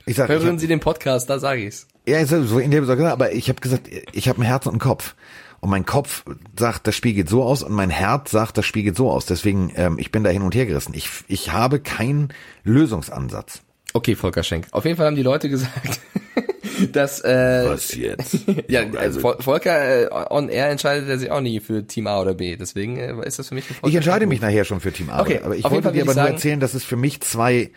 ich 0.06 0.16
sag, 0.16 0.30
ich 0.30 0.36
hören 0.36 0.54
hab, 0.54 0.60
Sie 0.60 0.68
den 0.68 0.80
Podcast, 0.82 1.30
da 1.30 1.40
sage 1.40 1.66
ich's. 1.66 1.88
Ja, 2.08 2.26
so 2.26 2.60
in 2.60 2.72
der 2.72 2.82
gesagt, 2.82 3.02
aber 3.02 3.32
ich 3.34 3.50
habe 3.50 3.60
gesagt, 3.62 3.90
ich 4.12 4.30
habe 4.30 4.42
ein 4.42 4.46
Herz 4.46 4.66
und 4.66 4.74
einen 4.74 4.80
Kopf. 4.80 5.16
Und 5.62 5.70
mein 5.72 5.86
Kopf 5.86 6.24
sagt, 6.60 6.86
das 6.86 6.96
Spiel 6.96 7.14
geht 7.14 7.28
so 7.30 7.42
aus 7.44 7.64
und 7.64 7.72
mein 7.74 7.90
Herz 7.90 8.30
sagt, 8.30 8.58
das 8.58 8.66
Spiel 8.66 8.84
geht 8.84 8.96
so 8.98 9.10
aus. 9.10 9.26
Deswegen, 9.26 9.72
ähm, 9.76 9.98
ich 9.98 10.12
bin 10.12 10.24
da 10.24 10.30
hin 10.30 10.44
und 10.44 10.54
her 10.54 10.66
gerissen. 10.68 10.94
Ich, 10.94 11.10
ich 11.28 11.52
habe 11.54 11.80
keinen 11.80 12.30
Lösungsansatz. 12.64 13.62
Okay, 13.94 14.16
Volker 14.16 14.44
Schenk. 14.44 14.68
Auf 14.72 14.84
jeden 14.86 14.98
Fall 14.98 15.08
haben 15.08 15.16
die 15.16 15.24
Leute 15.24 15.50
gesagt, 15.50 16.02
dass 16.92 17.22
äh, 17.24 17.64
Was 17.68 17.96
jetzt? 17.96 18.40
ja, 18.68 18.82
Also- 18.82 19.26
also 19.28 19.42
Volker 19.42 20.02
äh, 20.04 20.26
on 20.30 20.50
air 20.50 20.70
entscheidet 20.70 21.08
er 21.10 21.18
sich 21.18 21.32
auch 21.32 21.42
nie 21.42 21.60
für 21.62 21.88
Team 21.88 22.06
A 22.08 22.20
oder 22.22 22.34
B. 22.34 22.58
Deswegen 22.58 22.98
äh, 22.98 23.26
ist 23.26 23.40
das 23.40 23.48
für 23.50 23.56
mich 23.56 23.64
ein 23.70 23.74
Volker 23.76 23.88
Ich 23.88 23.96
entscheide 23.96 24.28
mich 24.28 24.42
nachher 24.42 24.66
schon 24.66 24.82
für 24.82 24.92
Team 24.92 25.10
A. 25.10 25.22
Okay, 25.22 25.40
aber 25.44 25.56
ich 25.56 25.64
wollte 25.64 25.82
dir 25.84 25.88
aber 25.88 25.98
ich 25.98 26.06
nur 26.06 26.14
sagen- 26.14 26.34
erzählen, 26.34 26.60
dass 26.60 26.74
es 26.74 26.84
für 26.84 26.98
mich 26.98 27.22
zwei, 27.22 27.72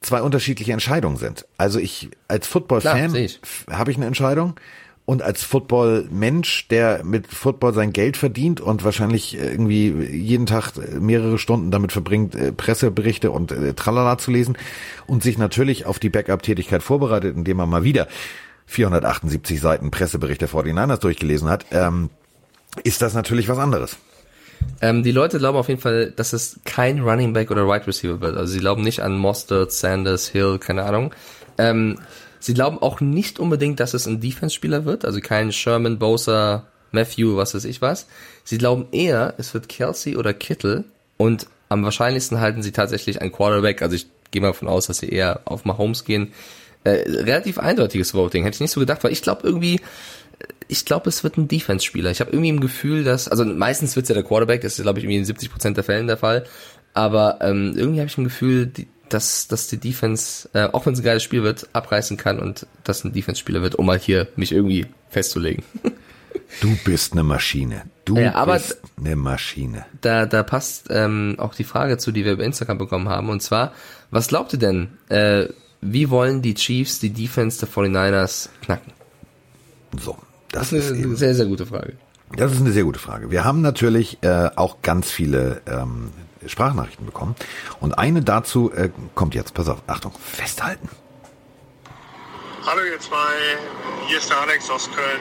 zwei 0.00 0.22
unterschiedliche 0.22 0.72
Entscheidungen 0.72 1.16
sind. 1.16 1.46
Also 1.56 1.78
ich 1.78 2.10
als 2.28 2.46
Football-Fan 2.46 3.14
habe 3.70 3.90
ich 3.90 3.96
eine 3.96 4.06
Entscheidung 4.06 4.54
und 5.08 5.22
als 5.22 5.42
Football-Mensch, 5.42 6.68
der 6.68 7.02
mit 7.02 7.28
Football 7.28 7.72
sein 7.72 7.94
Geld 7.94 8.18
verdient 8.18 8.60
und 8.60 8.84
wahrscheinlich 8.84 9.34
irgendwie 9.34 9.88
jeden 9.88 10.44
Tag 10.44 10.72
mehrere 11.00 11.38
Stunden 11.38 11.70
damit 11.70 11.92
verbringt, 11.92 12.34
äh, 12.34 12.52
Presseberichte 12.52 13.30
und 13.30 13.50
äh, 13.50 13.72
Tralala 13.72 14.18
zu 14.18 14.30
lesen 14.30 14.58
und 15.06 15.22
sich 15.22 15.38
natürlich 15.38 15.86
auf 15.86 15.98
die 15.98 16.10
Backup-Tätigkeit 16.10 16.82
vorbereitet, 16.82 17.36
indem 17.36 17.58
er 17.58 17.66
mal 17.66 17.84
wieder 17.84 18.06
478 18.66 19.60
Seiten 19.60 19.90
Pressebericht 19.90 20.42
der 20.42 20.50
49ers 20.50 20.98
durchgelesen 20.98 21.48
hat, 21.48 21.64
ähm, 21.70 22.10
ist 22.84 23.00
das 23.00 23.14
natürlich 23.14 23.48
was 23.48 23.58
anderes. 23.58 23.96
Ähm, 24.80 25.02
die 25.02 25.12
Leute 25.12 25.38
glauben 25.38 25.58
auf 25.58 25.68
jeden 25.68 25.80
Fall, 25.80 26.12
dass 26.12 26.32
es 26.32 26.60
kein 26.64 27.00
Running 27.00 27.32
Back 27.32 27.50
oder 27.50 27.66
Wide 27.66 27.86
Receiver 27.86 28.20
wird. 28.20 28.36
Also 28.36 28.52
sie 28.52 28.60
glauben 28.60 28.82
nicht 28.82 29.00
an 29.00 29.18
Mostert, 29.18 29.72
Sanders, 29.72 30.28
Hill, 30.28 30.58
keine 30.58 30.84
Ahnung. 30.84 31.14
Ähm, 31.58 31.98
sie 32.38 32.54
glauben 32.54 32.78
auch 32.78 33.00
nicht 33.00 33.40
unbedingt, 33.40 33.80
dass 33.80 33.94
es 33.94 34.06
ein 34.06 34.20
Defense-Spieler 34.20 34.84
wird. 34.84 35.04
Also 35.04 35.20
kein 35.20 35.52
Sherman, 35.52 35.98
Bosa, 35.98 36.66
Matthew, 36.92 37.36
was 37.36 37.54
weiß 37.54 37.64
ich 37.64 37.82
was. 37.82 38.06
Sie 38.44 38.58
glauben 38.58 38.86
eher, 38.92 39.34
es 39.38 39.52
wird 39.52 39.68
Kelsey 39.68 40.16
oder 40.16 40.32
Kittle. 40.32 40.84
Und 41.16 41.46
am 41.68 41.84
wahrscheinlichsten 41.84 42.40
halten 42.40 42.62
sie 42.62 42.72
tatsächlich 42.72 43.20
einen 43.20 43.32
Quarterback. 43.32 43.82
Also 43.82 43.96
ich 43.96 44.06
gehe 44.30 44.40
mal 44.40 44.48
davon 44.48 44.68
aus, 44.68 44.86
dass 44.86 44.98
sie 44.98 45.08
eher 45.08 45.40
auf 45.44 45.64
Mahomes 45.64 46.04
gehen. 46.04 46.32
Äh, 46.84 47.04
relativ 47.08 47.58
eindeutiges 47.58 48.14
Voting. 48.14 48.44
Hätte 48.44 48.54
ich 48.54 48.60
nicht 48.60 48.70
so 48.70 48.80
gedacht, 48.80 49.02
weil 49.02 49.12
ich 49.12 49.22
glaube 49.22 49.42
irgendwie, 49.42 49.80
ich 50.68 50.84
glaube, 50.84 51.08
es 51.08 51.24
wird 51.24 51.36
ein 51.36 51.48
Defense-Spieler. 51.48 52.10
Ich 52.10 52.20
habe 52.20 52.30
irgendwie 52.30 52.50
im 52.50 52.60
Gefühl, 52.60 53.04
dass, 53.04 53.28
also 53.28 53.44
meistens 53.44 53.96
wird's 53.96 54.08
ja 54.08 54.14
der 54.14 54.24
Quarterback, 54.24 54.60
das 54.60 54.78
ist, 54.78 54.82
glaube 54.82 54.98
ich, 54.98 55.04
irgendwie 55.04 55.18
in 55.18 55.24
70% 55.24 55.74
der 55.74 55.84
Fällen 55.84 56.06
der 56.06 56.16
Fall. 56.16 56.44
Aber 56.94 57.38
ähm, 57.40 57.74
irgendwie 57.76 58.00
habe 58.00 58.08
ich 58.08 58.18
ein 58.18 58.24
Gefühl, 58.24 58.66
die, 58.66 58.88
dass, 59.08 59.48
dass 59.48 59.68
die 59.68 59.78
Defense, 59.78 60.48
äh, 60.52 60.64
auch 60.64 60.84
wenn 60.86 60.92
es 60.92 61.00
ein 61.00 61.04
geiles 61.04 61.22
Spiel 61.22 61.42
wird, 61.42 61.68
abreißen 61.72 62.16
kann 62.16 62.38
und 62.38 62.66
das 62.84 63.04
ein 63.04 63.12
Defense-Spieler 63.12 63.62
wird, 63.62 63.76
um 63.76 63.86
mal 63.86 63.98
hier 63.98 64.28
mich 64.36 64.52
irgendwie 64.52 64.86
festzulegen. 65.10 65.64
Du 66.62 66.76
bist 66.84 67.12
eine 67.12 67.22
Maschine. 67.22 67.82
Du 68.04 68.16
Ja, 68.16 68.42
bist 68.46 68.80
eine 68.96 69.16
Maschine. 69.16 69.84
Da, 70.00 70.24
da 70.24 70.42
passt 70.42 70.86
ähm, 70.88 71.34
auch 71.38 71.54
die 71.54 71.64
Frage 71.64 71.98
zu, 71.98 72.10
die 72.10 72.24
wir 72.24 72.32
über 72.32 72.44
Instagram 72.44 72.78
bekommen 72.78 73.08
haben. 73.08 73.28
Und 73.28 73.42
zwar, 73.42 73.72
was 74.10 74.28
glaubt 74.28 74.54
ihr 74.54 74.58
denn, 74.58 74.88
äh, 75.08 75.48
wie 75.82 76.08
wollen 76.10 76.40
die 76.40 76.54
Chiefs 76.54 77.00
die 77.00 77.10
Defense 77.10 77.60
der 77.60 77.68
49ers 77.68 78.48
knacken? 78.62 78.92
So, 80.00 80.16
das, 80.52 80.70
Das 80.70 80.80
ist 80.80 80.92
eine 80.92 81.00
eben, 81.00 81.16
sehr, 81.16 81.34
sehr 81.34 81.46
gute 81.46 81.66
Frage. 81.66 81.94
das 82.36 82.52
ist 82.52 82.60
eine 82.60 82.72
sehr 82.72 82.84
gute 82.84 82.98
Frage. 82.98 83.30
Wir 83.30 83.44
haben 83.44 83.60
natürlich 83.60 84.18
äh, 84.22 84.50
auch 84.56 84.82
ganz 84.82 85.10
viele 85.10 85.62
ähm, 85.66 86.12
Sprachnachrichten 86.46 87.06
bekommen 87.06 87.34
und 87.80 87.98
eine 87.98 88.22
dazu 88.22 88.72
äh, 88.72 88.90
kommt 89.14 89.34
jetzt. 89.34 89.54
Pass 89.54 89.68
auf, 89.68 89.82
Achtung, 89.86 90.12
festhalten. 90.20 90.88
Hallo 92.66 92.82
ihr 92.84 93.00
zwei, 93.00 93.16
hier 94.08 94.18
ist 94.18 94.28
der 94.30 94.40
Alex 94.40 94.68
aus 94.70 94.90
Köln. 94.94 95.20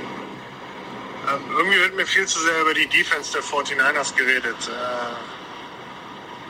Ähm, 1.29 1.41
irgendwie 1.57 1.79
wird 1.79 1.95
mir 1.95 2.05
viel 2.05 2.25
zu 2.25 2.39
sehr 2.39 2.61
über 2.61 2.73
die 2.73 2.87
Defense 2.87 3.31
der 3.33 3.41
49ers 3.41 4.15
geredet. 4.15 4.55
Äh, 4.67 5.15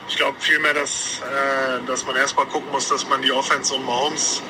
ich 0.08 0.16
glaube 0.16 0.36
vielmehr, 0.40 0.74
dass, 0.74 1.20
äh, 1.20 1.86
dass 1.86 2.06
man 2.06 2.16
erstmal 2.16 2.46
gucken 2.46 2.70
muss, 2.70 2.88
dass 2.88 3.06
man 3.08 3.20
die 3.22 3.30
Offense 3.32 3.74
um 3.74 3.84
Mahomes 3.84 4.42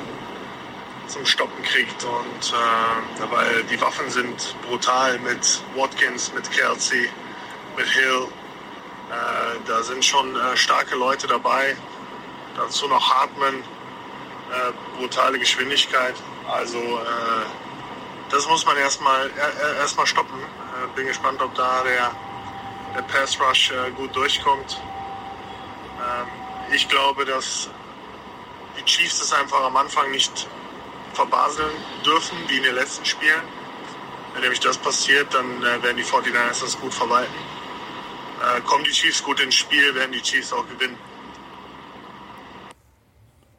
zum 1.09 1.25
Stoppen 1.25 1.61
kriegt. 1.63 2.03
Und 2.03 2.53
äh, 2.53 3.31
weil 3.31 3.63
die 3.63 3.79
Waffen 3.81 4.09
sind 4.09 4.55
brutal 4.67 5.19
mit 5.19 5.61
Watkins, 5.75 6.31
mit 6.33 6.49
Kelsey, 6.51 7.09
mit 7.75 7.87
Hill. 7.87 8.27
Äh, 9.09 9.59
da 9.67 9.83
sind 9.83 10.05
schon 10.05 10.35
äh, 10.35 10.55
starke 10.55 10.95
Leute 10.95 11.27
dabei. 11.27 11.75
Dazu 12.55 12.87
noch 12.87 13.09
Hartman 13.13 13.55
äh, 13.55 14.97
brutale 14.97 15.39
Geschwindigkeit. 15.39 16.15
Also 16.47 16.77
äh, 16.77 17.45
das 18.29 18.47
muss 18.47 18.65
man 18.65 18.77
erstmal 18.77 19.27
äh, 19.27 19.77
erstmal 19.79 20.05
stoppen. 20.05 20.39
Bin 20.95 21.07
gespannt, 21.07 21.41
ob 21.41 21.53
da 21.55 21.83
der, 21.83 22.11
der 22.95 23.01
Pass 23.03 23.39
Rush 23.39 23.73
gut 23.97 24.15
durchkommt. 24.15 24.81
Ähm, 25.99 26.27
ich 26.73 26.87
glaube, 26.87 27.25
dass 27.25 27.69
die 28.77 28.85
Chiefs 28.85 29.21
es 29.21 29.33
einfach 29.33 29.63
am 29.63 29.75
Anfang 29.75 30.11
nicht 30.11 30.47
verbaseln 31.19 31.75
dürfen, 32.05 32.37
wie 32.47 32.57
in 32.57 32.63
den 32.63 32.75
letzten 32.75 33.05
Spielen. 33.05 33.43
Wenn 34.33 34.41
nämlich 34.41 34.61
das 34.61 34.77
passiert, 34.77 35.27
dann 35.33 35.45
äh, 35.61 35.83
werden 35.83 35.97
die 35.97 36.03
49ers 36.03 36.61
das 36.61 36.79
gut 36.79 36.93
verwalten. 36.93 37.33
Äh, 38.39 38.61
kommen 38.61 38.85
die 38.85 38.91
Chiefs 38.91 39.21
gut 39.21 39.39
ins 39.41 39.55
Spiel, 39.55 39.93
werden 39.95 40.13
die 40.13 40.21
Chiefs 40.21 40.53
auch 40.53 40.65
gewinnen. 40.69 40.95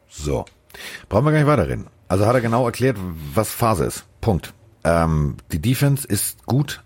So, 0.09 0.45
brauchen 1.07 1.25
wir 1.25 1.31
gar 1.31 1.39
nicht 1.39 1.47
weiterreden. 1.47 1.87
Also 2.07 2.25
hat 2.25 2.33
er 2.33 2.41
genau 2.41 2.65
erklärt, 2.65 2.97
was 3.33 3.51
Phase 3.51 3.85
ist. 3.85 4.05
Punkt. 4.21 4.53
Ähm, 4.83 5.37
die 5.51 5.61
Defense 5.61 6.07
ist 6.07 6.45
gut, 6.45 6.81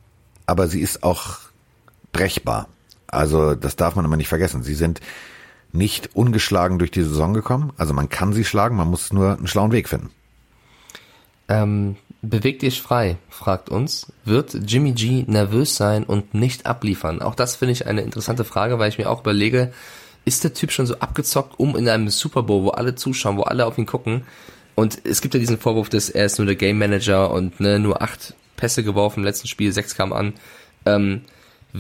aber 0.46 0.68
sie 0.68 0.82
ist 0.82 1.04
auch 1.04 1.38
brechbar. 2.12 2.68
Also 3.08 3.56
das 3.56 3.78
darf 3.78 3.96
man 3.96 4.04
immer 4.04 4.18
nicht 4.18 4.28
vergessen. 4.28 4.62
Sie 4.62 4.76
sind 4.76 5.00
nicht 5.72 6.16
ungeschlagen 6.16 6.80
durch 6.80 6.92
die 6.92 7.04
Saison 7.04 7.34
gekommen. 7.34 7.72
Also 7.78 7.94
man 7.94 8.10
kann 8.10 8.34
sie 8.34 8.44
schlagen, 8.44 8.76
man 8.76 8.90
muss 8.90 9.14
nur 9.14 9.38
einen 9.38 9.48
schlauen 9.48 9.72
Weg 9.72 9.88
finden. 9.88 10.12
Ähm, 11.48 11.96
beweg 12.22 12.60
dich 12.60 12.82
frei, 12.82 13.18
fragt 13.30 13.70
uns. 13.70 14.12
Wird 14.24 14.58
Jimmy 14.66 14.94
G 14.94 15.24
nervös 15.28 15.76
sein 15.76 16.04
und 16.04 16.34
nicht 16.34 16.66
abliefern? 16.66 17.22
Auch 17.22 17.36
das 17.36 17.56
finde 17.56 17.74
ich 17.74 17.88
eine 17.88 18.02
interessante 18.02 18.44
Frage, 18.44 18.80
weil 18.80 18.90
ich 18.90 18.98
mir 18.98 19.10
auch 19.10 19.22
überlege, 19.22 19.72
ist 20.26 20.44
der 20.44 20.54
Typ 20.54 20.72
schon 20.72 20.88
so 20.88 21.00
abgezockt, 21.00 21.60
um 21.60 21.76
in 21.76 21.88
einem 21.88 22.10
Super 22.10 22.44
Bowl, 22.44 22.64
wo 22.64 22.70
alle 22.70 22.96
zuschauen, 22.96 23.38
wo 23.38 23.44
alle 23.44 23.66
auf 23.66 23.78
ihn 23.78 23.86
gucken. 23.86 24.24
Und 24.74 25.06
es 25.06 25.22
gibt 25.22 25.34
ja 25.34 25.40
diesen 25.40 25.60
Vorwurf, 25.60 25.90
dass 25.90 26.10
er 26.10 26.26
ist 26.26 26.38
nur 26.38 26.48
der 26.48 26.56
Game 26.56 26.80
Manager 26.80 27.32
und 27.32 27.60
ne, 27.60 27.80
nur 27.80 28.02
acht 28.02 28.34
Pässe 28.58 28.84
geworfen 28.84 29.20
im 29.20 29.26
letzten 29.26 29.48
Spiel, 29.48 29.72
sechs 29.72 29.96
kamen 29.96 30.14
an. 30.14 30.34
Ähm, 30.86 31.22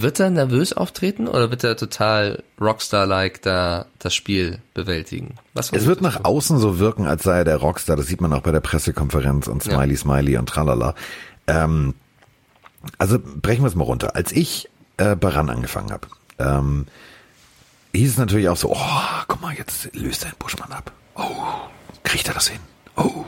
wird 0.01 0.19
er 0.19 0.29
nervös 0.29 0.73
auftreten 0.73 1.27
oder 1.27 1.49
wird 1.49 1.63
er 1.63 1.77
total 1.77 2.43
Rockstar-like 2.59 3.41
da 3.41 3.85
das 3.99 4.13
Spiel 4.13 4.59
bewältigen? 4.73 5.35
Was 5.53 5.71
es 5.71 5.85
wird 5.85 6.01
nach 6.01 6.23
außen 6.23 6.59
so 6.59 6.79
wirken, 6.79 7.07
als 7.07 7.23
sei 7.23 7.39
er 7.39 7.43
der 7.45 7.57
Rockstar. 7.57 7.95
Das 7.95 8.07
sieht 8.07 8.21
man 8.21 8.33
auch 8.33 8.41
bei 8.41 8.51
der 8.51 8.59
Pressekonferenz 8.59 9.47
und 9.47 9.63
Smiley, 9.63 9.93
ja. 9.93 9.97
Smiley 9.97 10.37
und 10.37 10.49
tralala. 10.49 10.95
Ähm, 11.47 11.93
also 12.97 13.19
brechen 13.19 13.63
wir 13.63 13.67
es 13.67 13.75
mal 13.75 13.83
runter. 13.83 14.15
Als 14.15 14.31
ich 14.31 14.69
äh, 14.97 15.15
bei 15.15 15.29
RAN 15.29 15.49
angefangen 15.49 15.91
habe, 15.91 16.07
ähm, 16.39 16.87
hieß 17.93 18.11
es 18.11 18.17
natürlich 18.17 18.49
auch 18.49 18.57
so, 18.57 18.73
oh, 18.73 19.23
guck 19.27 19.41
mal, 19.41 19.53
jetzt 19.53 19.93
löst 19.95 20.25
er 20.25 20.31
den 20.31 20.39
Buschmann 20.39 20.71
ab. 20.71 20.91
Oh, 21.15 21.31
kriegt 22.03 22.27
er 22.27 22.33
das 22.33 22.49
hin? 22.49 22.59
Oh, 22.97 23.25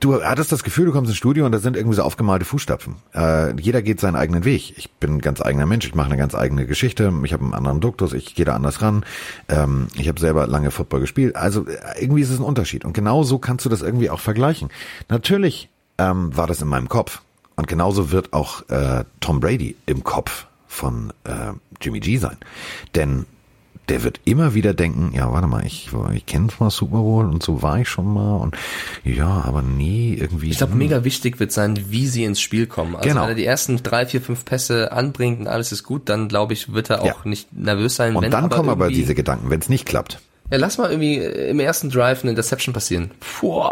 du 0.00 0.22
hattest 0.22 0.52
das 0.52 0.62
Gefühl, 0.62 0.86
du 0.86 0.92
kommst 0.92 1.10
ins 1.10 1.16
Studio 1.16 1.46
und 1.46 1.52
da 1.52 1.58
sind 1.58 1.76
irgendwie 1.76 1.96
so 1.96 2.02
aufgemalte 2.02 2.44
Fußstapfen. 2.44 2.96
Äh, 3.14 3.60
jeder 3.60 3.82
geht 3.82 4.00
seinen 4.00 4.16
eigenen 4.16 4.44
Weg. 4.44 4.76
Ich 4.76 4.90
bin 4.92 5.14
ein 5.14 5.20
ganz 5.20 5.40
eigener 5.40 5.66
Mensch, 5.66 5.86
ich 5.86 5.94
mache 5.94 6.08
eine 6.08 6.16
ganz 6.16 6.34
eigene 6.34 6.66
Geschichte, 6.66 7.12
ich 7.24 7.32
habe 7.32 7.44
einen 7.44 7.54
anderen 7.54 7.80
Duktus, 7.80 8.12
ich 8.12 8.34
gehe 8.34 8.44
da 8.44 8.54
anders 8.54 8.82
ran. 8.82 9.04
Ähm, 9.48 9.88
ich 9.98 10.08
habe 10.08 10.20
selber 10.20 10.46
lange 10.46 10.70
Football 10.70 11.00
gespielt. 11.00 11.36
Also 11.36 11.66
äh, 11.66 12.00
irgendwie 12.00 12.22
ist 12.22 12.30
es 12.30 12.38
ein 12.38 12.44
Unterschied. 12.44 12.84
Und 12.84 12.92
genau 12.92 13.22
so 13.22 13.38
kannst 13.38 13.64
du 13.64 13.68
das 13.68 13.82
irgendwie 13.82 14.10
auch 14.10 14.20
vergleichen. 14.20 14.70
Natürlich 15.08 15.68
ähm, 15.98 16.36
war 16.36 16.46
das 16.46 16.60
in 16.60 16.68
meinem 16.68 16.88
Kopf. 16.88 17.22
Und 17.56 17.68
genauso 17.68 18.10
wird 18.10 18.32
auch 18.34 18.68
äh, 18.68 19.04
Tom 19.20 19.40
Brady 19.40 19.76
im 19.86 20.04
Kopf 20.04 20.46
von 20.66 21.12
äh, 21.24 21.52
Jimmy 21.80 22.00
G 22.00 22.18
sein. 22.18 22.36
Denn 22.94 23.24
der 23.88 24.02
wird 24.02 24.20
immer 24.24 24.54
wieder 24.54 24.74
denken, 24.74 25.12
ja, 25.14 25.30
warte 25.32 25.46
mal, 25.46 25.64
ich, 25.64 25.90
ich 26.14 26.26
kenne 26.26 26.48
zwar 26.48 26.70
Super 26.70 26.98
Bowl 26.98 27.26
und 27.26 27.42
so 27.42 27.62
war 27.62 27.78
ich 27.80 27.88
schon 27.88 28.12
mal 28.12 28.36
und 28.36 28.56
ja, 29.04 29.42
aber 29.44 29.62
nie 29.62 30.14
irgendwie. 30.14 30.50
Ich 30.50 30.58
glaube, 30.58 30.74
mega 30.74 31.04
wichtig 31.04 31.38
wird 31.38 31.52
sein, 31.52 31.78
wie 31.88 32.06
sie 32.06 32.24
ins 32.24 32.40
Spiel 32.40 32.66
kommen. 32.66 32.96
Also 32.96 33.08
genau. 33.08 33.22
wenn 33.22 33.28
er 33.30 33.34
die 33.34 33.44
ersten 33.44 33.82
drei, 33.82 34.06
vier, 34.06 34.20
fünf 34.20 34.44
Pässe 34.44 34.92
anbringt 34.92 35.40
und 35.40 35.46
alles 35.48 35.70
ist 35.70 35.84
gut, 35.84 36.08
dann 36.08 36.28
glaube 36.28 36.52
ich, 36.52 36.72
wird 36.72 36.90
er 36.90 37.02
auch 37.02 37.06
ja. 37.06 37.16
nicht 37.24 37.52
nervös 37.52 37.96
sein. 37.96 38.16
Und 38.16 38.24
dann 38.32 38.44
aber 38.44 38.56
kommen 38.56 38.70
aber 38.70 38.88
diese 38.88 39.14
Gedanken, 39.14 39.50
wenn 39.50 39.60
es 39.60 39.68
nicht 39.68 39.86
klappt. 39.86 40.20
Ja, 40.50 40.58
lass 40.58 40.78
mal 40.78 40.90
irgendwie 40.90 41.16
im 41.16 41.58
ersten 41.58 41.90
Drive 41.90 42.22
eine 42.22 42.30
Interception 42.30 42.72
passieren. 42.72 43.10
Puh, 43.18 43.64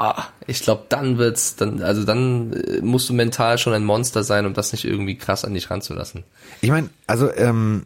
ich 0.46 0.60
glaube, 0.60 0.84
dann 0.88 1.18
wird's, 1.18 1.54
dann, 1.54 1.82
also 1.82 2.04
dann 2.04 2.52
äh, 2.52 2.80
musst 2.80 3.08
du 3.08 3.14
mental 3.14 3.58
schon 3.58 3.74
ein 3.74 3.84
Monster 3.84 4.24
sein, 4.24 4.44
um 4.44 4.54
das 4.54 4.72
nicht 4.72 4.84
irgendwie 4.84 5.16
krass 5.16 5.44
an 5.44 5.54
dich 5.54 5.70
ranzulassen. 5.70 6.24
Ich 6.62 6.70
meine, 6.70 6.90
also 7.06 7.32
ähm, 7.32 7.84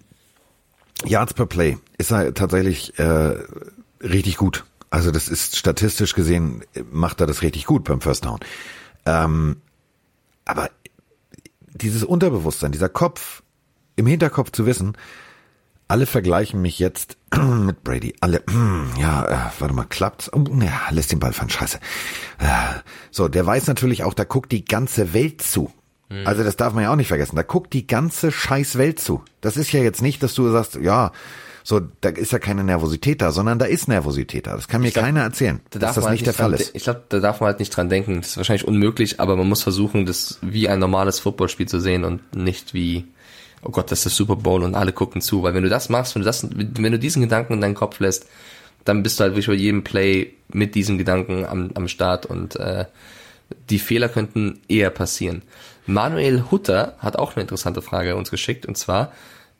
Yards 1.04 1.34
per 1.34 1.46
Play 1.46 1.78
ist 1.96 2.10
er 2.10 2.34
tatsächlich 2.34 2.98
äh, 2.98 3.36
richtig 4.02 4.36
gut. 4.36 4.64
Also 4.90 5.10
das 5.10 5.28
ist 5.28 5.56
statistisch 5.56 6.14
gesehen, 6.14 6.64
macht 6.90 7.20
er 7.20 7.26
das 7.26 7.42
richtig 7.42 7.66
gut 7.66 7.84
beim 7.84 8.00
First 8.00 8.24
Down. 8.24 8.40
Ähm, 9.04 9.56
aber 10.44 10.70
dieses 11.74 12.04
Unterbewusstsein, 12.04 12.72
dieser 12.72 12.88
Kopf, 12.88 13.42
im 13.96 14.06
Hinterkopf 14.06 14.50
zu 14.50 14.64
wissen, 14.64 14.96
alle 15.88 16.06
vergleichen 16.06 16.60
mich 16.60 16.78
jetzt 16.78 17.16
mit 17.36 17.82
Brady. 17.82 18.14
Alle, 18.20 18.42
ja, 18.98 19.24
äh, 19.26 19.50
warte 19.58 19.74
mal, 19.74 19.84
klappt's? 19.84 20.30
Oh, 20.32 20.44
ja, 20.60 20.90
lässt 20.90 21.12
den 21.12 21.18
Ball 21.18 21.32
fallen, 21.32 21.50
scheiße. 21.50 21.78
Äh, 22.38 22.80
so, 23.10 23.28
der 23.28 23.44
weiß 23.44 23.66
natürlich 23.66 24.04
auch, 24.04 24.14
da 24.14 24.24
guckt 24.24 24.52
die 24.52 24.64
ganze 24.64 25.12
Welt 25.14 25.42
zu. 25.42 25.72
Also 26.24 26.42
das 26.42 26.56
darf 26.56 26.72
man 26.72 26.84
ja 26.84 26.92
auch 26.92 26.96
nicht 26.96 27.08
vergessen. 27.08 27.36
Da 27.36 27.42
guckt 27.42 27.72
die 27.74 27.86
ganze 27.86 28.32
scheiß 28.32 28.78
Welt 28.78 28.98
zu. 28.98 29.22
Das 29.42 29.56
ist 29.56 29.72
ja 29.72 29.80
jetzt 29.80 30.00
nicht, 30.00 30.22
dass 30.22 30.34
du 30.34 30.50
sagst, 30.50 30.76
ja, 30.76 31.12
so, 31.62 31.82
da 32.00 32.08
ist 32.08 32.32
ja 32.32 32.38
keine 32.38 32.64
Nervosität 32.64 33.20
da, 33.20 33.30
sondern 33.30 33.58
da 33.58 33.66
ist 33.66 33.88
Nervosität 33.88 34.46
da. 34.46 34.56
Das 34.56 34.68
kann 34.68 34.80
mir 34.80 34.90
glaub, 34.90 35.04
keiner 35.04 35.20
erzählen, 35.20 35.60
da 35.68 35.78
dass 35.78 35.96
das 35.96 36.04
halt 36.04 36.12
nicht 36.12 36.24
der 36.24 36.32
Fall 36.32 36.54
ist. 36.54 36.74
Ich 36.74 36.84
glaube, 36.84 37.02
da 37.10 37.20
darf 37.20 37.40
man 37.40 37.48
halt 37.48 37.58
nicht 37.58 37.76
dran 37.76 37.90
denken. 37.90 38.22
Das 38.22 38.30
ist 38.30 38.36
wahrscheinlich 38.38 38.66
unmöglich, 38.66 39.20
aber 39.20 39.36
man 39.36 39.46
muss 39.46 39.62
versuchen, 39.62 40.06
das 40.06 40.38
wie 40.40 40.70
ein 40.70 40.78
normales 40.78 41.20
Footballspiel 41.20 41.68
zu 41.68 41.78
sehen 41.78 42.04
und 42.04 42.34
nicht 42.34 42.72
wie, 42.72 43.04
oh 43.62 43.68
Gott, 43.68 43.90
das 43.90 43.98
ist 43.98 44.04
der 44.04 44.12
Super 44.12 44.36
Bowl 44.36 44.62
und 44.62 44.74
alle 44.74 44.94
gucken 44.94 45.20
zu. 45.20 45.42
Weil 45.42 45.52
wenn 45.52 45.62
du 45.62 45.68
das 45.68 45.90
machst, 45.90 46.14
wenn 46.14 46.22
du 46.22 46.26
das, 46.26 46.48
wenn 46.50 46.92
du 46.92 46.98
diesen 46.98 47.20
Gedanken 47.20 47.52
in 47.52 47.60
deinen 47.60 47.74
Kopf 47.74 48.00
lässt, 48.00 48.26
dann 48.86 49.02
bist 49.02 49.20
du 49.20 49.24
halt 49.24 49.34
wirklich 49.34 49.48
bei 49.48 49.52
jedem 49.52 49.84
Play 49.84 50.32
mit 50.48 50.74
diesem 50.74 50.96
Gedanken 50.96 51.44
am, 51.44 51.70
am 51.74 51.86
Start 51.86 52.24
und 52.24 52.56
äh, 52.56 52.86
die 53.68 53.78
Fehler 53.78 54.08
könnten 54.08 54.60
eher 54.68 54.88
passieren. 54.88 55.42
Manuel 55.88 56.44
Hutter 56.50 56.94
hat 56.98 57.16
auch 57.16 57.34
eine 57.34 57.42
interessante 57.42 57.80
Frage 57.80 58.14
uns 58.14 58.30
geschickt 58.30 58.66
und 58.66 58.76
zwar, 58.76 59.10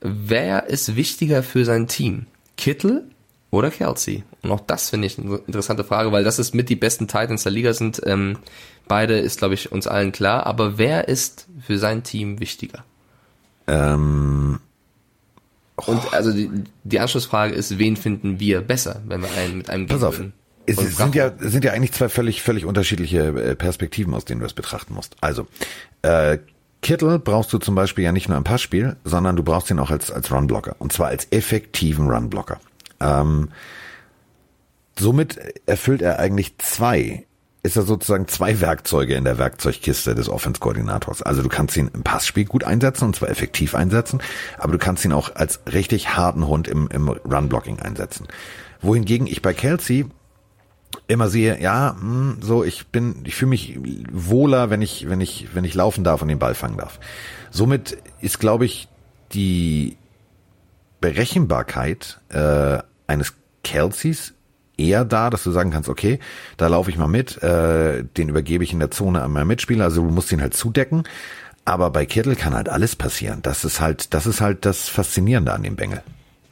wer 0.01 0.67
ist 0.67 0.95
wichtiger 0.95 1.43
für 1.43 1.65
sein 1.65 1.89
Team? 1.89 2.27
Kittel 2.59 3.05
oder 3.51 3.71
Kelsey? 3.71 4.25
Und 4.43 4.51
auch 4.51 4.61
das 4.61 4.91
finde 4.91 5.07
ich 5.07 5.19
eine 5.19 5.37
interessante 5.47 5.85
Frage, 5.85 6.13
weil 6.13 6.25
das 6.25 6.39
ist 6.39 6.55
mit 6.55 6.69
die 6.69 6.77
besten 6.77 7.09
Titans 7.09 7.45
der 7.45 7.53
Liga 7.53 7.73
sind. 7.73 8.03
Ähm, 8.05 8.39
beide 8.87 9.19
ist, 9.19 9.39
glaube 9.39 9.55
ich, 9.55 9.73
uns 9.73 9.87
allen 9.87 10.13
klar. 10.13 10.47
Aber 10.47 10.77
wer 10.77 11.09
ist 11.09 11.49
für 11.67 11.79
sein 11.79 12.03
Team 12.03 12.41
wichtiger? 12.41 12.85
Ähm, 13.67 14.61
oh. 15.79 15.93
Und 15.93 16.13
also 16.13 16.31
die, 16.31 16.51
die 16.85 17.01
Anschlussfrage 17.01 17.55
ist, 17.55 17.79
wen 17.79 17.97
finden 17.97 18.39
wir 18.39 18.61
besser, 18.61 19.01
wenn 19.07 19.23
wir 19.23 19.31
einen 19.33 19.57
mit 19.57 19.71
einem 19.71 19.87
Pass 19.87 20.03
auf, 20.03 20.21
es 20.77 20.97
sind 20.97 21.15
ja, 21.15 21.33
sind 21.39 21.65
ja 21.65 21.73
eigentlich 21.73 21.93
zwei 21.93 22.09
völlig, 22.09 22.43
völlig 22.43 22.65
unterschiedliche 22.65 23.29
äh, 23.29 23.55
Perspektiven, 23.55 24.15
aus 24.15 24.25
denen 24.25 24.41
du 24.41 24.47
es 24.47 24.55
betrachten 24.55 24.95
musst. 24.95 25.17
Also, 25.21 25.47
äh, 26.03 26.39
Kittel 26.83 27.19
brauchst 27.19 27.53
du 27.53 27.59
zum 27.59 27.75
Beispiel 27.75 28.05
ja 28.05 28.13
nicht 28.13 28.29
nur 28.29 28.39
im 28.39 28.45
Passspiel, 28.45 28.97
sondern 29.05 29.37
du 29.37 29.43
brauchst 29.43 29.71
ihn 29.71 29.79
auch 29.79 29.91
als, 29.91 30.11
als 30.11 30.31
Runblocker. 30.31 30.77
Und 30.79 30.93
zwar 30.93 31.09
als 31.09 31.27
effektiven 31.31 32.09
Runblocker. 32.09 32.61
Ähm, 33.01 33.49
somit 34.99 35.39
erfüllt 35.67 36.03
er 36.03 36.19
eigentlich 36.19 36.57
zwei, 36.59 37.25
ist 37.63 37.77
er 37.77 37.83
sozusagen 37.83 38.29
zwei 38.29 38.61
Werkzeuge 38.61 39.15
in 39.15 39.25
der 39.25 39.39
Werkzeugkiste 39.39 40.15
des 40.15 40.29
Offense-Koordinators. 40.29 41.23
Also 41.23 41.43
du 41.43 41.49
kannst 41.49 41.77
ihn 41.77 41.91
im 41.93 42.05
Passspiel 42.05 42.45
gut 42.45 42.63
einsetzen 42.63 43.07
und 43.07 43.17
zwar 43.17 43.29
effektiv 43.29 43.75
einsetzen, 43.75 44.21
aber 44.57 44.73
du 44.73 44.79
kannst 44.79 45.05
ihn 45.05 45.13
auch 45.13 45.35
als 45.35 45.61
richtig 45.73 46.17
harten 46.17 46.47
Hund 46.47 46.69
im, 46.69 46.89
im 46.89 47.09
Runblocking 47.09 47.81
einsetzen. 47.81 48.29
Wohingegen 48.81 49.27
ich 49.27 49.43
bei 49.43 49.53
Kelsey 49.53 50.07
immer 51.07 51.29
sehe, 51.29 51.61
ja, 51.61 51.97
hm, 51.99 52.39
so 52.41 52.65
ich 52.65 52.89
bin, 52.89 53.23
ich 53.25 53.35
fühle 53.35 53.51
mich 53.51 53.79
wohler, 54.11 54.71
wenn 54.71 54.83
ich, 54.83 55.09
wenn 55.09 55.21
ich, 55.21 55.55
wenn 55.55 55.65
ich 55.65 55.75
laufen 55.75 56.05
darf 56.05 56.23
und 56.23 56.29
den 56.29 56.39
Ball 56.39 56.55
fangen 56.55 56.77
darf. 56.77 56.99
Somit 57.51 57.99
ist, 58.21 58.39
glaube 58.39 58.65
ich, 58.65 58.89
die 59.33 59.97
Berechenbarkeit 61.01 62.21
äh, 62.31 62.79
eines 63.07 63.35
Kelseys 63.63 64.35
eher 64.77 65.05
da, 65.05 65.31
dass 65.31 65.43
du 65.43 65.51
sagen 65.51 65.71
kannst, 65.71 65.89
okay, 65.89 66.19
da 66.57 66.69
laufe 66.69 66.91
ich 66.91 66.97
mal 66.97 67.09
mit, 67.09 67.43
äh, 67.43 68.05
den 68.05 68.29
übergebe 68.29 68.65
ich 68.65 68.73
in 68.73 68.79
der 68.79 68.91
Zone 68.91 69.23
an 69.23 69.33
meinen 69.33 69.49
Mitspieler, 69.49 69.85
also 69.85 70.03
du 70.03 70.11
musst 70.11 70.33
ihn 70.33 70.41
halt 70.41 70.55
zudecken. 70.55 71.05
Aber 71.65 71.91
bei 71.91 72.07
Kittel 72.07 72.35
kann 72.35 72.55
halt 72.55 72.71
alles 72.71 72.97
passieren. 72.97 73.41
Das 73.43 73.63
ist 73.63 73.79
halt, 73.79 74.15
das 74.15 74.27
ist 74.27 74.41
halt 74.41 74.65
das 74.65 74.89
Faszinierende 74.89 75.53
an 75.53 75.63
dem 75.63 75.77
Bengel. 75.77 76.03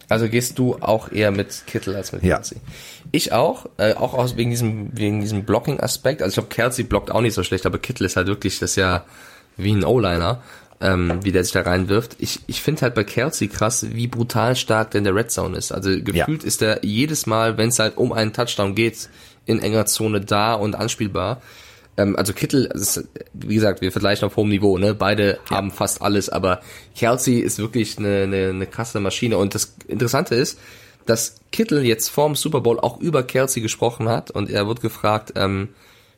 Also 0.08 0.28
gehst 0.28 0.58
du 0.58 0.76
auch 0.80 1.10
eher 1.10 1.30
mit 1.30 1.64
Kittel 1.66 1.96
als 1.96 2.12
mit 2.12 2.22
Kelsey? 2.22 2.58
Ja. 2.58 2.62
Ich 3.12 3.32
auch, 3.32 3.66
äh, 3.76 3.94
auch 3.94 4.14
aus 4.14 4.36
wegen 4.36 4.50
diesem 4.50 4.90
wegen 4.92 5.20
diesem 5.20 5.44
Blocking-Aspekt. 5.44 6.22
Also 6.22 6.30
ich 6.30 6.34
glaube, 6.34 6.54
Kelsey 6.54 6.84
blockt 6.84 7.10
auch 7.10 7.20
nicht 7.20 7.34
so 7.34 7.42
schlecht, 7.42 7.66
aber 7.66 7.78
Kittel 7.78 8.06
ist 8.06 8.16
halt 8.16 8.28
wirklich 8.28 8.58
das 8.58 8.70
ist 8.70 8.76
ja 8.76 9.04
wie 9.56 9.72
ein 9.72 9.84
O-Liner, 9.84 10.42
ähm, 10.80 11.20
wie 11.22 11.32
der 11.32 11.42
sich 11.42 11.52
da 11.52 11.62
reinwirft. 11.62 12.16
Ich, 12.18 12.40
ich 12.46 12.60
finde 12.62 12.82
halt 12.82 12.94
bei 12.94 13.04
Kelsey 13.04 13.48
krass, 13.48 13.86
wie 13.90 14.06
brutal 14.06 14.54
stark 14.54 14.92
der 14.92 14.98
in 14.98 15.04
der 15.04 15.14
Red 15.14 15.30
Zone 15.30 15.56
ist. 15.56 15.72
Also 15.72 15.90
gefühlt 15.90 16.42
ja. 16.42 16.46
ist 16.46 16.62
er 16.62 16.84
jedes 16.84 17.26
Mal, 17.26 17.56
wenn 17.56 17.70
es 17.70 17.78
halt 17.78 17.96
um 17.96 18.12
einen 18.12 18.32
Touchdown 18.32 18.74
geht, 18.74 19.08
in 19.46 19.60
enger 19.60 19.86
Zone 19.86 20.20
da 20.20 20.54
und 20.54 20.74
anspielbar. 20.74 21.40
Ähm, 21.96 22.16
also 22.16 22.32
Kittel, 22.32 22.66
ist, 22.66 23.04
wie 23.32 23.54
gesagt, 23.54 23.80
wir 23.80 23.92
vergleichen 23.92 24.26
auf 24.26 24.36
hohem 24.36 24.48
Niveau, 24.50 24.78
ne? 24.78 24.94
Beide 24.94 25.38
ja. 25.50 25.56
haben 25.56 25.70
fast 25.70 26.02
alles, 26.02 26.28
aber 26.28 26.60
Kelsey 26.94 27.38
ist 27.38 27.58
wirklich 27.58 27.98
eine, 27.98 28.24
eine, 28.24 28.48
eine 28.50 28.66
krasse 28.66 29.00
Maschine. 29.00 29.38
Und 29.38 29.54
das 29.54 29.74
Interessante 29.88 30.34
ist, 30.34 30.58
dass 31.06 31.36
Kittel 31.52 31.84
jetzt 31.84 32.08
vorm 32.08 32.34
Super 32.34 32.60
Bowl 32.60 32.80
auch 32.80 33.00
über 33.00 33.22
Kelsey 33.22 33.62
gesprochen 33.62 34.08
hat 34.08 34.30
und 34.30 34.50
er 34.50 34.66
wird 34.66 34.80
gefragt, 34.80 35.32
ähm, 35.36 35.68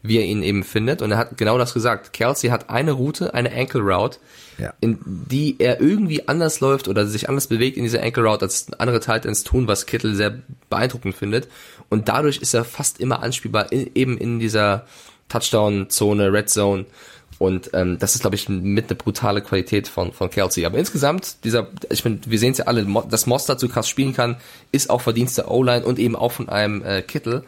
wie 0.03 0.19
er 0.19 0.25
ihn 0.25 0.43
eben 0.43 0.65
findet. 0.65 1.03
Und 1.03 1.11
er 1.11 1.19
hat 1.19 1.37
genau 1.37 1.59
das 1.59 1.75
gesagt. 1.75 2.13
Kelsey 2.13 2.51
hat 2.51 2.71
eine 2.71 2.93
Route, 2.93 3.35
eine 3.35 3.53
Ankle 3.53 3.81
Route, 3.81 4.19
ja. 4.59 4.73
in 4.81 4.99
die 5.05 5.57
er 5.59 5.81
irgendwie 5.81 6.29
anders 6.29 6.61
läuft 6.61 6.89
oder 6.89 7.07
sich 7.07 7.29
anders 7.29 7.49
bewegt 7.49 7.77
in 7.77 7.83
dieser 7.83 8.03
Ankle 8.03 8.25
Route, 8.25 8.45
als 8.45 8.73
andere 8.79 9.01
Titans 9.01 9.45
tun, 9.45 9.69
was 9.69 9.87
Kittel 9.87 10.15
sehr 10.15 10.39
beeindruckend 10.71 11.15
findet. 11.15 11.49
Und 11.89 12.09
dadurch 12.09 12.39
ist 12.39 12.55
er 12.55 12.65
fast 12.65 13.01
immer 13.01 13.23
anspielbar, 13.23 13.73
in, 13.73 13.91
eben 13.95 14.17
in 14.19 14.39
dieser 14.39 14.87
Touchdown-Zone, 15.29 16.33
Red 16.33 16.51
Zone. 16.51 16.87
Und 17.39 17.71
ähm, 17.73 17.99
das 17.99 18.15
ist, 18.15 18.23
glaube 18.23 18.35
ich, 18.35 18.49
mit 18.49 18.87
eine 18.87 18.97
brutale 18.97 19.41
Qualität 19.41 19.87
von, 19.87 20.13
von 20.13 20.29
Kelsey. 20.29 20.67
Aber 20.67 20.77
insgesamt, 20.77 21.45
dieser, 21.45 21.69
ich 21.91 22.03
finde, 22.03 22.29
wir 22.29 22.39
sehen 22.39 22.53
es 22.53 22.59
ja 22.59 22.65
alle, 22.65 22.85
dass 23.09 23.27
Mostert 23.27 23.61
so 23.61 23.69
krass 23.69 23.89
spielen 23.89 24.13
kann, 24.13 24.37
ist 24.73 24.91
auch 24.91 25.01
Verdienst 25.01 25.39
der 25.39 25.51
O-Line 25.51 25.85
und 25.85 26.01
eben 26.01 26.17
auch 26.17 26.33
von 26.33 26.49
einem 26.49 26.83
äh, 26.83 27.03
Kittel. 27.03 27.45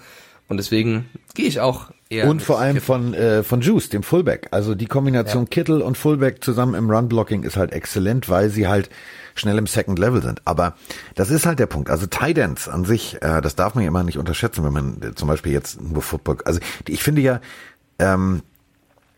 Und 0.51 0.57
deswegen 0.57 1.09
gehe 1.35 1.47
ich 1.47 1.61
auch 1.61 1.93
eher. 2.09 2.29
Und 2.29 2.43
vor 2.43 2.59
allem 2.59 2.81
von, 2.81 3.15
äh, 3.15 3.45
von 3.45 3.61
Juice, 3.61 3.89
dem 3.89 4.03
Fullback. 4.03 4.49
Also 4.51 4.75
die 4.75 4.87
Kombination 4.87 5.45
ja. 5.45 5.49
Kittel 5.49 5.81
und 5.81 5.97
Fullback 5.97 6.43
zusammen 6.43 6.75
im 6.75 6.91
Run-Blocking 6.91 7.45
ist 7.45 7.57
halt 7.57 7.71
exzellent, 7.71 8.29
weil 8.29 8.51
sie 8.51 8.67
halt 8.67 8.91
schnell 9.37 9.57
im 9.59 9.69
Second 9.69 10.01
Level 10.01 10.21
sind. 10.21 10.43
Aber 10.47 10.75
das 11.15 11.31
ist 11.31 11.47
halt 11.47 11.61
der 11.61 11.69
Punkt. 11.69 11.89
Also 11.89 12.07
Tight 12.07 12.37
Ends 12.37 12.69
an 12.69 12.85
sich, 12.85 13.23
äh, 13.23 13.41
das 13.41 13.55
darf 13.55 13.77
man 13.77 13.85
ja 13.85 13.89
immer 13.89 14.03
nicht 14.03 14.19
unterschätzen, 14.19 14.65
wenn 14.65 14.73
man 14.73 15.01
äh, 15.01 15.15
zum 15.15 15.29
Beispiel 15.29 15.53
jetzt 15.53 15.81
nur 15.81 16.03
Football, 16.03 16.39
also 16.45 16.59
ich 16.89 17.01
finde 17.01 17.23
ja, 17.23 17.41
ähm, 18.01 18.43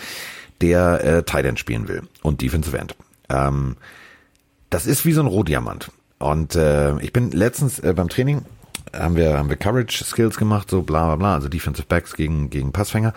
der 0.60 1.06
äh, 1.06 1.24
Tight 1.24 1.46
End 1.46 1.58
spielen 1.60 1.88
will 1.88 2.04
und 2.24 2.42
Defensive 2.42 2.78
End. 2.78 2.94
Ähm, 3.30 3.78
das 4.70 4.86
ist 4.86 5.06
wie 5.06 5.14
so 5.14 5.22
ein 5.22 5.28
Rohdiamant. 5.28 5.92
Und 6.18 6.56
äh, 6.56 7.00
ich 7.00 7.14
bin 7.14 7.32
letztens 7.32 7.80
äh, 7.80 7.94
beim 7.94 8.10
Training 8.10 8.44
haben 8.94 9.16
wir 9.16 9.38
haben 9.38 9.50
wir 9.50 9.56
Coverage 9.56 10.04
Skills 10.04 10.38
gemacht, 10.38 10.70
so 10.70 10.82
bla 10.82 11.08
bla 11.08 11.16
bla, 11.16 11.34
also 11.36 11.50
Defensive 11.50 11.88
Backs 11.88 12.16
gegen 12.16 12.50
gegen 12.50 12.72
Passfänger. 12.72 13.14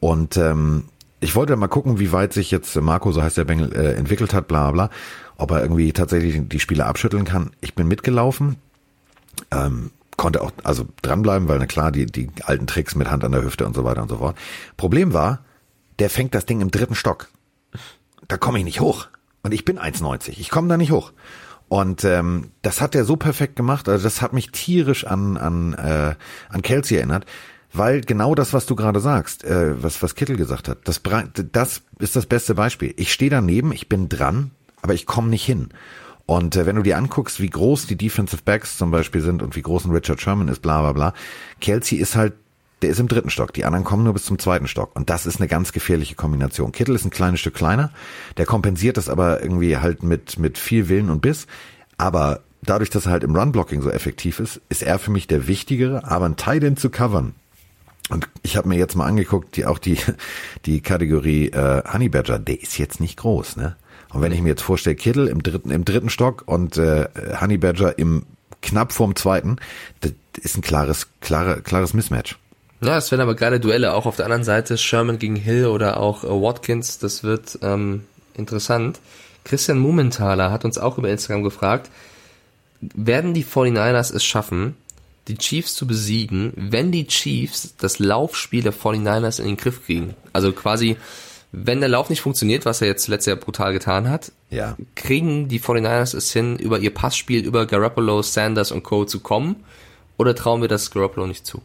Und 0.00 0.36
ähm, 0.36 0.84
ich 1.20 1.34
wollte 1.34 1.56
mal 1.56 1.68
gucken, 1.68 1.98
wie 1.98 2.12
weit 2.12 2.32
sich 2.32 2.50
jetzt 2.50 2.76
Marco, 2.76 3.10
so 3.12 3.22
heißt 3.22 3.36
der 3.36 3.44
Bengel, 3.44 3.72
äh, 3.72 3.94
entwickelt 3.94 4.32
hat, 4.32 4.48
bla 4.48 4.70
bla, 4.70 4.90
ob 5.36 5.50
er 5.50 5.62
irgendwie 5.62 5.92
tatsächlich 5.92 6.40
die 6.48 6.60
Spieler 6.60 6.86
abschütteln 6.86 7.24
kann. 7.24 7.50
Ich 7.60 7.74
bin 7.74 7.88
mitgelaufen, 7.88 8.56
ähm, 9.50 9.90
konnte 10.16 10.42
auch 10.42 10.52
also 10.62 10.86
dranbleiben, 11.02 11.48
weil 11.48 11.58
na 11.58 11.66
klar, 11.66 11.90
die, 11.90 12.06
die 12.06 12.28
alten 12.44 12.66
Tricks 12.66 12.94
mit 12.94 13.10
Hand 13.10 13.24
an 13.24 13.32
der 13.32 13.42
Hüfte 13.42 13.66
und 13.66 13.74
so 13.74 13.84
weiter 13.84 14.02
und 14.02 14.08
so 14.08 14.18
fort. 14.18 14.36
Problem 14.76 15.12
war, 15.12 15.40
der 15.98 16.10
fängt 16.10 16.34
das 16.34 16.46
Ding 16.46 16.60
im 16.60 16.70
dritten 16.70 16.94
Stock. 16.94 17.28
Da 18.26 18.36
komme 18.36 18.58
ich 18.58 18.64
nicht 18.64 18.80
hoch. 18.80 19.06
Und 19.42 19.52
ich 19.52 19.64
bin 19.64 19.78
1,90. 19.78 20.38
Ich 20.38 20.50
komme 20.50 20.68
da 20.68 20.76
nicht 20.76 20.90
hoch. 20.90 21.12
Und 21.68 22.04
ähm, 22.04 22.50
das 22.62 22.80
hat 22.80 22.94
er 22.94 23.04
so 23.04 23.16
perfekt 23.16 23.56
gemacht. 23.56 23.88
Also 23.88 24.04
das 24.04 24.22
hat 24.22 24.32
mich 24.32 24.50
tierisch 24.52 25.06
an 25.06 25.36
an 25.36 25.74
äh, 25.74 26.14
an 26.48 26.62
Kelsey 26.62 26.96
erinnert, 26.96 27.26
weil 27.72 28.00
genau 28.00 28.34
das, 28.34 28.54
was 28.54 28.66
du 28.66 28.74
gerade 28.74 29.00
sagst, 29.00 29.44
äh, 29.44 29.82
was 29.82 30.02
was 30.02 30.14
Kittel 30.14 30.36
gesagt 30.36 30.68
hat, 30.68 30.78
das 30.84 31.02
das 31.52 31.82
ist 31.98 32.16
das 32.16 32.26
beste 32.26 32.54
Beispiel. 32.54 32.94
Ich 32.96 33.12
stehe 33.12 33.30
daneben, 33.30 33.72
ich 33.72 33.88
bin 33.88 34.08
dran, 34.08 34.50
aber 34.80 34.94
ich 34.94 35.04
komme 35.06 35.28
nicht 35.28 35.44
hin. 35.44 35.68
Und 36.24 36.56
äh, 36.56 36.64
wenn 36.66 36.76
du 36.76 36.82
dir 36.82 36.96
anguckst, 36.96 37.40
wie 37.40 37.50
groß 37.50 37.86
die 37.86 37.96
Defensive 37.96 38.42
Backs 38.44 38.78
zum 38.78 38.90
Beispiel 38.90 39.20
sind 39.20 39.42
und 39.42 39.56
wie 39.56 39.62
groß 39.62 39.84
ein 39.84 39.92
Richard 39.92 40.20
Sherman 40.20 40.48
ist, 40.48 40.60
bla 40.62 40.80
bla 40.80 40.92
bla, 40.92 41.14
Kelsey 41.60 41.98
ist 41.98 42.16
halt 42.16 42.34
der 42.82 42.90
ist 42.90 43.00
im 43.00 43.08
dritten 43.08 43.30
Stock. 43.30 43.52
Die 43.52 43.64
anderen 43.64 43.84
kommen 43.84 44.04
nur 44.04 44.12
bis 44.12 44.24
zum 44.24 44.38
zweiten 44.38 44.68
Stock. 44.68 44.94
Und 44.94 45.10
das 45.10 45.26
ist 45.26 45.40
eine 45.40 45.48
ganz 45.48 45.72
gefährliche 45.72 46.14
Kombination. 46.14 46.72
Kittel 46.72 46.94
ist 46.94 47.04
ein 47.04 47.10
kleines 47.10 47.40
Stück 47.40 47.54
kleiner. 47.54 47.90
Der 48.36 48.46
kompensiert 48.46 48.96
das 48.96 49.08
aber 49.08 49.42
irgendwie 49.42 49.76
halt 49.76 50.02
mit, 50.02 50.38
mit 50.38 50.58
viel 50.58 50.88
Willen 50.88 51.10
und 51.10 51.20
Biss. 51.20 51.46
Aber 51.96 52.40
dadurch, 52.62 52.90
dass 52.90 53.06
er 53.06 53.12
halt 53.12 53.24
im 53.24 53.34
Run-Blocking 53.34 53.82
so 53.82 53.90
effektiv 53.90 54.40
ist, 54.40 54.60
ist 54.68 54.82
er 54.82 54.98
für 54.98 55.10
mich 55.10 55.26
der 55.26 55.48
wichtigere. 55.48 56.04
Aber 56.04 56.26
ein 56.26 56.36
Tight 56.36 56.78
zu 56.78 56.90
covern, 56.90 57.34
und 58.08 58.28
ich 58.42 58.56
habe 58.56 58.68
mir 58.68 58.76
jetzt 58.76 58.96
mal 58.96 59.06
angeguckt, 59.06 59.56
die 59.56 59.66
auch 59.66 59.78
die 59.78 59.98
die 60.66 60.80
Kategorie 60.80 61.48
äh, 61.48 61.82
Honey 61.92 62.08
Badger, 62.08 62.38
der 62.38 62.60
ist 62.60 62.78
jetzt 62.78 63.00
nicht 63.00 63.18
groß, 63.18 63.56
ne? 63.56 63.76
Und 64.10 64.22
wenn 64.22 64.32
ich 64.32 64.40
mir 64.40 64.48
jetzt 64.48 64.62
vorstelle, 64.62 64.96
Kittel 64.96 65.28
im 65.28 65.42
dritten 65.42 65.70
im 65.70 65.84
dritten 65.84 66.08
Stock 66.08 66.44
und 66.46 66.78
äh, 66.78 67.08
Honey 67.40 67.58
Badger 67.58 67.98
im 67.98 68.24
knapp 68.62 68.92
vorm 68.92 69.14
zweiten, 69.16 69.56
das 70.00 70.12
ist 70.40 70.56
ein 70.56 70.62
klares 70.62 71.08
klare, 71.20 71.60
klares 71.60 71.92
Mismatch. 71.92 72.38
Ja, 72.80 72.96
es 72.96 73.10
werden 73.10 73.22
aber 73.22 73.34
geile 73.34 73.58
Duelle, 73.58 73.94
auch 73.94 74.06
auf 74.06 74.16
der 74.16 74.26
anderen 74.26 74.44
Seite 74.44 74.78
Sherman 74.78 75.18
gegen 75.18 75.36
Hill 75.36 75.66
oder 75.66 75.98
auch 75.98 76.24
äh, 76.24 76.28
Watkins, 76.28 76.98
das 76.98 77.24
wird 77.24 77.58
ähm, 77.62 78.04
interessant. 78.34 79.00
Christian 79.44 79.78
Mumenthaler 79.78 80.50
hat 80.52 80.64
uns 80.64 80.78
auch 80.78 80.98
über 80.98 81.10
Instagram 81.10 81.42
gefragt, 81.42 81.90
werden 82.80 83.34
die 83.34 83.44
49ers 83.44 84.14
es 84.14 84.24
schaffen, 84.24 84.76
die 85.26 85.36
Chiefs 85.36 85.74
zu 85.74 85.86
besiegen, 85.86 86.52
wenn 86.56 86.92
die 86.92 87.06
Chiefs 87.06 87.74
das 87.76 87.98
Laufspiel 87.98 88.62
der 88.62 88.72
49ers 88.72 89.40
in 89.40 89.46
den 89.46 89.56
Griff 89.56 89.84
kriegen? 89.84 90.14
Also 90.32 90.52
quasi, 90.52 90.96
wenn 91.50 91.80
der 91.80 91.88
Lauf 91.88 92.10
nicht 92.10 92.20
funktioniert, 92.20 92.64
was 92.64 92.80
er 92.80 92.88
jetzt 92.88 93.08
letztes 93.08 93.26
Jahr 93.26 93.36
brutal 93.36 93.72
getan 93.72 94.08
hat, 94.08 94.32
ja. 94.50 94.76
kriegen 94.94 95.48
die 95.48 95.60
49ers 95.60 96.16
es 96.16 96.32
hin, 96.32 96.56
über 96.58 96.78
ihr 96.78 96.94
Passspiel, 96.94 97.44
über 97.44 97.66
Garoppolo, 97.66 98.22
Sanders 98.22 98.70
und 98.70 98.84
Co. 98.84 99.04
zu 99.04 99.20
kommen? 99.20 99.56
Oder 100.16 100.34
trauen 100.34 100.60
wir 100.60 100.68
das 100.68 100.90
Garoppolo 100.90 101.26
nicht 101.26 101.46
zu? 101.46 101.62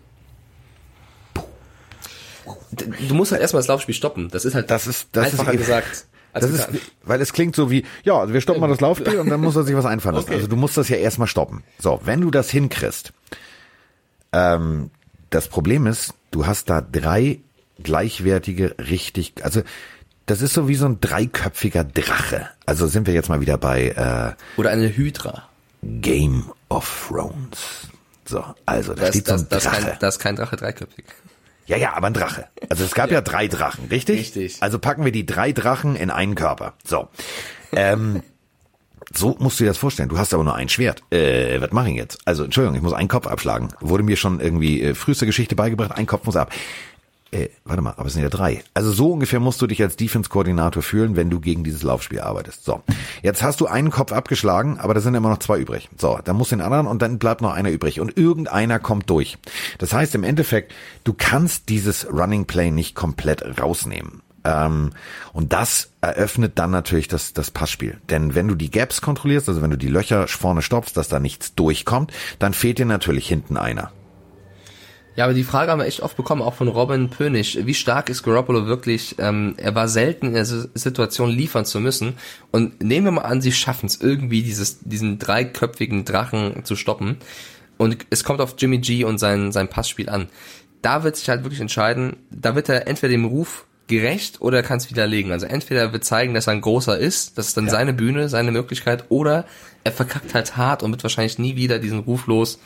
Du 2.76 3.16
musst 3.16 3.32
halt 3.32 3.42
erstmal 3.42 3.62
das 3.62 3.68
Laufspiel 3.68 3.96
stoppen. 3.96 4.30
Das 4.30 4.46
ist 4.46 4.56
halt 4.56 4.70
das 4.70 4.88
ist, 4.88 5.10
das 5.12 5.32
einfacher 5.32 5.54
ist, 5.54 5.60
gesagt. 5.60 6.06
Das 6.34 6.50
ist, 6.50 6.68
weil 7.04 7.22
es 7.22 7.32
klingt 7.32 7.56
so 7.56 7.70
wie, 7.70 7.86
ja, 8.04 8.32
wir 8.32 8.42
stoppen 8.42 8.60
mal 8.60 8.68
das 8.68 8.82
Laufspiel 8.82 9.20
und 9.20 9.30
dann 9.30 9.40
muss 9.40 9.56
er 9.56 9.64
sich 9.64 9.76
was 9.76 9.86
einfallen 9.86 10.16
lassen. 10.16 10.30
Okay. 10.30 10.36
Also 10.36 10.48
du 10.48 10.56
musst 10.56 10.76
das 10.78 10.90
ja 10.90 10.98
erstmal 10.98 11.28
stoppen. 11.28 11.64
So, 11.78 12.02
wenn 12.06 12.22
du 12.22 12.32
das 12.32 12.50
hinkriegst, 12.50 13.14
ähm, 14.32 14.90
das 15.30 15.48
Problem 15.48 15.86
ist, 15.86 16.16
du 16.32 16.48
hast 16.48 16.70
da 16.70 16.82
drei 16.82 17.40
gleichwertige, 17.82 18.76
richtig, 18.80 19.34
also 19.44 19.62
das 20.26 20.42
ist 20.42 20.54
so 20.54 20.68
wie 20.68 20.76
so 20.76 20.86
ein 20.86 21.00
dreiköpfiger 21.02 21.84
Drache. 21.84 22.50
Also 22.66 22.88
sind 22.88 23.08
wir 23.08 23.14
jetzt 23.14 23.30
mal 23.30 23.42
wieder 23.42 23.58
bei 23.58 23.90
äh, 23.90 24.60
Oder 24.60 24.72
eine 24.72 24.96
Hydra. 24.96 25.50
Game 25.84 26.52
of 26.70 27.10
Thrones. 27.10 27.90
So, 28.26 28.44
also 28.66 28.94
da 28.94 29.02
das, 29.02 29.10
steht 29.10 29.28
das, 29.28 29.42
so 29.42 29.46
ein 29.46 29.50
Drache. 29.50 29.62
Das 29.62 29.66
ist 29.66 29.84
kein, 29.84 30.00
das 30.00 30.16
ist 30.16 30.20
kein 30.20 30.36
Drache 30.36 30.56
dreiköpfig. 30.56 31.06
Ja, 31.66 31.78
ja, 31.78 31.94
aber 31.94 32.08
ein 32.08 32.14
Drache. 32.14 32.48
Also 32.70 32.84
es 32.84 32.94
gab 32.94 33.10
ja, 33.10 33.16
ja 33.16 33.22
drei 33.22 33.48
Drachen, 33.48 33.86
richtig? 33.90 34.20
Richtig. 34.20 34.58
Also 34.62 34.80
packen 34.80 35.06
wir 35.06 35.12
die 35.12 35.26
drei 35.26 35.52
Drachen 35.52 35.96
in 35.96 36.10
einen 36.10 36.36
Körper. 36.36 36.74
So. 36.84 37.08
Ähm, 37.72 38.22
so 39.14 39.36
musst 39.40 39.60
du 39.60 39.64
dir 39.64 39.70
das 39.70 39.78
vorstellen. 39.78 40.10
Du 40.10 40.18
hast 40.18 40.34
aber 40.34 40.44
nur 40.44 40.56
ein 40.56 40.70
Schwert. 40.70 41.04
Äh, 41.12 41.62
was 41.62 41.72
mache 41.72 41.90
ich 41.90 41.96
jetzt? 41.96 42.20
Also, 42.26 42.44
Entschuldigung, 42.44 42.76
ich 42.76 42.82
muss 42.82 42.94
einen 42.94 43.08
Kopf 43.08 43.28
abschlagen. 43.28 43.70
Wurde 43.80 44.04
mir 44.04 44.16
schon 44.18 44.40
irgendwie 44.40 44.82
äh, 44.82 44.96
früheste 44.96 45.26
Geschichte 45.26 45.56
beigebracht, 45.56 45.92
ein 45.92 46.08
Kopf 46.08 46.26
muss 46.26 46.36
ab. 46.36 46.52
Äh, 47.34 47.50
warte 47.66 47.82
mal, 47.82 47.96
aber 47.98 48.06
es 48.06 48.14
sind 48.14 48.22
ja 48.22 48.30
drei. 48.30 48.64
Also 48.76 48.92
so 48.92 49.12
ungefähr 49.12 49.40
musst 49.40 49.60
du 49.60 49.66
dich 49.66 49.82
als 49.82 49.96
Defense-Koordinator 49.96 50.84
fühlen, 50.84 51.16
wenn 51.16 51.32
du 51.32 51.40
gegen 51.40 51.64
dieses 51.64 51.82
Laufspiel 51.82 52.20
arbeitest. 52.20 52.64
So, 52.64 52.84
jetzt 53.24 53.42
hast 53.42 53.60
du 53.60 53.66
einen 53.66 53.90
Kopf 53.90 54.12
abgeschlagen, 54.12 54.80
aber 54.80 54.94
da 54.94 55.00
sind 55.00 55.16
immer 55.16 55.30
noch 55.30 55.40
zwei 55.40 55.58
übrig. 55.58 55.90
So, 55.98 56.20
dann 56.24 56.36
musst 56.36 56.52
du 56.52 56.58
den 56.58 56.62
anderen 56.62 56.86
und 56.86 57.02
dann 57.02 57.18
bleibt 57.18 57.42
noch 57.42 57.52
einer 57.52 57.72
übrig 57.72 58.00
und 58.00 58.18
irgendeiner 58.18 58.78
kommt 58.78 59.10
durch. 59.10 59.40
Das 59.80 59.94
heißt 59.94 60.14
im 60.14 60.24
Endeffekt, 60.24 60.74
du 61.04 61.14
kannst 61.14 61.70
dieses 61.70 62.08
Running 62.12 62.46
Play 62.46 62.70
nicht 62.70 62.94
komplett 62.94 63.60
rausnehmen. 63.60 64.22
Ähm, 64.44 64.92
und 65.32 65.54
das 65.54 65.92
eröffnet 66.02 66.60
dann 66.60 66.70
natürlich 66.70 67.08
das, 67.08 67.34
das 67.34 67.50
Passspiel. 67.50 67.98
Denn 68.12 68.36
wenn 68.36 68.48
du 68.48 68.54
die 68.54 68.70
Gaps 68.70 69.02
kontrollierst, 69.02 69.50
also 69.50 69.64
wenn 69.64 69.72
du 69.72 69.78
die 69.78 69.88
Löcher 69.88 70.28
vorne 70.28 70.62
stopfst, 70.62 70.96
dass 70.96 71.08
da 71.08 71.20
nichts 71.20 71.56
durchkommt, 71.56 72.12
dann 72.38 72.54
fehlt 72.54 72.78
dir 72.78 72.86
natürlich 72.86 73.28
hinten 73.28 73.58
einer. 73.58 73.92
Ja, 75.16 75.26
aber 75.26 75.34
die 75.34 75.44
Frage 75.44 75.72
haben 75.72 75.80
wir 75.80 75.86
echt 75.86 76.02
oft 76.02 76.18
bekommen, 76.18 76.42
auch 76.42 76.56
von 76.56 76.68
Robin 76.68 77.10
Pönig. 77.10 77.66
Wie 77.66 77.76
stark 77.76 78.10
ist 78.10 78.24
Garoppolo 78.24 78.66
wirklich? 78.66 79.16
Ähm, 79.20 79.54
er 79.58 79.76
war 79.76 79.88
selten 79.88 80.28
in 80.28 80.34
der 80.34 80.46
Situation, 80.46 81.30
liefern 81.30 81.66
zu 81.66 81.80
müssen. 81.80 82.14
Und 82.52 82.82
nehmen 82.82 83.06
wir 83.06 83.12
mal 83.12 83.22
an, 83.22 83.42
sie 83.42 83.52
schaffen 83.52 83.86
es 83.86 84.02
irgendwie, 84.02 84.42
dieses, 84.42 84.80
diesen 84.80 85.20
dreiköpfigen 85.20 86.04
Drachen 86.04 86.66
zu 86.66 86.76
stoppen. 86.76 87.18
Und 87.78 87.98
es 88.10 88.24
kommt 88.24 88.42
auf 88.42 88.56
Jimmy 88.58 88.80
G 88.80 89.04
und 89.04 89.20
sein, 89.20 89.52
sein 89.52 89.68
Passspiel 89.68 90.10
an. 90.10 90.30
Da 90.82 91.04
wird 91.04 91.16
sich 91.16 91.30
halt 91.30 91.44
wirklich 91.44 91.62
entscheiden, 91.62 92.18
da 92.32 92.56
wird 92.56 92.70
er 92.70 92.88
entweder 92.88 93.12
dem 93.12 93.26
Ruf 93.26 93.66
gerecht 93.88 94.42
oder 94.42 94.58
er 94.58 94.64
kann 94.64 94.78
es 94.78 94.90
widerlegen. 94.90 95.32
Also 95.32 95.46
entweder 95.46 95.92
wird 95.94 96.04
zeigen, 96.04 96.34
dass 96.34 96.48
er 96.48 96.54
ein 96.54 96.62
großer 96.62 96.98
ist, 96.98 97.38
das 97.38 97.48
ist 97.48 97.58
dann 97.58 97.66
ja. 97.66 97.72
seine 97.72 97.94
Bühne, 97.94 98.30
seine 98.30 98.52
Möglichkeit, 98.52 99.06
oder 99.10 99.46
er 99.84 99.92
verkackt 99.92 100.34
halt 100.34 100.58
hart 100.58 100.84
und 100.84 100.92
wird 100.92 101.04
wahrscheinlich 101.04 101.40
nie 101.40 101.56
wieder 101.56 101.80
diesen 101.80 102.00
Ruf 102.00 102.28
los, 102.28 102.60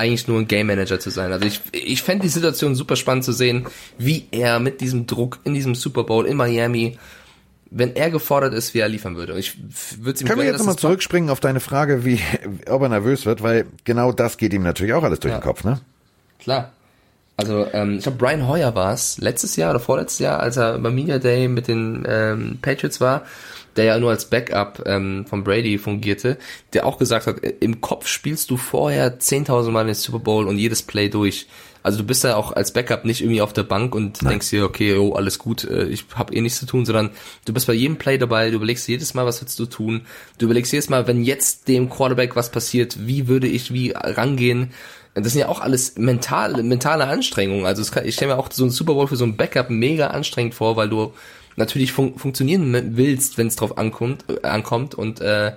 eigentlich 0.00 0.26
nur 0.26 0.38
ein 0.38 0.48
Game 0.48 0.66
Manager 0.66 0.98
zu 0.98 1.10
sein. 1.10 1.30
Also 1.32 1.46
ich, 1.46 1.60
ich 1.72 2.02
fände 2.02 2.22
die 2.22 2.28
Situation 2.28 2.74
super 2.74 2.96
spannend 2.96 3.24
zu 3.24 3.32
sehen, 3.32 3.66
wie 3.98 4.26
er 4.30 4.58
mit 4.58 4.80
diesem 4.80 5.06
Druck 5.06 5.38
in 5.44 5.54
diesem 5.54 5.74
Super 5.74 6.04
Bowl 6.04 6.26
in 6.26 6.36
Miami, 6.36 6.98
wenn 7.70 7.94
er 7.94 8.10
gefordert 8.10 8.54
ist, 8.54 8.74
wie 8.74 8.78
er 8.78 8.88
liefern 8.88 9.16
würde. 9.16 9.38
Ich 9.38 9.56
würde 9.98 10.20
ihm 10.20 10.26
Können 10.26 10.40
wir 10.40 10.46
jetzt 10.46 10.58
nochmal 10.58 10.76
zurückspringen 10.76 11.30
auf 11.30 11.40
deine 11.40 11.60
Frage, 11.60 12.04
wie, 12.04 12.18
ob 12.68 12.82
er 12.82 12.88
nervös 12.88 13.26
wird, 13.26 13.42
weil 13.42 13.66
genau 13.84 14.12
das 14.12 14.38
geht 14.38 14.52
ihm 14.54 14.62
natürlich 14.62 14.94
auch 14.94 15.04
alles 15.04 15.20
durch 15.20 15.32
ja. 15.32 15.38
den 15.38 15.44
Kopf, 15.44 15.64
ne? 15.64 15.80
Klar. 16.38 16.72
Also 17.40 17.66
ähm, 17.72 17.96
ich 17.96 18.02
glaube, 18.02 18.18
Brian 18.18 18.46
Hoyer 18.46 18.74
war 18.74 18.92
es 18.92 19.18
letztes 19.18 19.56
Jahr 19.56 19.70
oder 19.70 19.80
vorletztes 19.80 20.18
Jahr, 20.18 20.40
als 20.40 20.56
er 20.56 20.78
beim 20.78 20.94
Media 20.94 21.18
Day 21.18 21.48
mit 21.48 21.68
den 21.68 22.04
ähm, 22.06 22.58
Patriots 22.60 23.00
war 23.00 23.24
der 23.76 23.84
ja 23.84 23.98
nur 23.98 24.10
als 24.10 24.24
Backup 24.24 24.82
ähm, 24.86 25.24
von 25.28 25.44
Brady 25.44 25.78
fungierte, 25.78 26.38
der 26.72 26.86
auch 26.86 26.98
gesagt 26.98 27.26
hat, 27.26 27.36
im 27.60 27.80
Kopf 27.80 28.06
spielst 28.06 28.50
du 28.50 28.56
vorher 28.56 29.18
10.000 29.18 29.70
Mal 29.70 29.86
den 29.86 29.94
Super 29.94 30.18
Bowl 30.18 30.48
und 30.48 30.58
jedes 30.58 30.82
Play 30.82 31.08
durch. 31.08 31.46
Also 31.82 31.96
du 31.96 32.04
bist 32.04 32.24
ja 32.24 32.36
auch 32.36 32.52
als 32.52 32.72
Backup 32.72 33.06
nicht 33.06 33.22
irgendwie 33.22 33.40
auf 33.40 33.54
der 33.54 33.62
Bank 33.62 33.94
und 33.94 34.22
Nein. 34.22 34.32
denkst 34.32 34.50
dir, 34.50 34.64
okay, 34.66 34.96
oh, 34.96 35.14
alles 35.14 35.38
gut, 35.38 35.64
äh, 35.64 35.84
ich 35.84 36.04
habe 36.14 36.34
eh 36.34 36.40
nichts 36.42 36.58
zu 36.58 36.66
tun, 36.66 36.84
sondern 36.84 37.10
du 37.46 37.54
bist 37.54 37.66
bei 37.66 37.72
jedem 37.72 37.96
Play 37.96 38.18
dabei, 38.18 38.50
du 38.50 38.56
überlegst 38.56 38.86
jedes 38.86 39.14
Mal, 39.14 39.24
was 39.24 39.40
willst 39.40 39.58
du 39.58 39.64
tun. 39.64 40.02
Du 40.36 40.44
überlegst 40.44 40.72
jedes 40.72 40.90
Mal, 40.90 41.06
wenn 41.06 41.24
jetzt 41.24 41.68
dem 41.68 41.88
Quarterback 41.88 42.36
was 42.36 42.50
passiert, 42.50 43.06
wie 43.06 43.28
würde 43.28 43.46
ich 43.46 43.72
wie 43.72 43.92
rangehen. 43.92 44.72
Das 45.14 45.32
sind 45.32 45.40
ja 45.40 45.48
auch 45.48 45.60
alles 45.60 45.96
mentale, 45.96 46.62
mentale 46.62 47.06
Anstrengungen. 47.06 47.66
Also 47.66 47.82
kann, 47.90 48.06
ich 48.06 48.14
stelle 48.14 48.34
mir 48.34 48.38
auch 48.38 48.50
so 48.52 48.64
einen 48.64 48.70
Super 48.70 48.94
Bowl 48.94 49.08
für 49.08 49.16
so 49.16 49.24
einen 49.24 49.36
Backup 49.36 49.70
mega 49.70 50.08
anstrengend 50.08 50.54
vor, 50.54 50.76
weil 50.76 50.88
du 50.88 51.12
natürlich 51.56 51.92
fun 51.92 52.16
funktionieren 52.16 52.96
willst, 52.96 53.36
wenn 53.36 53.48
es 53.48 53.56
drauf 53.56 53.76
ankommt, 53.76 54.24
äh, 54.28 54.46
ankommt 54.46 54.94
und 54.94 55.20
äh, 55.20 55.52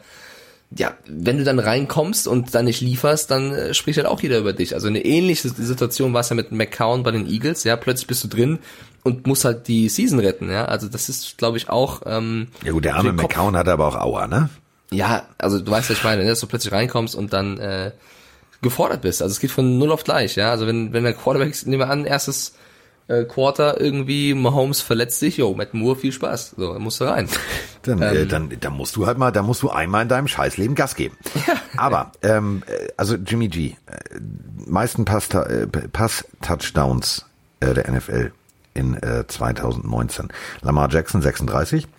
ja, 0.75 0.95
wenn 1.07 1.37
du 1.37 1.43
dann 1.43 1.59
reinkommst 1.59 2.27
und 2.27 2.55
dann 2.55 2.65
nicht 2.65 2.81
lieferst, 2.81 3.29
dann 3.29 3.53
äh, 3.53 3.73
spricht 3.75 3.97
halt 3.97 4.07
auch 4.07 4.21
jeder 4.21 4.39
über 4.39 4.53
dich. 4.53 4.73
Also 4.73 4.87
eine 4.87 5.05
ähnliche 5.05 5.49
Situation 5.49 6.13
war 6.13 6.21
es 6.21 6.29
ja 6.29 6.35
mit 6.35 6.51
McCown 6.51 7.03
bei 7.03 7.11
den 7.11 7.27
Eagles, 7.27 7.63
ja, 7.63 7.75
plötzlich 7.75 8.07
bist 8.07 8.23
du 8.23 8.27
drin 8.27 8.57
und 9.03 9.27
musst 9.27 9.45
halt 9.45 9.67
die 9.67 9.87
Season 9.87 10.19
retten, 10.19 10.49
ja. 10.49 10.65
Also 10.65 10.87
das 10.87 11.09
ist, 11.09 11.37
glaube 11.37 11.57
ich, 11.57 11.69
auch 11.69 12.01
ähm, 12.07 12.47
Ja 12.63 12.71
gut, 12.71 12.85
der 12.85 12.95
arme 12.95 13.13
McCown 13.13 13.55
hatte 13.55 13.71
aber 13.71 13.87
auch 13.87 13.95
Aua, 13.95 14.27
ne? 14.27 14.49
ja, 14.93 15.23
also 15.37 15.59
du 15.59 15.71
weißt, 15.71 15.89
was 15.89 15.97
ich 15.97 16.03
meine, 16.03 16.23
ne? 16.23 16.29
dass 16.29 16.39
du 16.39 16.47
plötzlich 16.47 16.73
reinkommst 16.73 17.15
und 17.15 17.33
dann 17.33 17.57
äh, 17.57 17.91
gefordert 18.63 19.01
bist. 19.01 19.21
Also 19.21 19.33
es 19.33 19.39
geht 19.39 19.51
von 19.51 19.77
null 19.77 19.91
auf 19.91 20.03
gleich, 20.03 20.35
ja. 20.35 20.49
Also 20.49 20.65
wenn, 20.65 20.93
wenn 20.93 21.03
der 21.03 21.13
Quarterback, 21.13 21.53
nehmen 21.67 21.79
wir 21.79 21.89
an, 21.89 22.05
erstes 22.05 22.53
äh, 23.07 23.25
Quarter 23.25 23.79
irgendwie, 23.79 24.33
Mahomes 24.33 24.81
verletzt 24.81 25.19
sich, 25.19 25.37
jo, 25.37 25.53
Matt 25.53 25.73
Moore, 25.73 25.95
viel 25.95 26.11
Spaß. 26.11 26.55
So, 26.57 26.73
dann 26.73 26.81
musst 26.81 26.99
du 27.01 27.05
rein. 27.05 27.27
Dann, 27.83 28.01
äh, 28.01 28.25
dann, 28.25 28.49
dann 28.61 28.73
musst 28.77 28.95
du 28.95 29.07
halt 29.07 29.17
mal, 29.17 29.31
da 29.31 29.41
musst 29.41 29.61
du 29.61 29.69
einmal 29.69 30.03
in 30.03 30.07
deinem 30.07 30.29
Scheißleben 30.29 30.73
Gas 30.73 30.95
geben. 30.95 31.17
Aber, 31.75 32.13
ähm, 32.21 32.63
äh, 32.65 32.87
also 32.95 33.15
Jimmy 33.15 33.49
G, 33.49 33.75
äh, 33.87 34.19
meisten 34.65 35.03
Pass, 35.03 35.29
äh, 35.31 35.67
Pass-Touchdowns 35.67 37.25
äh, 37.59 37.73
der 37.73 37.91
NFL 37.91 38.31
in 38.73 38.95
äh, 39.03 39.27
2019. 39.27 40.29
Lamar 40.61 40.89
Jackson 40.89 41.21
36. 41.21 41.89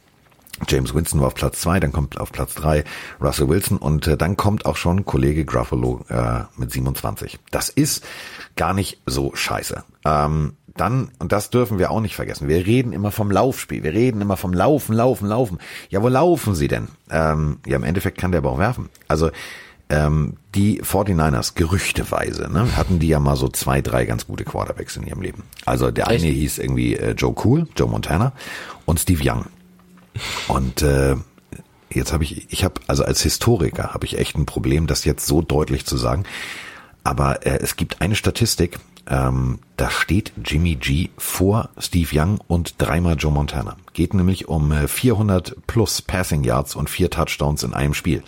James 0.69 0.95
Winston 0.95 1.21
war 1.21 1.29
auf 1.29 1.35
Platz 1.35 1.61
zwei, 1.61 1.81
dann 1.81 1.93
kommt 1.93 2.19
auf 2.19 2.33
Platz 2.33 2.55
drei 2.55 2.85
Russell 3.21 3.49
Wilson 3.49 3.79
und 3.79 4.07
äh, 4.07 4.17
dann 4.17 4.37
kommt 4.37 4.67
auch 4.67 4.77
schon 4.77 5.05
Kollege 5.05 5.45
Gruffalo 5.45 6.05
äh, 6.09 6.43
mit 6.57 6.71
27. 6.71 7.39
Das 7.51 7.69
ist 7.69 8.05
gar 8.57 8.73
nicht 8.73 9.01
so 9.07 9.35
scheiße. 9.35 9.85
Ähm, 10.05 10.55
dann, 10.77 11.11
und 11.19 11.33
das 11.33 11.51
dürfen 11.51 11.79
wir 11.79 11.91
auch 11.91 12.01
nicht 12.01 12.17
vergessen, 12.17 12.49
wir 12.49 12.67
reden 12.67 12.93
immer 12.93 13.13
vom 13.13 13.31
Laufspiel, 13.31 13.83
wir 13.83 13.93
reden 13.93 14.21
immer 14.21 14.37
vom 14.37 14.53
Laufen, 14.53 14.95
Laufen, 14.95 15.29
Laufen. 15.29 15.59
Ja, 15.89 16.03
wo 16.03 16.09
laufen 16.09 16.55
sie 16.55 16.69
denn? 16.69 16.89
Ähm, 17.11 17.59
ja, 17.67 17.77
im 17.77 17.85
Endeffekt 17.85 18.19
kann 18.19 18.33
der 18.33 18.39
aber 18.39 18.51
auch 18.51 18.59
werfen. 18.59 18.89
Also 19.07 19.31
ähm, 19.89 20.35
die 20.55 20.83
49ers, 20.83 21.55
gerüchteweise, 21.55 22.51
ne, 22.51 22.77
hatten 22.77 22.99
die 22.99 23.09
ja 23.09 23.21
mal 23.21 23.37
so 23.37 23.49
zwei, 23.49 23.83
drei 23.83 24.05
ganz 24.05 24.27
gute 24.27 24.45
Quarterbacks 24.45 24.97
in 24.97 25.07
ihrem 25.07 25.21
Leben. 25.21 25.45
Also 25.65 25.91
der 25.91 26.09
eine 26.09 26.25
Echt? 26.25 26.35
hieß 26.35 26.59
irgendwie 26.59 26.97
äh, 26.97 27.13
Joe 27.13 27.35
Cool, 27.45 27.69
Joe 27.77 27.89
Montana 27.89 28.33
und 28.85 28.99
Steve 28.99 29.23
Young. 29.25 29.47
Und 30.49 30.83
äh, 30.83 31.17
jetzt 31.91 32.13
habe 32.13 32.25
ich, 32.25 32.53
ich 32.53 32.65
habe, 32.65 32.81
also 32.87 33.05
als 33.05 33.23
Historiker 33.23 33.95
habe 33.95 34.07
ich 34.07 34.19
echt 34.19 34.37
ein 34.37 34.47
Problem, 34.47 34.87
das 34.87 35.05
jetzt 35.05 35.27
so 35.27 35.43
deutlich 35.43 35.87
zu 35.87 35.97
sagen. 35.97 36.25
Aber 37.03 37.47
äh, 37.47 37.59
es 37.61 37.77
gibt 37.77 38.01
eine 38.01 38.15
Statistik, 38.15 38.79
ähm, 39.09 39.59
da 39.77 39.91
steht 39.91 40.33
Jimmy 40.43 40.77
G 40.77 41.11
vor 41.19 41.69
Steve 41.79 42.09
Young 42.13 42.39
und 42.47 42.77
dreimal 42.79 43.17
Joe 43.19 43.33
Montana. 43.33 43.77
Geht 43.93 44.15
nämlich 44.15 44.49
um 44.49 44.73
äh, 44.73 44.89
400 44.89 45.57
plus 45.67 46.01
Passing 46.01 46.43
Yards 46.43 46.75
und 46.75 46.89
vier 46.89 47.11
Touchdowns 47.11 47.63
in 47.63 47.75
einem 47.75 47.95
Spiel. 47.95 48.23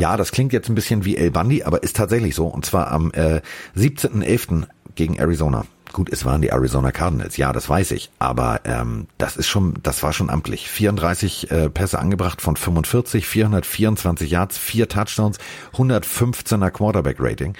Ja. 0.00 0.16
das 0.16 0.32
klingt 0.32 0.52
jetzt 0.52 0.68
ein 0.68 0.74
bisschen 0.74 1.04
wie 1.04 1.16
El 1.16 1.30
Bundy, 1.30 1.62
aber 1.62 1.82
ist 1.82 1.96
tatsächlich 1.96 2.34
so. 2.34 2.46
Und 2.46 2.66
zwar 2.66 2.90
am 2.90 3.12
äh, 3.12 3.40
17.11. 3.76 4.66
gegen 4.94 5.16
Arizona. 5.18 5.64
Gut, 5.92 6.08
es 6.10 6.24
waren 6.24 6.40
die 6.40 6.50
Arizona 6.50 6.92
Cardinals, 6.92 7.36
ja, 7.36 7.52
das 7.52 7.68
weiß 7.68 7.90
ich. 7.92 8.10
Aber 8.18 8.60
ähm, 8.64 9.06
das 9.18 9.36
ist 9.36 9.48
schon, 9.48 9.74
das 9.82 10.02
war 10.02 10.12
schon 10.12 10.30
amtlich. 10.30 10.68
34 10.68 11.50
äh, 11.50 11.70
Pässe 11.70 11.98
angebracht 11.98 12.40
von 12.40 12.56
45, 12.56 13.26
424 13.26 14.30
Yards, 14.30 14.58
vier 14.58 14.88
Touchdowns, 14.88 15.38
115er 15.74 16.70
Quarterback-Rating. 16.70 17.54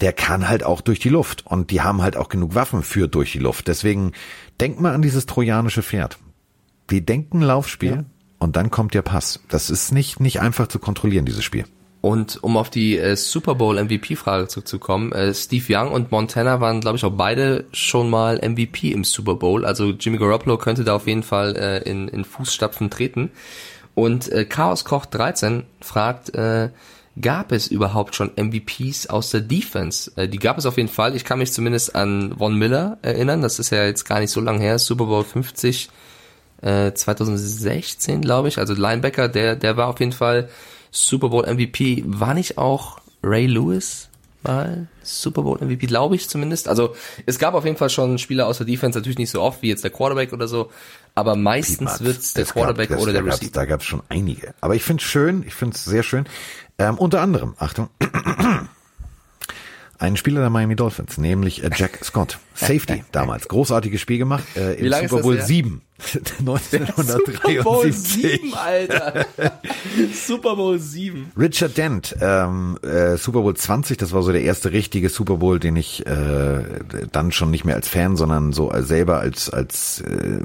Der 0.00 0.14
kann 0.14 0.48
halt 0.48 0.64
auch 0.64 0.80
durch 0.80 0.98
die 0.98 1.10
Luft 1.10 1.46
und 1.46 1.70
die 1.70 1.82
haben 1.82 2.00
halt 2.00 2.16
auch 2.16 2.30
genug 2.30 2.54
Waffen 2.54 2.82
für 2.82 3.06
durch 3.06 3.32
die 3.32 3.38
Luft. 3.38 3.68
Deswegen 3.68 4.12
denk 4.58 4.80
mal 4.80 4.94
an 4.94 5.02
dieses 5.02 5.26
trojanische 5.26 5.82
Pferd. 5.82 6.18
Die 6.88 7.04
denken 7.04 7.42
Laufspiel 7.42 8.06
und 8.38 8.56
dann 8.56 8.70
kommt 8.70 8.94
der 8.94 9.02
Pass. 9.02 9.40
Das 9.48 9.68
ist 9.68 9.92
nicht 9.92 10.18
nicht 10.18 10.40
einfach 10.40 10.68
zu 10.68 10.78
kontrollieren 10.78 11.26
dieses 11.26 11.44
Spiel. 11.44 11.66
Und 12.00 12.42
um 12.42 12.56
auf 12.56 12.70
die 12.70 12.98
äh, 12.98 13.14
Super 13.14 13.56
Bowl 13.56 13.82
MVP-Frage 13.82 14.48
zurückzukommen, 14.48 15.12
äh, 15.12 15.34
Steve 15.34 15.64
Young 15.68 15.92
und 15.92 16.10
Montana 16.10 16.60
waren, 16.60 16.80
glaube 16.80 16.96
ich, 16.96 17.04
auch 17.04 17.12
beide 17.12 17.66
schon 17.72 18.08
mal 18.08 18.36
MVP 18.36 18.90
im 18.92 19.04
Super 19.04 19.34
Bowl. 19.34 19.66
Also 19.66 19.90
Jimmy 19.90 20.16
Garoppolo 20.16 20.56
könnte 20.56 20.82
da 20.84 20.94
auf 20.94 21.06
jeden 21.06 21.22
Fall 21.22 21.56
äh, 21.56 21.78
in, 21.88 22.08
in 22.08 22.24
Fußstapfen 22.24 22.88
treten. 22.88 23.30
Und 23.94 24.32
äh, 24.32 24.46
Chaos 24.46 24.86
Koch 24.86 25.04
13 25.04 25.64
fragt, 25.82 26.34
äh, 26.34 26.70
gab 27.20 27.52
es 27.52 27.66
überhaupt 27.66 28.14
schon 28.14 28.30
MVPs 28.34 29.08
aus 29.08 29.28
der 29.30 29.42
Defense? 29.42 30.10
Äh, 30.16 30.28
die 30.28 30.38
gab 30.38 30.56
es 30.56 30.64
auf 30.64 30.78
jeden 30.78 30.88
Fall. 30.88 31.14
Ich 31.14 31.24
kann 31.26 31.38
mich 31.38 31.52
zumindest 31.52 31.94
an 31.94 32.34
Von 32.38 32.54
Miller 32.54 32.98
erinnern. 33.02 33.42
Das 33.42 33.58
ist 33.58 33.70
ja 33.70 33.84
jetzt 33.84 34.04
gar 34.04 34.20
nicht 34.20 34.30
so 34.30 34.40
lange 34.40 34.60
her. 34.60 34.78
Super 34.78 35.04
Bowl 35.04 35.24
50 35.24 35.90
äh, 36.62 36.92
2016, 36.92 38.22
glaube 38.22 38.48
ich. 38.48 38.58
Also 38.58 38.72
Linebacker, 38.72 39.28
der, 39.28 39.56
der 39.56 39.76
war 39.76 39.88
auf 39.88 40.00
jeden 40.00 40.12
Fall 40.12 40.48
Super 40.90 41.28
Bowl 41.28 41.46
MVP. 41.46 42.02
War 42.06 42.34
nicht 42.34 42.58
auch 42.58 43.00
Ray 43.22 43.46
Lewis 43.46 44.08
mal 44.42 44.88
Super 45.02 45.42
Bowl 45.42 45.58
MVP, 45.62 45.86
glaube 45.86 46.14
ich 46.16 46.26
zumindest. 46.28 46.66
Also 46.66 46.94
es 47.26 47.38
gab 47.38 47.52
auf 47.54 47.66
jeden 47.66 47.76
Fall 47.76 47.90
schon 47.90 48.16
Spieler 48.18 48.46
aus 48.46 48.56
der 48.56 48.66
Defense, 48.66 48.98
natürlich 48.98 49.18
nicht 49.18 49.28
so 49.30 49.42
oft 49.42 49.60
wie 49.60 49.68
jetzt 49.68 49.84
der 49.84 49.90
Quarterback 49.90 50.32
oder 50.32 50.48
so, 50.48 50.70
aber 51.14 51.36
meistens 51.36 51.76
Piepmatz. 51.78 52.00
wird's 52.00 52.32
der 52.32 52.44
Es 52.44 52.52
Quarterback 52.54 52.88
gab, 52.88 52.96
das, 52.98 53.02
oder 53.02 53.12
der 53.12 53.20
da 53.22 53.28
gab's- 53.28 53.40
Receiver. 53.42 53.52
Da 53.52 53.64
gab 53.66 53.80
es 53.80 53.86
schon 53.86 54.02
einige. 54.08 54.54
Aber 54.62 54.74
ich 54.74 54.82
finde 54.82 55.02
es 55.02 55.08
schön, 55.10 55.44
ich 55.46 55.52
finde 55.54 55.76
es 55.76 55.84
sehr 55.84 56.02
schön. 56.02 56.24
Ähm, 56.78 56.96
unter 56.96 57.20
anderem, 57.20 57.54
Achtung, 57.58 57.90
einen 59.98 60.16
Spieler 60.16 60.40
der 60.40 60.50
Miami 60.50 60.76
Dolphins, 60.76 61.18
nämlich 61.18 61.62
äh, 61.62 61.70
Jack 61.74 62.02
Scott. 62.04 62.38
Safety 62.54 63.04
damals. 63.12 63.48
Großartiges 63.48 64.00
Spiel 64.00 64.18
gemacht 64.18 64.44
äh, 64.56 64.74
im 64.74 64.90
Super 64.90 65.16
das 65.16 65.22
Bowl 65.22 65.36
her? 65.36 65.44
7 65.44 65.82
Super 66.12 67.62
Bowl 67.62 67.80
1973. 67.86 68.40
7, 68.40 68.54
Alter. 68.54 69.26
Super 70.14 70.56
Bowl 70.56 70.78
7. 70.78 71.32
Richard 71.38 71.76
Dent, 71.76 72.16
ähm, 72.20 72.78
äh, 72.82 73.16
Super 73.16 73.40
Bowl 73.42 73.54
20, 73.54 73.96
das 73.96 74.12
war 74.12 74.22
so 74.22 74.32
der 74.32 74.42
erste 74.42 74.72
richtige 74.72 75.08
Super 75.08 75.36
Bowl, 75.36 75.58
den 75.58 75.76
ich 75.76 76.06
äh, 76.06 76.62
dann 77.12 77.32
schon 77.32 77.50
nicht 77.50 77.64
mehr 77.64 77.74
als 77.76 77.88
Fan, 77.88 78.16
sondern 78.16 78.52
so 78.52 78.70
selber 78.80 79.18
als 79.20 79.50
als 79.50 80.00
äh, 80.00 80.40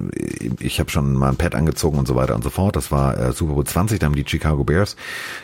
ich 0.60 0.80
habe 0.80 0.90
schon 0.90 1.14
mal 1.14 1.30
ein 1.30 1.36
Pad 1.38 1.56
angezogen 1.56 1.98
und 2.00 2.08
so 2.08 2.16
weiter 2.16 2.36
und 2.36 2.44
so 2.44 2.50
fort. 2.50 2.76
Das 2.76 2.92
war 2.92 3.18
äh, 3.18 3.32
Super 3.34 3.54
Bowl 3.54 3.66
20, 3.66 4.00
da 4.00 4.06
haben 4.08 4.16
die 4.16 4.26
Chicago 4.28 4.64
Bears 4.64 4.96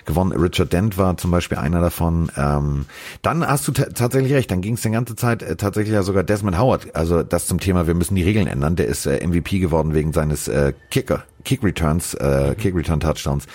gewonnen. 0.05 0.31
Richard 0.33 0.73
Dent 0.73 0.97
war 0.97 1.15
zum 1.17 1.31
Beispiel 1.31 1.57
einer 1.57 1.81
davon. 1.81 2.31
Ähm, 2.37 2.85
dann 3.21 3.45
hast 3.45 3.67
du 3.67 3.71
ta- 3.71 3.85
tatsächlich 3.93 4.33
recht, 4.33 4.51
dann 4.51 4.61
ging 4.61 4.73
es 4.75 4.81
die 4.81 4.89
ganze 4.89 5.15
Zeit 5.15 5.43
äh, 5.43 5.55
tatsächlich 5.55 5.93
ja 5.93 6.03
sogar 6.03 6.23
Desmond 6.23 6.57
Howard, 6.57 6.95
also 6.95 7.23
das 7.23 7.45
zum 7.47 7.59
Thema, 7.59 7.87
wir 7.87 7.93
müssen 7.93 8.15
die 8.15 8.23
Regeln 8.23 8.47
ändern. 8.47 8.75
Der 8.75 8.87
ist 8.87 9.05
äh, 9.05 9.25
MVP 9.25 9.59
geworden 9.59 9.93
wegen 9.93 10.00
seines 10.11 10.47
äh, 10.47 10.73
Kicker. 10.89 11.23
Kick 11.43 11.63
Returns, 11.63 12.13
äh, 12.13 12.55
Kick 12.55 12.75
Return 12.75 12.99
Touchdowns 12.99 13.45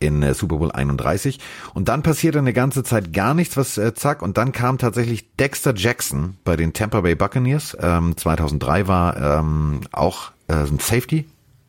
in 0.00 0.22
äh, 0.22 0.34
Super 0.34 0.56
Bowl 0.56 0.72
31. 0.72 1.38
Und 1.74 1.88
dann 1.88 2.02
passierte 2.02 2.38
eine 2.38 2.52
ganze 2.52 2.84
Zeit 2.84 3.12
gar 3.12 3.34
nichts, 3.34 3.56
was 3.56 3.78
äh, 3.78 3.94
zack. 3.94 4.22
Und 4.22 4.38
dann 4.38 4.52
kam 4.52 4.78
tatsächlich 4.78 5.34
Dexter 5.36 5.74
Jackson 5.74 6.36
bei 6.44 6.56
den 6.56 6.72
Tampa 6.72 7.00
Bay 7.00 7.14
Buccaneers. 7.14 7.76
Ähm, 7.80 8.16
2003 8.16 8.88
war 8.88 9.38
ähm, 9.38 9.80
auch 9.92 10.32
äh, 10.48 10.54
ein 10.54 10.78
Safety. 10.78 11.26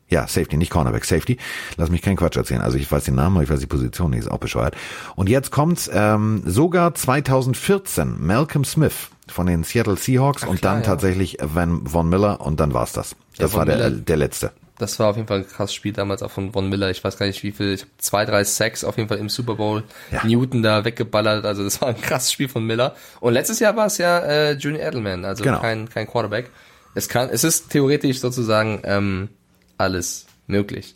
Ja, 0.08 0.28
Safety, 0.28 0.58
nicht 0.58 0.72
Cornerback, 0.72 1.04
Safety. 1.04 1.38
Lass 1.78 1.90
mich 1.90 2.04
keinen 2.04 2.16
Quatsch 2.16 2.38
erzählen. 2.38 2.62
Also 2.62 2.78
ich 2.78 2.92
weiß 2.92 3.06
den 3.06 3.16
Namen, 3.16 3.38
aber 3.38 3.44
ich 3.44 3.50
weiß 3.50 3.60
die 3.60 3.66
Position 3.66 4.12
nicht, 4.12 4.20
ist 4.20 4.32
auch 4.32 4.38
bescheuert. 4.38 4.76
Und 5.16 5.30
jetzt 5.30 5.50
kommt's 5.52 5.90
ähm, 5.92 6.44
sogar 6.46 6.94
2014, 6.94 8.16
Malcolm 8.20 8.66
Smith 8.66 9.10
von 9.28 9.48
den 9.48 9.64
Seattle 9.64 9.96
Seahawks 9.98 10.44
und 10.44 10.60
klar, 10.62 10.74
dann 10.76 10.84
ja. 10.84 10.88
tatsächlich 10.88 11.38
Van, 11.42 11.88
Von 11.88 12.10
Miller 12.10 12.42
und 12.42 12.60
dann 12.60 12.74
war's 12.74 12.94
das. 12.94 13.16
Das 13.38 13.52
Von 13.52 13.60
war 13.60 13.66
der, 13.66 13.78
Miller- 13.78 13.92
der 13.92 14.18
letzte. 14.18 14.52
Das 14.78 15.00
war 15.00 15.08
auf 15.10 15.16
jeden 15.16 15.28
Fall 15.28 15.38
ein 15.40 15.48
krasses 15.48 15.74
Spiel 15.74 15.94
damals 15.94 16.22
auch 16.22 16.32
von 16.32 16.52
Von 16.52 16.68
Miller. 16.70 16.90
Ich 16.92 17.02
weiß 17.02 17.18
gar 17.18 17.26
nicht 17.28 17.42
wie 17.44 17.52
viel, 17.54 17.74
ich 17.74 17.82
habe 17.82 17.92
zwei, 17.98 18.26
drei 18.26 18.44
Sacks 18.44 18.84
auf 18.84 18.98
jeden 18.98 19.08
Fall 19.08 19.20
im 19.20 19.30
Super 19.30 19.56
Bowl. 19.56 19.84
Ja. 20.12 20.26
Newton 20.26 20.62
da 20.64 20.84
weggeballert, 20.84 21.46
also 21.46 21.64
das 21.64 21.80
war 21.82 21.88
ein 21.90 22.02
krasses 22.02 22.32
Spiel 22.34 22.50
von 22.50 22.66
Miller. 22.66 22.94
Und 23.22 23.34
letztes 23.34 23.60
Jahr 23.60 23.76
war 23.78 23.86
es 23.86 23.98
ja 23.98 24.20
äh, 24.20 24.52
Junior 24.54 24.82
Edelman, 24.86 25.24
also 25.24 25.44
Genau. 25.46 25.60
kein, 25.62 25.88
kein 25.90 26.08
Quarterback. 26.08 26.50
Es 26.94 27.08
kann, 27.08 27.30
es 27.30 27.44
ist 27.46 27.70
theoretisch 27.70 28.20
sozusagen 28.20 28.82
ähm, 28.84 29.30
alles 29.78 30.26
möglich. 30.48 30.94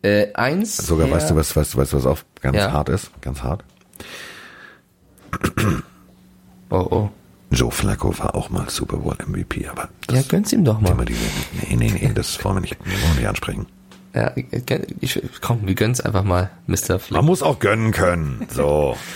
Äh, 0.00 0.32
eins. 0.32 0.78
Sogar, 0.78 1.06
der- 1.06 1.16
weißt 1.16 1.30
du, 1.30 1.36
was, 1.36 1.54
weißt 1.54 1.74
du, 1.74 1.78
weißt 1.78 1.92
du, 1.92 1.96
was 1.98 2.06
auch 2.06 2.18
ganz 2.40 2.56
Ja. 2.56 2.72
hart 2.72 2.88
ist? 2.88 3.10
Ganz 3.20 3.42
hart. 3.42 3.62
Oh, 6.70 6.76
oh. 6.90 7.10
Joe 7.50 7.70
Flacco 7.70 8.16
war 8.18 8.34
auch 8.34 8.50
mal 8.50 8.68
Super 8.68 8.98
Bowl 8.98 9.16
MVP, 9.26 9.66
aber 9.68 9.88
das 10.06 10.16
Ja, 10.16 10.22
gönn's 10.28 10.52
ihm 10.52 10.64
doch 10.64 10.80
mal. 10.80 10.90
Thema, 10.90 11.04
die, 11.04 11.14
nee, 11.68 11.76
nee, 11.76 11.90
nee, 11.90 12.12
das 12.14 12.42
wollen 12.44 12.56
wir 12.56 12.60
nicht, 12.60 12.78
wollen 12.80 13.14
wir 13.14 13.20
nicht 13.20 13.28
ansprechen. 13.28 13.66
Ja, 14.14 14.32
ich, 15.00 15.20
komm, 15.40 15.60
wir 15.66 15.74
gönnen's 15.74 16.00
einfach 16.00 16.24
mal, 16.24 16.50
Mr. 16.66 16.98
Flick. 16.98 17.12
Man 17.12 17.24
muss 17.24 17.42
auch 17.42 17.58
gönnen 17.58 17.92
können. 17.92 18.46
So. 18.50 18.96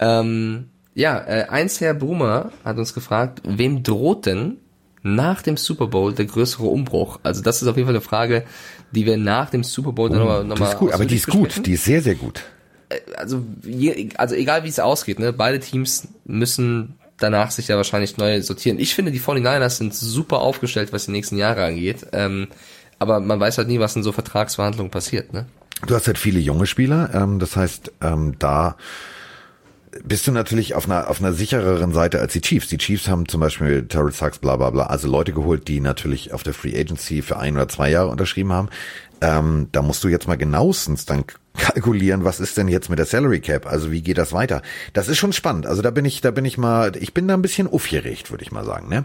Ähm, 0.00 0.68
Ja, 0.94 1.18
äh, 1.18 1.46
eins 1.48 1.80
Herr 1.80 1.92
Brumer 1.92 2.52
hat 2.64 2.78
uns 2.78 2.94
gefragt, 2.94 3.42
wem 3.44 3.82
droht 3.82 4.26
denn 4.26 4.58
nach 5.02 5.42
dem 5.42 5.56
Super 5.56 5.88
Bowl 5.88 6.12
der 6.14 6.26
größere 6.26 6.66
Umbruch? 6.66 7.18
Also 7.24 7.42
das 7.42 7.62
ist 7.62 7.66
auf 7.68 7.76
jeden 7.76 7.86
Fall 7.88 7.96
eine 7.96 8.00
Frage, 8.00 8.44
die 8.92 9.06
wir 9.06 9.16
nach 9.16 9.50
dem 9.50 9.64
Super 9.64 9.90
Bowl 9.90 10.08
dann 10.08 10.20
nochmal 10.20 10.44
noch 10.44 10.54
Die 10.56 10.62
ist 10.62 10.78
gut, 10.78 10.92
aber 10.92 11.04
die 11.04 11.16
ist 11.16 11.26
gut, 11.26 11.66
die 11.66 11.72
ist 11.72 11.84
sehr, 11.84 12.00
sehr 12.00 12.14
gut. 12.14 12.44
Also, 13.16 13.44
je, 13.64 14.10
also 14.16 14.34
egal 14.36 14.62
wie 14.62 14.68
es 14.68 14.78
ausgeht, 14.78 15.18
ne, 15.18 15.32
beide 15.32 15.58
Teams 15.60 16.06
müssen 16.24 16.94
danach 17.18 17.50
sich 17.50 17.68
ja 17.68 17.76
wahrscheinlich 17.76 18.16
neu 18.16 18.40
sortieren. 18.42 18.78
Ich 18.78 18.94
finde, 18.94 19.12
die 19.12 19.20
49ers 19.20 19.70
sind 19.70 19.94
super 19.94 20.38
aufgestellt, 20.38 20.92
was 20.92 21.06
die 21.06 21.12
nächsten 21.12 21.36
Jahre 21.36 21.64
angeht. 21.64 22.06
Ähm, 22.12 22.48
aber 22.98 23.20
man 23.20 23.38
weiß 23.38 23.58
halt 23.58 23.68
nie, 23.68 23.80
was 23.80 23.96
in 23.96 24.02
so 24.02 24.12
Vertragsverhandlungen 24.12 24.90
passiert, 24.90 25.32
ne? 25.32 25.46
Du 25.86 25.94
hast 25.94 26.08
halt 26.08 26.18
viele 26.18 26.40
junge 26.40 26.66
Spieler, 26.66 27.10
ähm, 27.14 27.38
das 27.38 27.54
heißt, 27.54 27.92
ähm, 28.00 28.34
da 28.40 28.76
bist 30.04 30.26
du 30.26 30.32
natürlich 30.32 30.74
auf 30.74 30.86
einer, 30.86 31.08
auf 31.08 31.20
einer 31.20 31.32
sichereren 31.32 31.92
Seite 31.92 32.20
als 32.20 32.32
die 32.32 32.40
Chiefs. 32.40 32.68
Die 32.68 32.78
Chiefs 32.78 33.08
haben 33.08 33.28
zum 33.28 33.40
Beispiel 33.40 33.86
Terrell 33.86 34.12
Sachs, 34.12 34.38
bla 34.38 34.56
bla 34.56 34.70
bla, 34.70 34.86
also 34.86 35.08
Leute 35.08 35.32
geholt, 35.32 35.68
die 35.68 35.80
natürlich 35.80 36.32
auf 36.32 36.42
der 36.42 36.54
Free 36.54 36.78
Agency 36.78 37.22
für 37.22 37.38
ein 37.38 37.54
oder 37.54 37.68
zwei 37.68 37.90
Jahre 37.90 38.08
unterschrieben 38.08 38.52
haben. 38.52 38.68
Ähm, 39.20 39.68
da 39.72 39.82
musst 39.82 40.04
du 40.04 40.08
jetzt 40.08 40.28
mal 40.28 40.36
genauestens 40.36 41.06
dann 41.06 41.24
kalkulieren, 41.58 42.24
was 42.24 42.40
ist 42.40 42.56
denn 42.56 42.68
jetzt 42.68 42.88
mit 42.88 42.98
der 42.98 43.06
Salary 43.06 43.40
Cap? 43.40 43.66
Also 43.66 43.90
wie 43.90 44.00
geht 44.00 44.16
das 44.16 44.32
weiter? 44.32 44.62
Das 44.92 45.08
ist 45.08 45.18
schon 45.18 45.32
spannend. 45.32 45.66
Also 45.66 45.82
da 45.82 45.90
bin 45.90 46.04
ich, 46.04 46.20
da 46.20 46.30
bin 46.30 46.44
ich 46.44 46.56
mal, 46.56 46.92
ich 46.96 47.12
bin 47.12 47.28
da 47.28 47.34
ein 47.34 47.42
bisschen 47.42 47.68
aufgeregt, 47.68 48.30
würde 48.30 48.44
ich 48.44 48.52
mal 48.52 48.64
sagen. 48.64 48.88
Ne? 48.88 49.04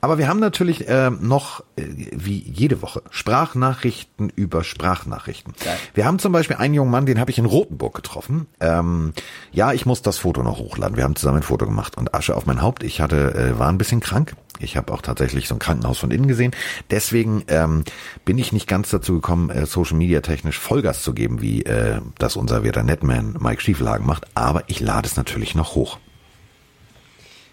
Aber 0.00 0.18
wir 0.18 0.26
haben 0.28 0.40
natürlich 0.40 0.88
äh, 0.88 1.10
noch, 1.10 1.60
äh, 1.76 1.84
wie 2.12 2.38
jede 2.38 2.82
Woche, 2.82 3.02
Sprachnachrichten 3.10 4.30
über 4.34 4.64
Sprachnachrichten. 4.64 5.54
Geil. 5.64 5.76
Wir 5.94 6.04
haben 6.04 6.18
zum 6.18 6.32
Beispiel 6.32 6.56
einen 6.56 6.74
jungen 6.74 6.90
Mann, 6.90 7.06
den 7.06 7.20
habe 7.20 7.30
ich 7.30 7.38
in 7.38 7.44
Rotenburg 7.44 7.94
getroffen. 7.94 8.46
Ähm, 8.60 9.12
ja, 9.52 9.72
ich 9.72 9.86
muss 9.86 10.02
das 10.02 10.18
Foto 10.18 10.42
noch 10.42 10.58
hochladen. 10.58 10.96
Wir 10.96 11.04
haben 11.04 11.16
zusammen 11.16 11.38
ein 11.38 11.42
Foto 11.42 11.66
gemacht 11.66 11.96
und 11.96 12.14
Asche 12.14 12.34
auf 12.34 12.46
mein 12.46 12.62
Haupt. 12.62 12.82
Ich 12.82 13.00
hatte, 13.00 13.34
äh, 13.34 13.58
war 13.58 13.68
ein 13.68 13.78
bisschen 13.78 14.00
krank. 14.00 14.34
Ich 14.60 14.76
habe 14.76 14.92
auch 14.92 15.00
tatsächlich 15.00 15.48
so 15.48 15.54
ein 15.54 15.58
Krankenhaus 15.58 15.98
von 15.98 16.10
innen 16.10 16.28
gesehen. 16.28 16.52
Deswegen 16.90 17.44
ähm, 17.48 17.84
bin 18.24 18.38
ich 18.38 18.52
nicht 18.52 18.68
ganz 18.68 18.90
dazu 18.90 19.14
gekommen, 19.14 19.50
äh, 19.50 19.66
Social 19.66 19.96
Media 19.96 20.20
technisch 20.20 20.58
Vollgas 20.58 21.02
zu 21.02 21.14
geben, 21.14 21.40
wie 21.40 21.62
äh, 21.62 21.89
äh, 21.90 22.00
das 22.18 22.36
unser 22.36 22.64
Werder 22.64 22.82
Netman 22.82 23.36
Mike 23.40 23.60
Stiefelhagen 23.60 24.06
macht, 24.06 24.24
aber 24.34 24.64
ich 24.66 24.80
lade 24.80 25.06
es 25.06 25.16
natürlich 25.16 25.54
noch 25.54 25.74
hoch. 25.74 25.98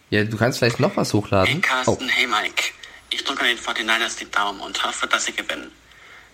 Ja, 0.10 0.24
du 0.24 0.38
kannst 0.38 0.60
vielleicht 0.60 0.80
noch 0.80 0.96
was 0.96 1.14
hochladen. 1.14 1.54
Hey 1.54 1.62
Carsten, 1.62 2.06
oh. 2.06 2.10
hey 2.10 2.28
Mike. 2.28 2.72
Ich 3.10 3.24
drücke 3.24 3.46
den 3.46 3.58
49ers 3.58 4.18
die 4.20 4.30
Daumen 4.30 4.60
und 4.62 4.84
hoffe, 4.84 5.08
dass 5.08 5.26
sie 5.26 5.34
gewinnen. 5.34 5.72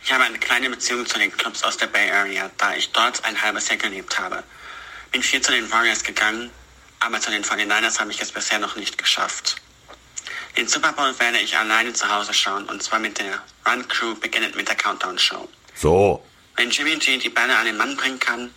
Ich 0.03 0.11
habe 0.11 0.23
eine 0.23 0.37
kleine 0.37 0.69
Beziehung 0.69 1.05
zu 1.05 1.17
den 1.17 1.31
Clubs 1.31 1.63
aus 1.63 1.77
der 1.77 1.87
Bay 1.87 2.11
Area, 2.11 2.49
da 2.57 2.75
ich 2.75 2.91
dort 2.91 3.23
ein 3.25 3.41
halbes 3.41 3.69
Jahr 3.69 3.77
gelebt 3.77 4.19
habe. 4.19 4.43
Bin 5.11 5.23
viel 5.23 5.41
zu 5.41 5.51
den 5.51 5.71
Warriors 5.71 6.03
gegangen, 6.03 6.49
aber 6.99 7.19
zu 7.19 7.31
den 7.31 7.43
49ers 7.43 7.99
habe 7.99 8.11
ich 8.11 8.21
es 8.21 8.31
bisher 8.31 8.59
noch 8.59 8.75
nicht 8.75 8.97
geschafft. 8.97 9.61
Den 10.57 10.67
Super 10.67 10.91
Bowl 10.93 11.17
werde 11.19 11.39
ich 11.39 11.57
alleine 11.57 11.93
zu 11.93 12.13
Hause 12.13 12.33
schauen 12.33 12.65
und 12.65 12.83
zwar 12.83 12.99
mit 12.99 13.17
der 13.17 13.41
Run 13.67 13.87
Crew 13.87 14.15
beginnend 14.15 14.55
mit 14.55 14.67
der 14.67 14.75
Countdown 14.75 15.17
Show. 15.17 15.47
So. 15.75 16.23
Wenn 16.63 16.69
Jimmy 16.69 16.95
G 16.95 17.17
die 17.17 17.27
Bälle 17.27 17.57
an 17.57 17.65
den 17.65 17.75
Mann 17.75 17.97
bringen 17.97 18.21
kann 18.21 18.49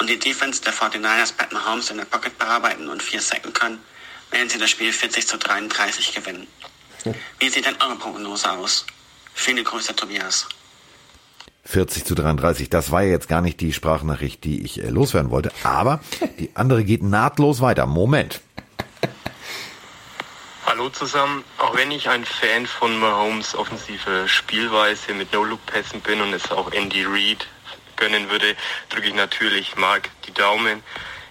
und 0.00 0.10
die 0.10 0.18
Defense 0.18 0.60
der 0.62 0.72
49ers 0.72 1.32
Pat 1.36 1.52
Mahomes 1.52 1.90
in 1.90 1.96
der 1.96 2.06
Pocket 2.06 2.36
bearbeiten 2.36 2.88
und 2.88 3.00
vier 3.00 3.20
sacken 3.20 3.52
können, 3.52 3.78
werden 4.32 4.48
sie 4.48 4.58
das 4.58 4.68
Spiel 4.68 4.92
40 4.92 5.28
zu 5.28 5.38
33 5.38 6.12
gewinnen. 6.12 6.48
Wie 7.38 7.48
sieht 7.48 7.64
denn 7.64 7.76
eure 7.80 7.94
Prognose 7.94 8.50
aus? 8.50 8.84
Viele 9.32 9.62
Grüße, 9.62 9.94
Tobias. 9.94 10.48
40 11.64 12.04
zu 12.04 12.16
33. 12.16 12.68
Das 12.68 12.90
war 12.90 13.04
ja 13.04 13.10
jetzt 13.10 13.28
gar 13.28 13.42
nicht 13.42 13.60
die 13.60 13.72
Sprachnachricht, 13.72 14.42
die 14.42 14.64
ich 14.64 14.82
äh, 14.82 14.88
loswerden 14.88 15.30
wollte, 15.30 15.52
aber 15.62 16.00
die 16.40 16.50
andere 16.54 16.82
geht 16.82 17.04
nahtlos 17.04 17.60
weiter. 17.60 17.86
Moment. 17.86 18.40
Hallo 20.72 20.88
zusammen. 20.88 21.44
Auch 21.58 21.76
wenn 21.76 21.90
ich 21.90 22.08
ein 22.08 22.24
Fan 22.24 22.66
von 22.66 22.98
Mahomes 22.98 23.54
offensive 23.54 24.26
Spielweise 24.26 25.12
mit 25.12 25.30
No-Look-Pässen 25.30 26.00
bin 26.00 26.22
und 26.22 26.32
es 26.32 26.50
auch 26.50 26.72
Andy 26.72 27.04
Reid 27.04 27.46
gönnen 27.96 28.30
würde, 28.30 28.56
drücke 28.88 29.08
ich 29.08 29.14
natürlich 29.14 29.76
Mark 29.76 30.08
die 30.26 30.32
Daumen. 30.32 30.82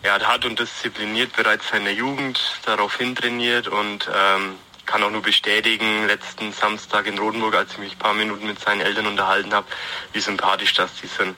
Er 0.04 0.14
hat 0.14 0.28
hart 0.28 0.46
und 0.46 0.60
diszipliniert 0.60 1.36
bereits 1.36 1.70
seine 1.70 1.90
Jugend 1.90 2.40
darauf 2.68 2.98
hintrainiert 2.98 3.68
und 3.68 4.08
ähm, 4.16 4.58
kann 4.86 5.02
auch 5.02 5.10
nur 5.10 5.24
bestätigen, 5.24 6.06
letzten 6.06 6.54
Samstag 6.54 7.08
in 7.08 7.18
Rodenburg, 7.18 7.56
als 7.56 7.72
ich 7.72 7.78
mich 7.80 7.94
ein 7.94 7.98
paar 7.98 8.14
Minuten 8.14 8.46
mit 8.46 8.60
seinen 8.60 8.82
Eltern 8.82 9.08
unterhalten 9.08 9.56
habe, 9.56 9.66
wie 10.14 10.20
sympathisch 10.20 10.76
das 10.76 10.94
die 11.02 11.08
sind. 11.08 11.36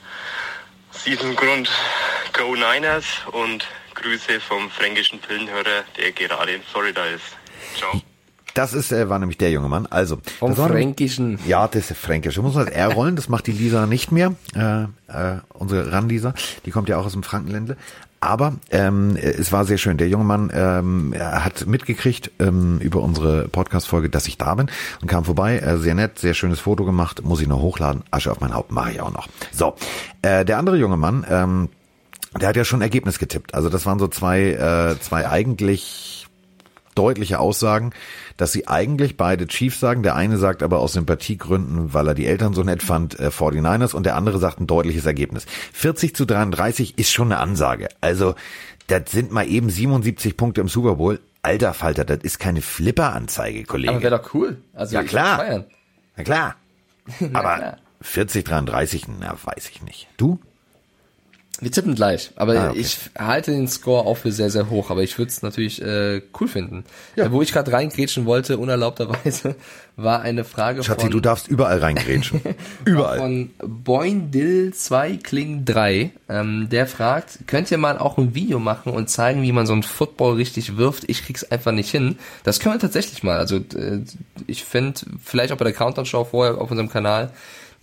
Diesen 1.06 1.38
Grund 1.38 1.72
Go 2.34 2.54
Niners 2.54 3.06
und 3.28 3.66
Grüße 3.96 4.42
vom 4.42 4.70
fränkischen 4.70 5.20
Pillenhörer, 5.20 5.86
der 5.96 6.12
gerade 6.12 6.52
in 6.52 6.64
Florida 6.64 7.06
ist. 7.06 7.38
Ciao. 7.76 8.02
Das 8.54 8.74
ist, 8.74 8.92
äh, 8.92 9.10
war 9.10 9.18
nämlich 9.18 9.38
der 9.38 9.52
junge 9.52 9.68
Mann. 9.68 9.88
Also. 9.88 10.20
Vom 10.40 10.56
Fränkischen. 10.56 11.40
Ja, 11.48 11.68
das 11.68 11.90
ist 11.90 11.98
Fränkisch. 11.98 12.38
Muss 12.38 12.54
man 12.54 12.66
das 12.66 12.74
R 12.76 12.94
rollen, 12.94 13.16
das 13.16 13.28
macht 13.28 13.48
die 13.48 13.52
Lisa 13.52 13.88
nicht 13.88 14.12
mehr. 14.12 14.36
Äh, 14.56 14.84
äh, 14.84 15.40
unsere 15.54 15.92
Ran-Lisa, 15.92 16.34
die 16.66 16.72
kommt 16.72 16.88
ja 16.88 16.98
auch 16.98 17.06
aus 17.06 17.14
dem 17.14 17.24
Frankenländle. 17.24 17.78
Aber 18.20 18.54
ähm, 18.72 19.18
es 19.18 19.52
war 19.52 19.66
sehr 19.66 19.78
schön. 19.78 19.98
Der 19.98 20.08
junge 20.08 20.24
Mann 20.24 20.50
ähm, 20.54 21.12
er 21.12 21.44
hat 21.44 21.66
mitgekriegt 21.66 22.32
ähm, 22.40 22.78
über 22.80 23.02
unsere 23.02 23.50
Podcast-Folge, 23.50 24.10
dass 24.10 24.28
ich 24.28 24.38
da 24.38 24.56
bin 24.56 24.70
und 25.02 25.08
kam 25.10 25.26
vorbei. 25.26 25.58
Äh, 25.58 25.78
sehr 25.78 25.94
nett, 25.94 26.20
sehr 26.20 26.34
schönes 26.34 26.62
Foto 26.62 26.86
gemacht. 26.86 27.26
Muss 27.26 27.42
ich 27.42 27.48
noch 27.48 27.60
hochladen. 27.60 28.04
Asche 28.12 28.32
auf 28.32 28.40
mein 28.40 28.54
Haupt 28.54 28.72
mache 28.72 28.92
ich 28.92 29.02
auch 29.02 29.12
noch. 29.12 29.28
So, 29.52 29.76
äh, 30.22 30.46
der 30.46 30.58
andere 30.58 30.78
junge 30.78 30.96
Mann, 30.96 31.26
ähm, 31.30 31.70
der 32.40 32.48
hat 32.48 32.56
ja 32.56 32.64
schon 32.64 32.82
Ergebnis 32.82 33.20
getippt. 33.20 33.54
Also 33.54 33.68
das 33.68 33.86
waren 33.86 34.00
so 34.00 34.08
zwei, 34.08 34.52
äh, 34.52 35.00
zwei 35.02 35.28
eigentlich 35.28 36.28
deutliche 36.96 37.40
Aussagen, 37.40 37.92
dass 38.38 38.52
sie 38.52 38.68
eigentlich 38.68 39.18
beide 39.18 39.48
Chiefs 39.48 39.80
sagen. 39.80 40.04
Der 40.04 40.16
eine 40.16 40.38
sagt 40.38 40.64
aber 40.64 40.80
aus 40.80 40.94
Sympathiegründen, 40.94 41.94
weil 41.94 42.08
er 42.08 42.14
die 42.14 42.28
Eltern 42.28 42.54
so 42.54 42.64
nett 42.64 42.84
fand, 42.84 43.20
äh, 43.20 43.28
49ers 43.28 43.94
und 43.94 44.06
der 44.06 44.16
andere 44.16 44.40
sagt 44.40 44.60
ein 44.60 44.68
deutliches 44.68 45.06
Ergebnis. 45.06 45.46
40 45.74 46.16
zu 46.16 46.26
33 46.26 46.98
ist 46.98 47.12
schon 47.12 47.32
eine 47.32 47.40
Ansage. 47.40 47.90
Also, 48.02 48.36
das 48.88 49.12
sind 49.12 49.32
mal 49.32 49.48
eben 49.48 49.70
77 49.70 50.38
Punkte 50.38 50.62
im 50.62 50.68
Super 50.68 50.96
Bowl. 50.96 51.20
Alter 51.42 51.74
Falter, 51.74 52.06
das 52.06 52.20
ist 52.20 52.40
keine 52.40 52.62
Flipper-Anzeige, 52.62 53.64
Kollege. 53.66 53.92
Aber 53.92 54.02
wäre 54.02 54.18
doch 54.18 54.34
cool. 54.34 54.62
Also 54.74 54.96
ja, 54.96 55.04
klar. 55.04 55.66
Na 56.16 56.24
klar. 56.24 56.56
aber 57.34 57.56
klar. 57.56 57.78
40, 58.02 58.46
33, 58.46 59.06
na, 59.20 59.36
weiß 59.44 59.70
ich 59.70 59.82
nicht. 59.82 60.08
Du? 60.18 60.40
Wir 61.64 61.72
tippen 61.72 61.96
gleich, 61.96 62.32
aber 62.36 62.60
ah, 62.60 62.70
okay. 62.72 62.80
ich 62.80 62.98
halte 63.18 63.52
den 63.52 63.70
Score 63.70 64.06
auch 64.06 64.18
für 64.18 64.34
sehr, 64.34 64.50
sehr 64.50 64.70
hoch, 64.70 64.90
aber 64.90 65.02
ich 65.02 65.18
würde 65.18 65.30
es 65.30 65.42
natürlich 65.42 65.82
äh, 65.82 66.22
cool 66.40 66.50
finden. 66.50 66.84
Ja. 67.16 67.32
Wo 67.32 67.42
ich 67.42 67.54
gerade 67.54 67.72
reingrätschen 67.72 68.26
wollte, 68.26 68.58
unerlaubterweise, 68.58 69.56
war 69.96 70.22
eine 70.22 70.44
Frage 70.44 70.84
Schatzi, 70.84 71.04
von... 71.04 71.12
du 71.12 71.22
darfst 71.22 71.48
überall 71.48 71.80
reingrätschen. 71.80 72.42
überall. 72.86 73.18
Von 73.18 73.52
Boindil 73.60 74.74
2 74.74 75.18
Kling 75.24 75.64
3. 75.64 76.12
Ähm, 76.28 76.68
der 76.70 76.86
fragt, 76.86 77.48
könnt 77.48 77.72
ihr 77.72 77.78
mal 77.78 77.98
auch 77.98 78.18
ein 78.18 78.36
Video 78.36 78.60
machen 78.60 78.92
und 78.92 79.10
zeigen, 79.10 79.42
wie 79.42 79.54
man 79.54 79.66
so 79.66 79.72
einen 79.72 79.84
Football 79.84 80.36
richtig 80.36 80.76
wirft? 80.76 81.06
Ich 81.08 81.24
krieg's 81.24 81.46
einfach 81.46 81.72
nicht 81.72 81.92
hin. 81.92 82.18
Das 82.44 82.60
können 82.60 82.76
wir 82.76 82.80
tatsächlich 82.80 83.24
mal. 83.24 83.38
Also 83.38 83.56
äh, 83.56 84.02
ich 84.48 84.66
finde, 84.66 85.00
vielleicht 85.24 85.54
auch 85.54 85.58
bei 85.58 85.66
der 85.66 85.74
Countdown-Show 85.74 86.26
vorher 86.26 86.58
auf 86.60 86.70
unserem 86.70 86.90
Kanal, 86.90 87.32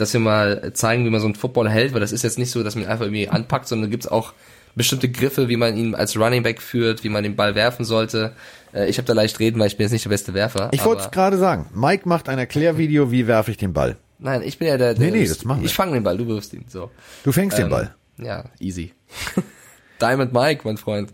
dass 0.01 0.12
wir 0.12 0.20
mal 0.20 0.72
zeigen, 0.72 1.05
wie 1.05 1.11
man 1.11 1.20
so 1.20 1.26
einen 1.26 1.34
Football 1.34 1.68
hält, 1.68 1.92
weil 1.92 2.01
das 2.01 2.12
ist 2.12 2.22
jetzt 2.22 2.38
nicht 2.38 2.51
so, 2.51 2.62
dass 2.62 2.74
man 2.74 2.84
ihn 2.84 2.90
einfach 2.90 3.05
irgendwie 3.05 3.28
anpackt, 3.28 3.68
sondern 3.68 3.90
gibt 3.90 4.05
es 4.05 4.11
auch 4.11 4.32
bestimmte 4.74 5.09
Griffe, 5.09 5.48
wie 5.48 5.57
man 5.57 5.76
ihn 5.76 5.94
als 5.94 6.16
Running 6.16 6.42
Back 6.42 6.62
führt, 6.62 7.05
wie 7.05 7.09
man 7.09 7.22
den 7.22 7.36
Ball 7.36 7.55
werfen 7.55 7.84
sollte. 7.84 8.32
Äh, 8.72 8.88
ich 8.88 8.98
habe 8.98 9.07
da 9.07 9.12
leicht 9.12 9.38
reden, 9.40 9.59
weil 9.61 9.66
ich 9.66 9.76
bin 9.76 9.84
jetzt 9.84 9.92
nicht 9.92 10.05
der 10.05 10.11
beste 10.11 10.34
Werfer. 10.34 10.70
Ich 10.72 10.84
wollte 10.84 11.03
es 11.03 11.11
gerade 11.11 11.36
sagen. 11.38 11.66
Mike 11.74 12.09
macht 12.09 12.28
ein 12.28 12.38
Erklärvideo, 12.38 13.11
wie 13.11 13.26
werfe 13.26 13.51
ich 13.51 13.57
den 13.57 13.72
Ball. 13.72 13.96
Nein, 14.18 14.42
ich 14.42 14.59
bin 14.59 14.68
ja 14.68 14.76
der, 14.76 14.94
der 14.94 15.11
Nee, 15.11 15.18
nee, 15.18 15.26
das 15.26 15.44
machen 15.44 15.61
wir. 15.61 15.66
Ich 15.66 15.74
fange 15.74 15.94
den 15.94 16.03
Ball, 16.03 16.16
du 16.16 16.26
wirfst 16.26 16.53
ihn. 16.53 16.64
So. 16.68 16.90
Du 17.24 17.32
fängst 17.32 17.59
ähm, 17.59 17.64
den 17.64 17.70
Ball. 17.70 17.94
Ja, 18.18 18.44
easy. 18.59 18.92
Diamond 20.01 20.32
Mike, 20.32 20.62
mein 20.64 20.76
Freund. 20.76 21.12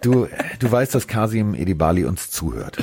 Du, 0.00 0.28
du 0.60 0.70
weißt, 0.70 0.94
dass 0.94 1.08
Kasim 1.08 1.54
Edibali 1.54 2.04
uns 2.04 2.30
zuhört. 2.30 2.78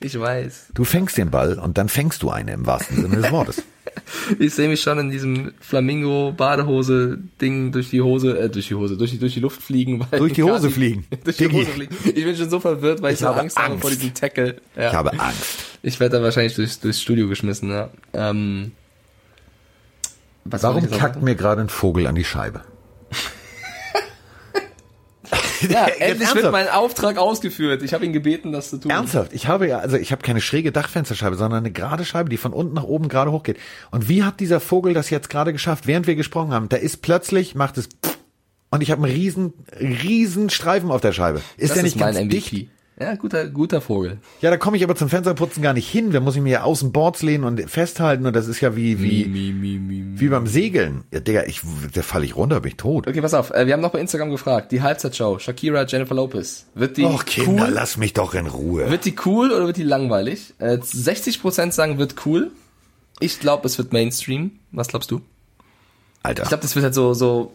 Ich 0.00 0.18
weiß. 0.18 0.68
Du 0.74 0.84
fängst 0.84 1.16
den 1.16 1.30
Ball 1.30 1.58
und 1.58 1.78
dann 1.78 1.88
fängst 1.88 2.22
du 2.22 2.30
eine 2.30 2.52
im 2.52 2.66
wahrsten 2.66 3.00
Sinne 3.00 3.16
des 3.16 3.30
Wortes. 3.30 3.62
ich 4.38 4.54
sehe 4.54 4.68
mich 4.68 4.80
schon 4.80 4.98
in 4.98 5.10
diesem 5.10 5.52
Flamingo-Badehose-Ding 5.60 7.72
durch 7.72 7.90
die 7.90 8.00
Hose, 8.00 8.38
äh, 8.38 8.48
durch 8.48 8.68
die 8.68 8.74
Hose, 8.74 8.96
durch 8.96 9.10
die, 9.10 9.18
durch 9.18 9.34
die 9.34 9.40
Luft 9.40 9.60
fliegen. 9.62 10.06
durch 10.10 10.32
die 10.32 10.42
Hose 10.44 10.70
fliegen. 10.70 11.06
durch 11.24 11.36
die 11.36 11.50
Hose 11.50 11.66
fliegen. 11.66 11.94
Ich 12.04 12.24
bin 12.24 12.36
schon 12.36 12.50
so 12.50 12.60
verwirrt, 12.60 13.02
weil 13.02 13.12
ich, 13.12 13.20
ich 13.20 13.26
so 13.26 13.28
Angst, 13.28 13.56
Angst 13.56 13.58
habe 13.58 13.78
vor 13.78 13.90
diesem 13.90 14.14
Tackle. 14.14 14.56
Ja. 14.76 14.88
Ich 14.88 14.94
habe 14.94 15.18
Angst. 15.18 15.66
Ich 15.82 16.00
werde 16.00 16.18
da 16.18 16.22
wahrscheinlich 16.22 16.54
durchs, 16.54 16.80
durchs 16.80 17.00
Studio 17.00 17.28
geschmissen, 17.28 17.70
ja. 17.70 17.90
Ähm, 18.12 18.72
Warum 20.44 20.90
kackt 20.90 21.22
mir 21.22 21.34
gerade 21.34 21.60
ein 21.60 21.68
Vogel 21.68 22.06
an 22.06 22.14
die 22.14 22.24
Scheibe? 22.24 22.62
Ja, 25.68 25.86
endlich 25.86 26.34
wird 26.34 26.52
mein 26.52 26.68
Auftrag 26.68 27.18
ausgeführt. 27.18 27.82
Ich 27.82 27.92
habe 27.92 28.04
ihn 28.04 28.12
gebeten, 28.12 28.52
das 28.52 28.70
zu 28.70 28.78
tun. 28.78 28.90
Ernsthaft? 28.90 29.32
Ich 29.32 29.46
habe 29.46 29.68
ja, 29.68 29.78
also 29.78 29.96
ich 29.96 30.12
habe 30.12 30.22
keine 30.22 30.40
schräge 30.40 30.72
Dachfensterscheibe, 30.72 31.36
sondern 31.36 31.58
eine 31.58 31.70
gerade 31.70 32.04
Scheibe, 32.04 32.30
die 32.30 32.36
von 32.36 32.52
unten 32.52 32.74
nach 32.74 32.84
oben 32.84 33.08
gerade 33.08 33.32
hochgeht. 33.32 33.58
Und 33.90 34.08
wie 34.08 34.22
hat 34.22 34.40
dieser 34.40 34.60
Vogel 34.60 34.94
das 34.94 35.10
jetzt 35.10 35.28
gerade 35.30 35.52
geschafft, 35.52 35.86
während 35.86 36.06
wir 36.06 36.14
gesprochen 36.14 36.52
haben? 36.52 36.68
Da 36.68 36.76
ist 36.76 37.02
plötzlich, 37.02 37.54
macht 37.54 37.78
es 37.78 37.88
und 38.70 38.82
ich 38.82 38.90
habe 38.90 39.04
einen 39.04 39.12
riesen, 39.12 39.52
riesen 39.78 40.48
Streifen 40.48 40.90
auf 40.90 41.00
der 41.00 41.12
Scheibe. 41.12 41.40
Ist 41.56 41.70
das 41.70 41.74
der 41.74 41.82
nicht 41.82 41.96
ist 41.96 42.00
mein 42.00 42.14
ganz 42.14 42.28
dicht? 42.28 42.68
Ja, 43.00 43.14
guter, 43.14 43.48
guter 43.48 43.80
Vogel. 43.80 44.18
Ja, 44.42 44.50
da 44.50 44.58
komme 44.58 44.76
ich 44.76 44.84
aber 44.84 44.94
zum 44.94 45.08
Fensterputzen 45.08 45.62
gar 45.62 45.72
nicht 45.72 45.88
hin. 45.88 46.10
Da 46.12 46.20
muss 46.20 46.36
ich 46.36 46.42
mir 46.42 46.50
ja 46.50 46.62
außen 46.64 46.92
Boards 46.92 47.22
lehnen 47.22 47.44
und 47.44 47.58
festhalten 47.70 48.26
und 48.26 48.36
das 48.36 48.46
ist 48.46 48.60
ja 48.60 48.76
wie, 48.76 49.00
wie, 49.00 49.24
Mi, 49.24 49.52
mi, 49.52 49.78
mi, 49.78 50.20
wie 50.20 50.28
beim 50.28 50.46
Segeln. 50.46 51.04
Ja, 51.10 51.20
Digga, 51.20 51.44
ich, 51.46 51.62
da 51.94 52.02
falle 52.02 52.26
ich 52.26 52.36
runter, 52.36 52.60
bin 52.60 52.72
ich 52.72 52.76
tot. 52.76 53.08
Okay, 53.08 53.22
pass 53.22 53.32
auf. 53.32 53.52
Äh, 53.52 53.66
wir 53.66 53.72
haben 53.72 53.80
noch 53.80 53.92
bei 53.92 54.00
Instagram 54.00 54.30
gefragt. 54.30 54.70
Die 54.70 54.82
Halbzeitshow. 54.82 55.38
Shakira, 55.38 55.86
Jennifer 55.86 56.14
Lopez. 56.14 56.66
Wird 56.74 56.98
die 56.98 57.04
Och, 57.06 57.24
Kinder, 57.24 57.64
cool? 57.68 57.72
lass 57.72 57.96
mich 57.96 58.12
doch 58.12 58.34
in 58.34 58.46
Ruhe. 58.46 58.90
Wird 58.90 59.06
die 59.06 59.14
cool 59.24 59.50
oder 59.50 59.64
wird 59.66 59.78
die 59.78 59.82
langweilig? 59.82 60.52
Äh, 60.58 60.74
60% 60.74 61.72
sagen, 61.72 61.96
wird 61.96 62.26
cool. 62.26 62.50
Ich 63.18 63.40
glaube, 63.40 63.66
es 63.66 63.78
wird 63.78 63.94
Mainstream. 63.94 64.52
Was 64.72 64.88
glaubst 64.88 65.10
du? 65.10 65.22
Alter. 66.22 66.42
Ich 66.42 66.48
glaube, 66.50 66.62
das 66.62 66.74
wird 66.74 66.84
halt 66.84 66.94
so, 66.94 67.14
so. 67.14 67.54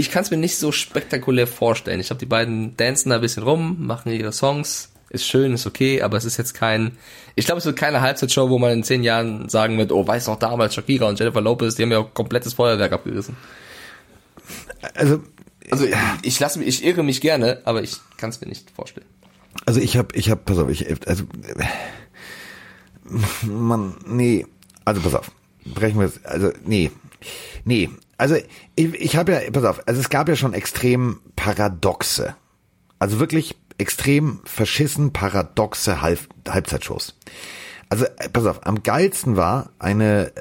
Ich 0.00 0.10
kann 0.10 0.22
es 0.22 0.30
mir 0.30 0.38
nicht 0.38 0.56
so 0.56 0.72
spektakulär 0.72 1.46
vorstellen. 1.46 2.00
Ich 2.00 2.06
glaube, 2.06 2.20
die 2.20 2.26
beiden 2.26 2.74
dancen 2.78 3.10
da 3.10 3.16
ein 3.16 3.20
bisschen 3.20 3.42
rum, 3.42 3.86
machen 3.86 4.10
ihre 4.10 4.32
Songs. 4.32 4.88
Ist 5.10 5.26
schön, 5.26 5.52
ist 5.52 5.66
okay, 5.66 6.00
aber 6.00 6.16
es 6.16 6.24
ist 6.24 6.38
jetzt 6.38 6.54
kein. 6.54 6.92
Ich 7.34 7.44
glaube, 7.44 7.58
es 7.58 7.66
wird 7.66 7.76
keine 7.76 8.00
Halbzeitshow, 8.00 8.48
wo 8.48 8.58
man 8.58 8.72
in 8.72 8.82
zehn 8.82 9.02
Jahren 9.04 9.50
sagen 9.50 9.76
wird, 9.76 9.92
oh, 9.92 10.06
weiß 10.06 10.28
noch 10.28 10.38
damals 10.38 10.74
Shakira 10.74 11.06
und 11.06 11.18
Jennifer 11.18 11.42
Lopez, 11.42 11.74
die 11.74 11.82
haben 11.82 11.92
ja 11.92 11.98
auch 11.98 12.14
komplettes 12.14 12.54
Feuerwerk 12.54 12.92
abgerissen. 12.92 13.36
also, 14.94 15.22
Also 15.70 15.86
ich 16.22 16.40
lasse 16.40 16.60
mich, 16.60 16.68
ich 16.68 16.82
irre 16.82 17.02
mich 17.02 17.20
gerne, 17.20 17.60
aber 17.64 17.82
ich 17.82 17.96
kann 18.16 18.30
es 18.30 18.40
mir 18.40 18.46
nicht 18.48 18.70
vorstellen. 18.70 19.06
also 19.66 19.80
ich 19.80 19.98
habe, 19.98 20.16
ich 20.16 20.30
habe, 20.30 20.40
pass 20.42 20.56
auf, 20.56 20.70
ich, 20.70 20.86
also, 21.06 21.24
Mann, 23.42 23.96
nee, 24.06 24.46
also 24.86 25.02
pass 25.02 25.14
auf, 25.14 25.30
brechen 25.66 25.98
wir 26.00 26.06
es, 26.06 26.24
also 26.24 26.52
nee, 26.64 26.90
nee, 27.64 27.90
also 28.20 28.36
ich, 28.76 28.94
ich 28.94 29.16
habe 29.16 29.32
ja, 29.32 29.50
pass 29.50 29.64
auf, 29.64 29.88
also 29.88 29.98
es 29.98 30.10
gab 30.10 30.28
ja 30.28 30.36
schon 30.36 30.52
extrem 30.52 31.20
paradoxe, 31.36 32.36
also 32.98 33.18
wirklich 33.18 33.56
extrem 33.78 34.40
verschissen 34.44 35.12
paradoxe 35.12 36.02
Halb, 36.02 36.20
Halbzeitshows. 36.46 37.16
Also 37.88 38.04
äh, 38.04 38.28
pass 38.28 38.44
auf, 38.44 38.66
am 38.66 38.82
geilsten 38.82 39.36
war 39.36 39.70
eine 39.78 40.32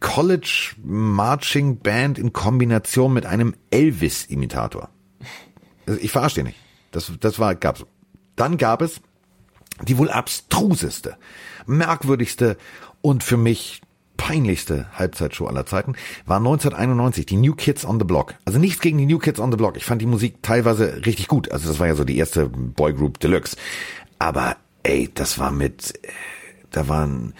College 0.00 0.74
Marching 0.82 1.78
Band 1.78 2.18
in 2.18 2.32
Kombination 2.32 3.12
mit 3.12 3.26
einem 3.26 3.54
Elvis-Imitator. 3.70 4.88
Also 5.86 6.00
ich 6.00 6.10
verarsche 6.10 6.36
dich 6.36 6.44
nicht. 6.44 6.58
Das, 6.90 7.12
das 7.20 7.38
war, 7.38 7.54
gab's. 7.54 7.84
Dann 8.34 8.56
gab 8.56 8.80
es 8.80 9.00
die 9.82 9.98
wohl 9.98 10.10
abstruseste, 10.10 11.16
merkwürdigste 11.66 12.56
und 13.02 13.22
für 13.22 13.36
mich 13.36 13.81
peinlichste 14.16 14.86
Halbzeitshow 14.92 15.46
aller 15.46 15.66
Zeiten 15.66 15.94
war 16.26 16.38
1991 16.38 17.26
die 17.26 17.36
New 17.36 17.54
Kids 17.54 17.84
on 17.84 17.98
the 17.98 18.04
Block. 18.04 18.34
Also 18.44 18.58
nichts 18.58 18.80
gegen 18.80 18.98
die 18.98 19.06
New 19.06 19.18
Kids 19.18 19.40
on 19.40 19.50
the 19.50 19.56
Block. 19.56 19.76
Ich 19.76 19.84
fand 19.84 20.00
die 20.00 20.06
Musik 20.06 20.42
teilweise 20.42 21.04
richtig 21.04 21.28
gut. 21.28 21.50
Also 21.50 21.68
das 21.68 21.78
war 21.78 21.86
ja 21.86 21.94
so 21.94 22.04
die 22.04 22.16
erste 22.16 22.48
Boygroup 22.48 23.18
Deluxe. 23.20 23.56
Aber 24.18 24.56
ey, 24.82 25.10
das 25.12 25.38
war 25.38 25.50
mit, 25.50 25.94
äh, 26.02 26.08
da 26.70 26.88
waren 26.88 27.34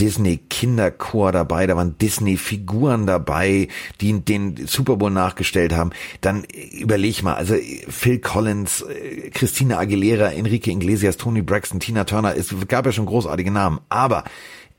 Disney 0.00 0.38
Kinderchor 0.38 1.32
dabei, 1.32 1.66
da 1.66 1.76
waren 1.76 1.96
Disney 1.98 2.36
Figuren 2.36 3.06
dabei, 3.06 3.68
die 4.00 4.20
den 4.20 4.66
Super 4.66 4.96
Bowl 4.96 5.10
nachgestellt 5.10 5.74
haben. 5.74 5.90
Dann 6.20 6.44
äh, 6.44 6.78
überleg 6.78 7.22
mal, 7.22 7.34
also 7.34 7.54
äh, 7.54 7.84
Phil 7.88 8.18
Collins, 8.18 8.84
Christina 9.32 9.78
Aguilera, 9.78 10.32
Enrique 10.32 10.68
Iglesias, 10.68 11.16
Tony 11.16 11.42
Braxton, 11.42 11.80
Tina 11.80 12.04
Turner, 12.04 12.36
es 12.36 12.54
gab 12.68 12.86
ja 12.86 12.92
schon 12.92 13.06
großartige 13.06 13.50
Namen, 13.50 13.80
aber 13.88 14.24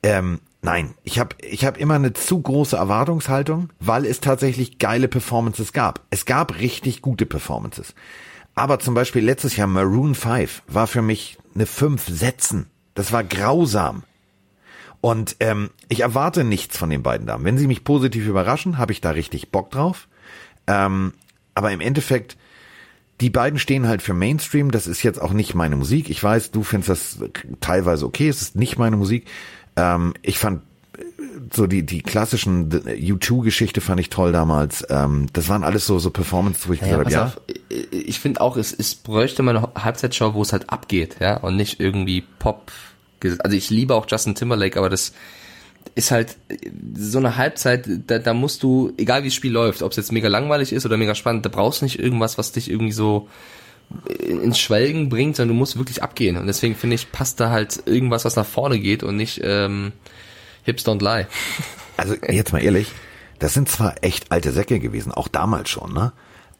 ähm, 0.01 0.39
nein, 0.63 0.95
ich 1.03 1.19
habe 1.19 1.35
ich 1.41 1.65
hab 1.65 1.77
immer 1.77 1.95
eine 1.95 2.13
zu 2.13 2.41
große 2.41 2.75
Erwartungshaltung, 2.75 3.69
weil 3.79 4.05
es 4.05 4.19
tatsächlich 4.19 4.79
geile 4.79 5.07
Performances 5.07 5.73
gab. 5.73 6.01
Es 6.09 6.25
gab 6.25 6.59
richtig 6.59 7.01
gute 7.01 7.25
Performances. 7.25 7.93
Aber 8.55 8.79
zum 8.79 8.93
Beispiel 8.93 9.23
letztes 9.23 9.55
Jahr 9.55 9.67
Maroon 9.67 10.15
5 10.15 10.63
war 10.67 10.87
für 10.87 11.01
mich 11.01 11.37
eine 11.55 11.65
5 11.65 12.07
Sätzen. 12.07 12.67
Das 12.95 13.11
war 13.11 13.23
grausam. 13.23 14.03
Und 15.01 15.35
ähm, 15.41 15.69
ich 15.89 16.01
erwarte 16.01 16.43
nichts 16.43 16.77
von 16.77 16.89
den 16.89 17.03
beiden 17.03 17.27
Damen. 17.27 17.43
Wenn 17.43 17.57
sie 17.57 17.67
mich 17.67 17.83
positiv 17.83 18.25
überraschen, 18.25 18.77
habe 18.77 18.93
ich 18.93 19.01
da 19.01 19.11
richtig 19.11 19.51
Bock 19.51 19.69
drauf. 19.71 20.07
Ähm, 20.65 21.13
aber 21.55 21.71
im 21.71 21.81
Endeffekt, 21.81 22.37
die 23.19 23.29
beiden 23.29 23.59
stehen 23.59 23.87
halt 23.87 24.01
für 24.01 24.13
Mainstream. 24.13 24.71
Das 24.71 24.87
ist 24.87 25.03
jetzt 25.03 25.21
auch 25.21 25.33
nicht 25.33 25.55
meine 25.55 25.75
Musik. 25.75 26.09
Ich 26.09 26.23
weiß, 26.23 26.51
du 26.51 26.63
findest 26.63 26.89
das 26.89 27.19
teilweise 27.59 28.05
okay. 28.05 28.29
Es 28.29 28.41
ist 28.41 28.55
nicht 28.55 28.77
meine 28.77 28.95
Musik. 28.95 29.25
Ähm, 29.75 30.13
ich 30.21 30.37
fand 30.39 30.61
äh, 30.97 31.01
so 31.53 31.67
die 31.67 31.83
die 31.83 32.01
klassischen 32.01 32.69
U2-Geschichte 32.69 33.81
fand 33.81 33.99
ich 33.99 34.09
toll 34.09 34.31
damals. 34.31 34.85
Ähm, 34.89 35.27
das 35.33 35.49
waren 35.49 35.63
alles 35.63 35.85
so 35.87 35.99
so 35.99 36.09
Performances, 36.11 36.67
wo 36.67 36.73
ich 36.73 36.79
gesagt 36.79 36.93
habe, 36.95 37.03
pass 37.05 37.13
ja. 37.13 37.23
auf, 37.25 37.41
ich- 37.91 38.19
finde 38.19 38.41
auch, 38.41 38.57
es, 38.57 38.71
es 38.73 38.95
bräuchte 38.95 39.43
mal 39.43 39.57
eine 39.57 39.67
Halbzeitshow, 39.83 40.33
wo 40.33 40.41
es 40.41 40.53
halt 40.53 40.69
abgeht, 40.69 41.17
ja, 41.19 41.37
und 41.37 41.55
nicht 41.55 41.79
irgendwie 41.79 42.21
Pop. 42.21 42.71
Also 43.39 43.55
ich 43.55 43.69
liebe 43.69 43.95
auch 43.95 44.05
Justin 44.09 44.35
Timberlake, 44.35 44.77
aber 44.77 44.89
das 44.89 45.13
ist 45.95 46.11
halt 46.11 46.37
so 46.95 47.17
eine 47.19 47.37
Halbzeit, 47.37 47.87
da, 48.07 48.19
da 48.19 48.33
musst 48.33 48.63
du, 48.63 48.91
egal 48.97 49.23
wie 49.23 49.27
das 49.27 49.33
Spiel 49.35 49.51
läuft, 49.51 49.81
ob 49.81 49.91
es 49.91 49.97
jetzt 49.97 50.11
mega 50.11 50.27
langweilig 50.27 50.73
ist 50.73 50.85
oder 50.85 50.97
mega 50.97 51.15
spannend, 51.15 51.45
da 51.45 51.49
brauchst 51.49 51.81
du 51.81 51.85
nicht 51.85 51.99
irgendwas, 51.99 52.37
was 52.37 52.51
dich 52.51 52.69
irgendwie 52.69 52.91
so 52.93 53.27
ins 54.19 54.59
Schwelgen 54.59 55.09
bringt, 55.09 55.35
sondern 55.35 55.55
du 55.55 55.59
musst 55.59 55.77
wirklich 55.77 56.01
abgehen. 56.01 56.37
Und 56.37 56.47
deswegen 56.47 56.75
finde 56.75 56.95
ich, 56.95 57.11
passt 57.11 57.39
da 57.39 57.49
halt 57.49 57.83
irgendwas, 57.85 58.25
was 58.25 58.35
nach 58.35 58.45
vorne 58.45 58.79
geht 58.79 59.03
und 59.03 59.15
nicht 59.15 59.41
ähm, 59.43 59.93
Hips 60.63 60.85
don't 60.85 61.03
lie. 61.03 61.27
Also 61.95 62.15
jetzt 62.27 62.51
mal 62.51 62.63
ehrlich, 62.63 62.91
das 63.37 63.53
sind 63.53 63.69
zwar 63.69 63.93
echt 64.01 64.31
alte 64.31 64.51
Säcke 64.51 64.79
gewesen, 64.79 65.11
auch 65.11 65.27
damals 65.27 65.69
schon, 65.69 65.93
ne? 65.93 66.11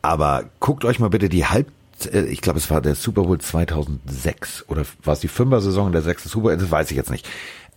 Aber 0.04 0.52
guckt 0.60 0.86
euch 0.86 1.00
mal 1.00 1.10
bitte 1.10 1.28
die 1.28 1.48
Halb, 1.48 1.72
äh, 2.12 2.26
ich 2.26 2.40
glaube 2.40 2.60
es 2.60 2.70
war 2.70 2.82
der 2.82 2.94
Super 2.94 3.24
Bowl 3.24 3.42
2006 3.42 4.66
oder 4.68 4.86
war 5.04 5.14
es 5.14 5.22
die 5.22 5.28
Fünfer-Saison 5.28 5.92
der 5.92 6.04
sechste 6.04 6.30
Super 6.30 6.50
Bowl, 6.50 6.58
das 6.58 6.70
weiß 6.70 6.92
ich 6.92 6.98
jetzt 6.98 7.10
nicht. 7.10 7.28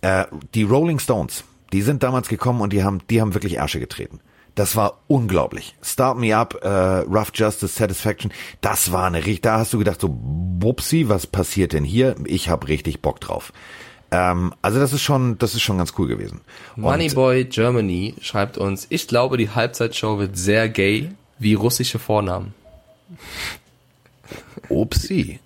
Äh, 0.01 0.25
die 0.53 0.61
Rolling 0.61 0.99
Stones, 0.99 1.45
die 1.73 1.81
sind 1.81 2.03
damals 2.03 2.27
gekommen 2.27 2.61
und 2.61 2.73
die 2.73 2.83
haben, 2.83 3.01
die 3.09 3.21
haben 3.21 3.33
wirklich 3.33 3.55
Ärsche 3.55 3.79
getreten. 3.79 4.19
Das 4.57 4.75
war 4.75 5.03
unglaublich. 5.05 5.75
Start 5.83 6.17
Me 6.17 6.35
Up, 6.35 6.57
äh, 6.63 6.67
Rough 6.67 7.31
Justice, 7.35 7.75
Satisfaction, 7.75 8.33
das 8.59 8.91
war 8.91 9.05
eine 9.05 9.19
richtig, 9.19 9.43
da 9.43 9.59
hast 9.59 9.71
du 9.71 9.77
gedacht 9.77 10.01
so, 10.01 10.09
Bupsi, 10.09 11.07
was 11.09 11.27
passiert 11.27 11.73
denn 11.73 11.83
hier? 11.83 12.15
Ich 12.25 12.49
hab 12.49 12.67
richtig 12.67 13.03
Bock 13.03 13.21
drauf. 13.21 13.53
Ähm, 14.09 14.55
also 14.63 14.79
das 14.79 14.93
ist 14.93 15.03
schon, 15.03 15.37
das 15.37 15.53
ist 15.53 15.61
schon 15.61 15.77
ganz 15.77 15.93
cool 15.99 16.07
gewesen. 16.07 16.41
Moneyboy 16.75 17.45
Germany 17.45 18.15
schreibt 18.19 18.57
uns, 18.57 18.87
ich 18.89 19.07
glaube, 19.07 19.37
die 19.37 19.51
Halbzeitshow 19.51 20.17
wird 20.17 20.35
sehr 20.35 20.69
gay, 20.69 21.11
wie 21.37 21.53
russische 21.53 21.99
Vornamen. 21.99 22.55
Upsi. 24.69 25.39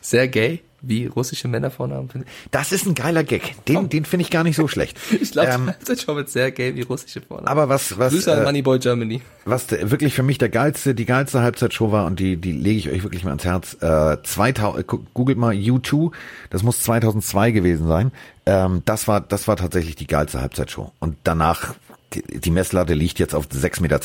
Sehr 0.00 0.26
gay, 0.26 0.60
wie 0.82 1.06
russische 1.06 1.48
Männervornamen. 1.48 2.08
finde 2.08 2.26
ich. 2.26 2.50
Das 2.50 2.72
ist 2.72 2.86
ein 2.86 2.94
geiler 2.94 3.24
Gag. 3.24 3.64
Den, 3.66 3.88
den 3.88 4.04
finde 4.04 4.22
ich 4.22 4.30
gar 4.30 4.44
nicht 4.44 4.56
so 4.56 4.68
schlecht. 4.68 4.98
Ich 5.20 5.32
glaube, 5.32 5.48
Ähm, 5.50 5.62
die 5.66 5.72
Halbzeitshow 5.72 6.16
wird 6.16 6.30
sehr 6.30 6.50
gay, 6.50 6.74
wie 6.74 6.82
russische 6.82 7.20
Vornamen. 7.20 7.48
aber 7.48 7.68
was, 7.68 7.98
was, 7.98 8.12
Grüße 8.12 8.32
an 8.32 8.40
äh, 8.40 8.44
Moneyboy 8.44 8.78
Germany. 8.78 9.20
was 9.44 9.70
wirklich 9.70 10.14
für 10.14 10.22
mich 10.22 10.38
der 10.38 10.48
geilste, 10.48 10.94
die 10.94 11.04
geilste 11.04 11.42
Halbzeitshow 11.42 11.92
war 11.92 12.06
und 12.06 12.18
die, 12.20 12.36
die 12.36 12.52
lege 12.52 12.78
ich 12.78 12.90
euch 12.90 13.02
wirklich 13.02 13.24
mal 13.24 13.30
ans 13.30 13.44
Herz. 13.44 13.76
Äh, 13.80 14.22
2000, 14.22 14.80
äh, 14.80 14.96
googelt 15.14 15.38
mal 15.38 15.54
U2, 15.54 16.12
das 16.50 16.62
muss 16.62 16.80
2002 16.80 17.50
gewesen 17.50 17.86
sein. 17.86 18.12
Ähm, 18.46 18.82
das 18.84 19.06
war, 19.08 19.20
das 19.20 19.46
war 19.48 19.56
tatsächlich 19.56 19.96
die 19.96 20.06
geilste 20.06 20.40
Halbzeitshow. 20.40 20.92
Und 20.98 21.16
danach, 21.24 21.74
die, 22.14 22.22
die 22.22 22.50
Messlatte 22.50 22.94
liegt 22.94 23.18
jetzt 23.18 23.34
auf 23.34 23.46
6,20 23.46 23.82
Meter. 23.82 24.00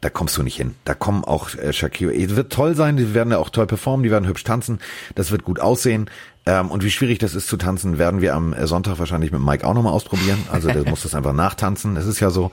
Da 0.00 0.10
kommst 0.10 0.36
du 0.36 0.42
nicht 0.42 0.56
hin. 0.56 0.74
Da 0.84 0.94
kommen 0.94 1.24
auch 1.24 1.54
äh, 1.54 1.72
Shakira. 1.72 2.12
Es 2.12 2.36
wird 2.36 2.52
toll 2.52 2.76
sein, 2.76 2.96
die 2.96 3.14
werden 3.14 3.30
ja 3.32 3.38
auch 3.38 3.50
toll 3.50 3.66
performen, 3.66 4.04
die 4.04 4.10
werden 4.10 4.28
hübsch 4.28 4.44
tanzen, 4.44 4.78
das 5.14 5.30
wird 5.30 5.44
gut 5.44 5.58
aussehen. 5.60 6.08
Ähm, 6.46 6.70
und 6.70 6.84
wie 6.84 6.90
schwierig 6.90 7.18
das 7.18 7.34
ist 7.34 7.48
zu 7.48 7.56
tanzen, 7.56 7.98
werden 7.98 8.20
wir 8.20 8.34
am 8.34 8.52
äh, 8.52 8.66
Sonntag 8.66 8.98
wahrscheinlich 8.98 9.32
mit 9.32 9.42
Mike 9.42 9.66
auch 9.66 9.74
nochmal 9.74 9.92
ausprobieren. 9.92 10.38
Also 10.52 10.68
der 10.68 10.84
muss 10.88 11.02
das 11.02 11.14
einfach 11.14 11.32
nachtanzen. 11.32 11.96
Es 11.96 12.06
ist 12.06 12.20
ja 12.20 12.30
so, 12.30 12.50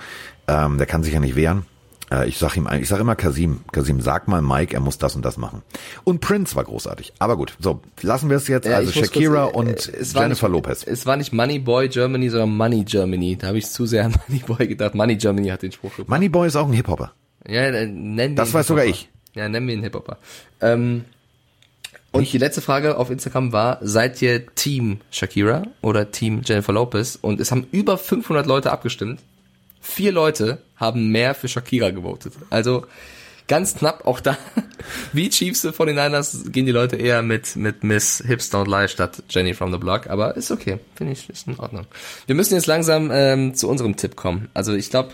ähm, 0.48 0.78
der 0.78 0.88
kann 0.88 1.04
sich 1.04 1.14
ja 1.14 1.20
nicht 1.20 1.36
wehren. 1.36 1.66
Äh, 2.12 2.28
ich 2.28 2.38
sag 2.38 2.56
ihm, 2.58 2.68
ich 2.80 2.88
sag 2.88 3.00
immer 3.00 3.16
Kasim, 3.16 3.62
Kasim, 3.72 4.02
sag 4.02 4.28
mal 4.28 4.42
Mike, 4.42 4.74
er 4.74 4.80
muss 4.80 4.98
das 4.98 5.16
und 5.16 5.24
das 5.24 5.38
machen. 5.38 5.62
Und 6.04 6.22
Prince 6.22 6.56
war 6.56 6.64
großartig. 6.64 7.14
Aber 7.20 7.38
gut, 7.38 7.56
so 7.60 7.82
lassen 8.02 8.30
wir 8.30 8.38
es 8.38 8.48
jetzt. 8.48 8.66
Ja, 8.68 8.78
also 8.78 8.92
Shakira 8.92 9.46
kurz, 9.46 9.54
äh, 9.54 9.58
und 9.58 9.94
es 9.94 10.16
war 10.16 10.24
Jennifer 10.24 10.50
nicht, 10.50 10.54
Lopez. 10.54 10.84
Es 10.86 11.06
war 11.06 11.18
nicht 11.18 11.34
Moneyboy 11.34 11.90
Germany, 11.90 12.30
sondern 12.30 12.56
Money 12.56 12.84
Germany. 12.84 13.38
Da 13.38 13.48
habe 13.48 13.58
ich 13.58 13.68
zu 13.68 13.86
sehr 13.86 14.06
an 14.06 14.16
Moneyboy 14.28 14.68
gedacht. 14.68 14.96
Money 14.96 15.16
Germany 15.16 15.50
hat 15.50 15.62
den 15.62 15.72
Spruch 15.72 15.96
gebracht. 15.96 16.10
Moneyboy 16.10 16.48
ist 16.48 16.56
auch 16.56 16.68
ein 16.68 16.74
Hip-Hopper. 16.74 17.14
Ja, 17.48 17.62
äh, 17.64 17.88
wir 17.88 18.30
Das 18.36 18.54
weiß 18.54 18.68
sogar 18.68 18.86
Hip-Hopper. 18.86 19.08
Ja, 19.36 19.50
nennen 19.50 19.68
wir 19.68 19.76
ihn 19.76 19.84
Hip-Hopper. 19.84 20.18
Ähm, 20.62 21.06
und 22.16 22.32
die 22.32 22.38
letzte 22.38 22.62
Frage 22.62 22.98
auf 22.98 23.10
Instagram 23.10 23.52
war, 23.52 23.78
seid 23.82 24.22
ihr 24.22 24.46
Team 24.56 25.02
Shakira 25.12 25.64
oder 25.82 26.12
Team 26.12 26.42
Jennifer 26.46 26.72
Lopez? 26.72 27.18
Und 27.22 27.42
es 27.42 27.52
haben 27.52 27.68
über 27.72 27.98
500 27.98 28.46
Leute 28.46 28.72
abgestimmt. 28.72 29.20
Vier 29.82 30.14
Leute 30.14 30.60
haben 30.78 31.10
mehr 31.12 31.36
für 31.36 31.50
Shakira 31.50 31.90
gewotet. 31.90 32.34
Also 32.50 32.86
ganz 33.50 33.76
knapp 33.76 34.08
auch 34.08 34.22
da. 34.22 34.38
Wie 35.14 35.30
Chiefs 35.30 35.68
von 35.74 35.88
den 35.88 35.98
Niners 35.98 36.46
gehen 36.52 36.66
die 36.66 36.72
Leute 36.72 36.96
eher 36.96 37.22
mit, 37.22 37.58
mit 37.58 37.84
Miss 37.84 38.24
Hips 38.26 38.50
Don't 38.50 38.70
Lie 38.70 38.88
statt 38.88 39.22
Jenny 39.30 39.54
from 39.54 39.74
the 39.74 39.78
Block. 39.78 40.08
Aber 40.08 40.38
ist 40.38 40.52
okay. 40.52 40.80
Finde 40.96 41.12
ich, 41.12 41.30
ist 41.30 41.48
in 41.48 41.60
Ordnung. 41.60 41.86
Wir 42.28 42.36
müssen 42.36 42.56
jetzt 42.56 42.68
langsam 42.68 43.12
ähm, 43.12 43.56
zu 43.56 43.68
unserem 43.68 43.98
Tipp 43.98 44.16
kommen. 44.16 44.48
Also 44.54 44.74
ich 44.74 44.90
glaube, 44.90 45.10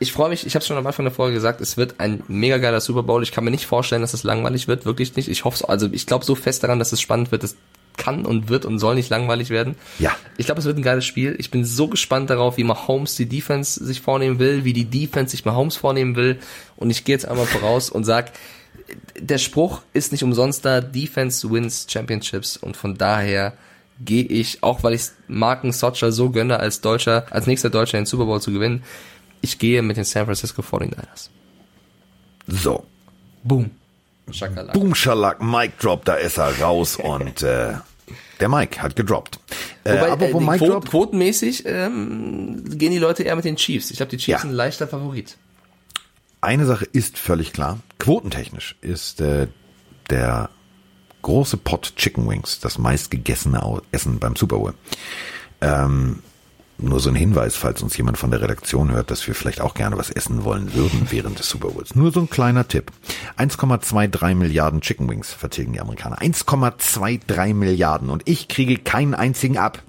Ich 0.00 0.12
freue 0.12 0.28
mich, 0.28 0.46
ich 0.46 0.54
habe 0.54 0.64
schon 0.64 0.76
am 0.76 0.86
Anfang 0.86 1.04
der 1.04 1.14
Folge 1.14 1.34
gesagt, 1.34 1.60
es 1.60 1.76
wird 1.76 1.94
ein 1.98 2.22
mega 2.26 2.58
geiler 2.58 2.80
Super 2.80 3.04
Bowl. 3.04 3.22
Ich 3.22 3.32
kann 3.32 3.44
mir 3.44 3.50
nicht 3.50 3.66
vorstellen, 3.66 4.02
dass 4.02 4.12
es 4.12 4.24
langweilig 4.24 4.66
wird, 4.66 4.84
wirklich 4.84 5.14
nicht. 5.14 5.28
Ich 5.28 5.44
hoffe, 5.44 5.68
also 5.68 5.88
ich 5.92 6.06
glaube 6.06 6.24
so 6.24 6.34
fest 6.34 6.62
daran, 6.64 6.78
dass 6.78 6.92
es 6.92 7.00
spannend 7.00 7.30
wird. 7.30 7.42
Das 7.42 7.56
kann 7.96 8.26
und 8.26 8.48
wird 8.48 8.64
und 8.64 8.78
soll 8.78 8.96
nicht 8.96 9.10
langweilig 9.10 9.50
werden. 9.50 9.76
Ja. 9.98 10.14
Ich 10.36 10.46
glaube, 10.46 10.58
es 10.60 10.64
wird 10.66 10.76
ein 10.76 10.82
geiles 10.82 11.04
Spiel. 11.04 11.36
Ich 11.38 11.50
bin 11.50 11.64
so 11.64 11.88
gespannt 11.88 12.30
darauf, 12.30 12.56
wie 12.56 12.64
Mahomes 12.64 13.14
die 13.14 13.26
Defense 13.26 13.82
sich 13.84 14.00
vornehmen 14.00 14.38
will, 14.38 14.64
wie 14.64 14.72
die 14.72 14.84
Defense 14.84 15.30
sich 15.30 15.44
Mahomes 15.44 15.76
vornehmen 15.76 16.16
will. 16.16 16.38
Und 16.76 16.90
ich 16.90 17.04
gehe 17.04 17.14
jetzt 17.14 17.26
einmal 17.26 17.46
voraus 17.46 17.90
und 17.90 18.04
sag, 18.04 18.32
der 19.18 19.38
Spruch 19.38 19.82
ist 19.92 20.12
nicht 20.12 20.24
umsonst 20.24 20.64
da, 20.64 20.80
Defense 20.80 21.50
wins 21.50 21.86
Championships. 21.88 22.56
Und 22.56 22.76
von 22.76 22.96
daher 22.96 23.54
gehe 24.04 24.24
ich, 24.24 24.62
auch 24.62 24.82
weil 24.82 24.94
ich 24.94 25.02
Marken 25.28 25.72
Socher 25.72 26.10
so 26.10 26.30
gönne, 26.30 26.58
als 26.58 26.80
Deutscher, 26.80 27.26
als 27.30 27.46
nächster 27.46 27.70
Deutscher 27.70 27.98
den 27.98 28.06
Super 28.06 28.24
Bowl 28.24 28.40
zu 28.40 28.52
gewinnen, 28.52 28.82
ich 29.44 29.58
gehe 29.58 29.82
mit 29.82 29.96
den 29.96 30.04
San 30.04 30.24
Francisco 30.26 30.62
49ers. 30.62 31.28
So. 32.48 32.84
Boom. 33.44 33.70
Schakalak. 34.30 34.72
Boom, 34.74 34.94
Schalak, 34.94 35.42
Mic 35.42 35.72
Drop, 35.78 36.04
da 36.04 36.14
ist 36.14 36.38
er 36.38 36.58
raus 36.60 36.96
und 37.02 37.42
äh, 37.42 37.74
der 38.40 38.48
Mike 38.48 38.82
hat 38.82 38.96
gedroppt. 38.96 39.38
Äh, 39.84 39.92
Wobei, 39.94 40.08
äh, 40.08 40.10
apropos 40.10 40.40
die 40.42 40.46
Mic 40.50 40.58
Quoten, 40.58 40.72
Drop, 40.72 40.88
quotenmäßig 40.90 41.62
ähm, 41.66 42.64
gehen 42.78 42.90
die 42.92 42.98
Leute 42.98 43.22
eher 43.22 43.36
mit 43.36 43.44
den 43.44 43.56
Chiefs. 43.56 43.90
Ich 43.90 43.98
glaube, 43.98 44.10
die 44.10 44.16
Chiefs 44.16 44.28
Ja. 44.28 44.38
sind 44.40 44.50
ein 44.50 44.56
leichter 44.56 44.88
Favorit. 44.88 45.36
eine 46.40 46.64
Sache 46.66 46.84
ist 46.86 47.18
völlig 47.18 47.52
klar. 47.52 47.78
Quotentechnisch 47.98 48.76
ist 48.80 49.20
äh, 49.20 49.46
der 50.10 50.50
große 51.22 51.56
Pot 51.58 51.94
Chicken 51.96 52.28
Wings 52.28 52.60
das 52.60 52.76
meistgegessene 52.78 53.80
Essen 53.92 54.18
beim 54.18 54.36
Super 54.36 54.56
Bowl. 54.58 54.74
Ähm, 55.62 56.22
nur 56.78 57.00
so 57.00 57.08
ein 57.08 57.14
Hinweis, 57.14 57.56
falls 57.56 57.82
uns 57.82 57.96
jemand 57.96 58.18
von 58.18 58.30
der 58.30 58.40
Redaktion 58.40 58.90
hört, 58.90 59.10
dass 59.10 59.26
wir 59.26 59.34
vielleicht 59.34 59.60
auch 59.60 59.74
gerne 59.74 59.96
was 59.96 60.10
essen 60.10 60.44
wollen 60.44 60.74
würden 60.74 61.06
während 61.10 61.38
des 61.38 61.48
Super 61.48 61.68
Bowls. 61.68 61.94
Nur 61.94 62.12
so 62.12 62.20
ein 62.20 62.30
kleiner 62.30 62.66
Tipp. 62.66 62.90
1,23 63.38 64.34
Milliarden 64.34 64.80
Chicken 64.80 65.08
Wings 65.08 65.32
vertilgen 65.32 65.72
die 65.72 65.80
Amerikaner. 65.80 66.18
1,23 66.18 67.54
Milliarden 67.54 68.10
und 68.10 68.22
ich 68.26 68.48
kriege 68.48 68.76
keinen 68.78 69.14
einzigen 69.14 69.58
ab. 69.58 69.82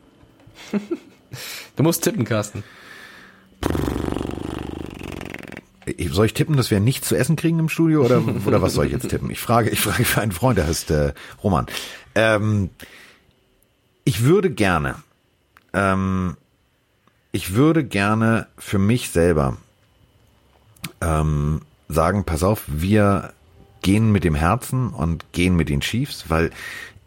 Du 1.76 1.84
musst 1.84 2.04
tippen, 2.04 2.24
Carsten. 2.24 2.64
Soll 6.10 6.26
ich 6.26 6.34
tippen, 6.34 6.58
dass 6.58 6.72
wir 6.72 6.80
nichts 6.80 7.08
zu 7.08 7.16
essen 7.16 7.36
kriegen 7.36 7.60
im 7.60 7.70
Studio 7.70 8.04
oder, 8.04 8.24
oder 8.46 8.62
was 8.62 8.74
soll 8.74 8.86
ich 8.86 8.92
jetzt 8.92 9.10
tippen? 9.10 9.30
Ich 9.30 9.40
frage, 9.40 9.70
ich 9.70 9.80
frage 9.82 10.06
für 10.06 10.22
einen 10.22 10.32
Freund, 10.32 10.58
der 10.58 10.68
heißt 10.68 10.92
äh, 10.92 11.14
Roman. 11.44 11.68
Ähm, 12.16 12.70
ich 14.04 14.24
würde 14.24 14.50
gerne, 14.50 14.96
ähm, 15.74 16.38
ich 17.36 17.54
würde 17.54 17.84
gerne 17.84 18.48
für 18.58 18.80
mich 18.80 19.10
selber 19.10 19.58
ähm, 21.02 21.64
sagen, 21.90 22.24
pass 22.24 22.44
auf, 22.44 22.64
wir 22.66 23.34
gehen 23.82 24.10
mit 24.14 24.24
dem 24.24 24.36
Herzen 24.36 24.88
und 24.88 25.26
gehen 25.34 25.58
mit 25.58 25.68
den 25.68 25.82
Chiefs, 25.82 26.30
weil 26.30 26.52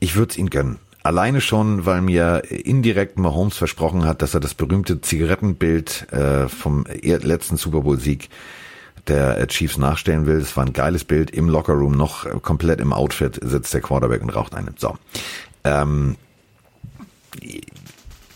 ich 0.00 0.16
würde 0.16 0.32
es 0.32 0.36
ihnen 0.36 0.50
gönnen. 0.50 0.80
Alleine 1.02 1.40
schon, 1.40 1.86
weil 1.86 2.02
mir 2.02 2.42
indirekt 2.50 3.18
Mahomes 3.18 3.56
versprochen 3.56 4.04
hat, 4.04 4.20
dass 4.20 4.34
er 4.34 4.40
das 4.40 4.52
berühmte 4.52 5.00
Zigarettenbild 5.00 6.12
äh, 6.12 6.46
vom 6.48 6.84
er- 6.84 7.20
letzten 7.20 7.56
Super 7.56 7.80
Bowl-Sieg 7.80 8.28
der 9.06 9.38
äh, 9.38 9.46
Chiefs 9.46 9.78
nachstellen 9.78 10.26
will. 10.26 10.36
Es 10.36 10.54
war 10.58 10.66
ein 10.66 10.74
geiles 10.74 11.04
Bild 11.04 11.30
im 11.30 11.48
Lockerroom, 11.48 11.96
noch 11.96 12.26
äh, 12.26 12.38
komplett 12.42 12.80
im 12.80 12.92
Outfit 12.92 13.40
sitzt 13.42 13.72
der 13.72 13.80
Quarterback 13.80 14.20
und 14.20 14.28
raucht 14.28 14.54
eine. 14.54 14.74
So. 14.76 14.98
Ähm, 15.64 16.16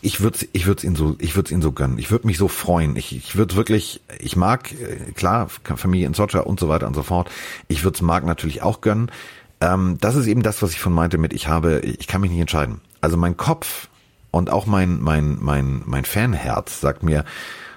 ich 0.05 0.21
würde 0.21 0.41
ich 0.53 0.67
würde 0.67 0.85
ihn 0.85 0.97
so 0.97 1.17
ich 1.21 1.37
würde 1.37 1.55
ihn 1.55 1.63
so 1.63 1.71
gönnen. 1.71 1.97
Ich 1.99 2.11
würde 2.11 2.27
mich 2.27 2.37
so 2.37 2.49
freuen. 2.49 2.97
Ich 2.97 3.15
ich 3.15 3.37
würde 3.37 3.55
wirklich 3.55 4.01
ich 4.19 4.37
mag 4.37 4.73
äh, 4.73 5.13
klar 5.13 5.49
Familie 5.49 6.09
in 6.09 6.13
Socha 6.15 6.41
und 6.41 6.59
so 6.59 6.69
weiter 6.69 6.89
und 6.89 6.95
so 6.95 7.05
fort. 7.05 7.31
Ich 7.69 7.85
würde 7.85 7.95
es 7.95 8.03
Marc 8.03 8.27
natürlich 8.27 8.63
auch 8.63 8.81
gönnen. 8.81 9.11
Ähm, 9.61 9.99
das 10.01 10.17
ist 10.17 10.27
eben 10.27 10.43
das, 10.43 10.61
was 10.61 10.73
ich 10.73 10.81
von 10.81 10.93
meinte 10.93 11.19
mit 11.19 11.33
ich 11.33 11.47
habe 11.47 11.81
ich 11.81 12.09
kann 12.09 12.21
mich 12.21 12.33
nicht 12.33 12.41
entscheiden. 12.41 12.81
Also 13.01 13.17
mein 13.17 13.37
Kopf 13.37 13.89
und 14.33 14.51
auch 14.51 14.67
mein 14.67 15.01
mein 15.01 15.39
mein 15.41 15.83
mein 15.87 16.05
Fanherz 16.05 16.81
sagt 16.81 17.05
mir 17.05 17.25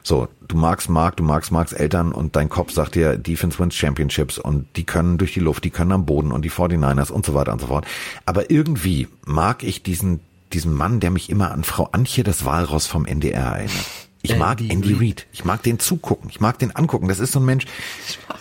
so, 0.01 0.27
du 0.47 0.55
magst 0.55 0.89
Mark, 0.89 1.17
du 1.17 1.23
magst 1.23 1.51
Marks 1.51 1.73
Eltern 1.73 2.11
und 2.11 2.35
dein 2.35 2.49
Kopf 2.49 2.71
sagt 2.71 2.95
dir 2.95 3.17
Defense 3.17 3.57
wins 3.59 3.75
Championships 3.75 4.39
und 4.39 4.67
die 4.75 4.83
können 4.83 5.17
durch 5.17 5.33
die 5.33 5.39
Luft, 5.39 5.63
die 5.63 5.71
können 5.71 5.91
am 5.91 6.05
Boden 6.05 6.31
und 6.31 6.43
die 6.43 6.51
49ers 6.51 7.11
und 7.11 7.25
so 7.25 7.33
weiter 7.33 7.53
und 7.53 7.61
so 7.61 7.67
fort. 7.67 7.85
Aber 8.25 8.51
irgendwie 8.51 9.07
mag 9.25 9.63
ich 9.63 9.81
diesen 9.81 10.19
diesen 10.55 10.73
Mann, 10.73 10.99
der 10.99 11.11
mich 11.11 11.29
immer 11.29 11.51
an 11.51 11.63
Frau 11.63 11.89
Antje 11.91 12.23
das 12.23 12.45
Walross 12.45 12.87
vom 12.87 13.05
NDR 13.05 13.57
erinnert. 13.57 13.85
Ich 14.23 14.35
mag 14.35 14.59
Andy 14.59 14.73
Andy 14.73 14.93
Reid. 14.93 15.01
Reid. 15.01 15.27
Ich 15.33 15.45
mag 15.45 15.61
den 15.61 15.77
zugucken. 15.77 16.31
Ich 16.31 16.39
mag 16.39 16.57
den 16.57 16.75
angucken. 16.75 17.07
Das 17.07 17.19
ist 17.19 17.31
so 17.31 17.39
ein 17.39 17.45
Mensch. 17.45 17.65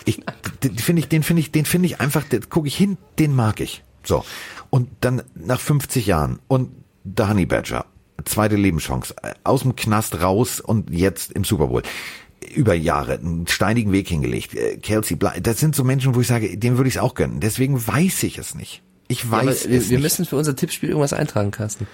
Ich 0.06 0.22
den 0.62 0.78
finde 0.78 1.00
ich, 1.00 1.08
den 1.08 1.22
finde 1.22 1.40
ich, 1.40 1.52
den 1.52 1.66
finde 1.66 1.86
ich 1.86 2.00
einfach. 2.00 2.24
Den 2.24 2.48
gucke 2.48 2.68
ich 2.68 2.76
hin. 2.76 2.96
Den 3.18 3.36
mag 3.36 3.60
ich. 3.60 3.82
So 4.02 4.24
und 4.74 4.88
dann 5.02 5.22
nach 5.36 5.60
50 5.60 6.04
Jahren 6.04 6.40
und 6.48 6.70
der 7.04 7.28
Honey 7.28 7.46
Badger, 7.46 7.86
zweite 8.24 8.56
Lebenschance, 8.56 9.14
äh, 9.22 9.34
aus 9.44 9.62
dem 9.62 9.76
Knast 9.76 10.20
raus 10.20 10.58
und 10.58 10.90
jetzt 10.90 11.30
im 11.30 11.44
Super 11.44 11.68
Bowl 11.68 11.82
über 12.52 12.74
Jahre 12.74 13.12
einen 13.12 13.46
steinigen 13.46 13.92
Weg 13.92 14.08
hingelegt. 14.08 14.52
Äh, 14.56 14.78
Kelsey, 14.78 15.16
Bly, 15.16 15.40
das 15.40 15.60
sind 15.60 15.76
so 15.76 15.84
Menschen, 15.84 16.16
wo 16.16 16.20
ich 16.22 16.26
sage, 16.26 16.58
dem 16.58 16.76
würde 16.76 16.88
ich 16.88 16.96
es 16.96 17.00
auch 17.00 17.14
gönnen. 17.14 17.38
Deswegen 17.38 17.86
weiß 17.86 18.24
ich 18.24 18.36
es 18.36 18.56
nicht. 18.56 18.82
Ich 19.08 19.24
Ja, 19.24 19.30
weiß 19.32 19.68
wir, 19.68 19.78
es 19.78 19.90
wir 19.90 19.98
nicht. 19.98 20.02
müssen 20.02 20.24
für 20.24 20.36
unser 20.36 20.56
Tippspiel 20.56 20.88
irgendwas 20.90 21.12
eintragen, 21.12 21.50
Carsten. 21.50 21.86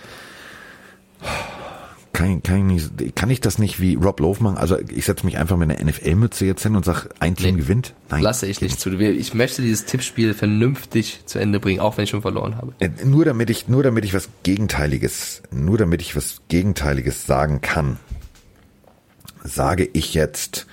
Kann, 2.12 2.42
kann, 2.42 2.68
ich 2.70 2.90
nicht, 2.90 3.16
kann 3.16 3.30
ich 3.30 3.40
das 3.40 3.58
nicht 3.58 3.80
wie 3.80 3.94
Rob 3.94 4.18
Lowe 4.20 4.42
machen? 4.42 4.58
Also 4.58 4.76
ich 4.78 5.04
setze 5.06 5.24
mich 5.24 5.38
einfach 5.38 5.56
mit 5.56 5.70
einer 5.70 5.82
NFL-Mütze 5.82 6.44
jetzt 6.44 6.62
hin 6.64 6.74
und 6.76 6.84
sag, 6.84 7.08
ein 7.20 7.36
Team 7.36 7.54
Nee. 7.54 7.60
gewinnt? 7.62 7.94
Nein. 8.10 8.22
Lasse 8.22 8.46
ich 8.46 8.60
nicht 8.60 8.80
zu. 8.80 8.98
Wir- 8.98 9.12
Ich 9.12 9.32
möchte 9.32 9.62
dieses 9.62 9.84
Tippspiel 9.86 10.34
vernünftig 10.34 11.20
zu 11.26 11.38
Ende 11.38 11.60
bringen, 11.60 11.80
auch 11.80 11.96
wenn 11.96 12.04
ich 12.04 12.10
schon 12.10 12.20
verloren 12.22 12.56
habe. 12.56 12.74
Äh, 12.80 12.90
Nur 13.04 13.24
damit 13.24 13.48
ich, 13.48 13.68
nur 13.68 13.82
damit 13.84 14.04
ich 14.04 14.12
was 14.12 14.28
Gegenteiliges, 14.42 15.42
nur 15.52 15.78
damit 15.78 16.02
ich 16.02 16.16
was 16.16 16.40
Gegenteiliges 16.48 17.26
sagen 17.26 17.60
kann, 17.60 17.96
sage 19.44 19.88
ich 19.92 20.12
jetzt, 20.12 20.66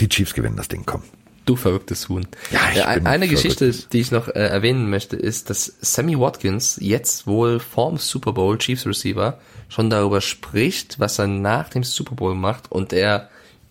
die 0.00 0.08
Chiefs 0.08 0.34
gewinnen 0.34 0.56
das 0.56 0.68
Ding, 0.68 0.82
komm. 0.84 1.02
Du 1.48 1.56
verrücktes 1.56 2.08
Huhn. 2.10 2.26
Ja, 2.50 2.60
ich 2.74 2.84
ein- 2.84 2.94
bin 2.98 3.06
eine 3.06 3.26
verrückt. 3.26 3.42
Geschichte, 3.42 3.88
die 3.92 4.00
ich 4.00 4.10
noch 4.10 4.28
äh, 4.28 4.32
erwähnen 4.32 4.90
möchte, 4.90 5.16
ist, 5.16 5.48
dass 5.48 5.72
Sammy 5.80 6.18
Watkins 6.18 6.76
jetzt 6.80 7.26
wohl 7.26 7.58
vorm 7.58 7.96
Super 7.96 8.32
Bowl 8.34 8.58
Chiefs 8.58 8.84
Receiver 8.86 9.38
schon 9.70 9.88
darüber 9.88 10.20
spricht, 10.20 11.00
was 11.00 11.18
er 11.18 11.26
nach 11.26 11.70
dem 11.70 11.84
Super 11.84 12.14
Bowl 12.16 12.34
macht 12.34 12.70
und 12.70 12.92
er 12.92 13.30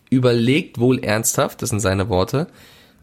überlegt 0.09 0.79
wohl 0.79 1.03
ernsthaft, 1.03 1.61
das 1.61 1.69
sind 1.69 1.79
seine 1.81 2.09
Worte, 2.09 2.47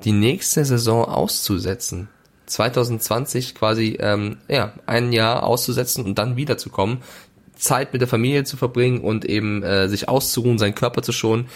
die 0.03 0.13
nächste 0.13 0.65
Saison 0.65 1.05
auszusetzen. 1.05 2.09
2020 2.47 3.55
quasi 3.55 3.97
ähm, 4.01 4.39
ja 4.49 4.73
ein 4.87 5.13
Jahr 5.13 5.45
auszusetzen 5.45 6.05
und 6.05 6.19
dann 6.19 6.37
wiederzukommen, 6.37 6.99
Zeit 7.57 7.93
mit 7.93 8.01
der 8.03 8.09
Familie 8.09 8.43
zu 8.45 8.57
verbringen 8.57 9.01
und 9.01 9.25
eben 9.25 9.63
äh, 9.63 9.89
sich 9.89 10.09
auszuruhen, 10.09 10.59
seinen 10.59 10.75
Körper 10.75 11.03
zu 11.03 11.13
schonen. 11.13 11.47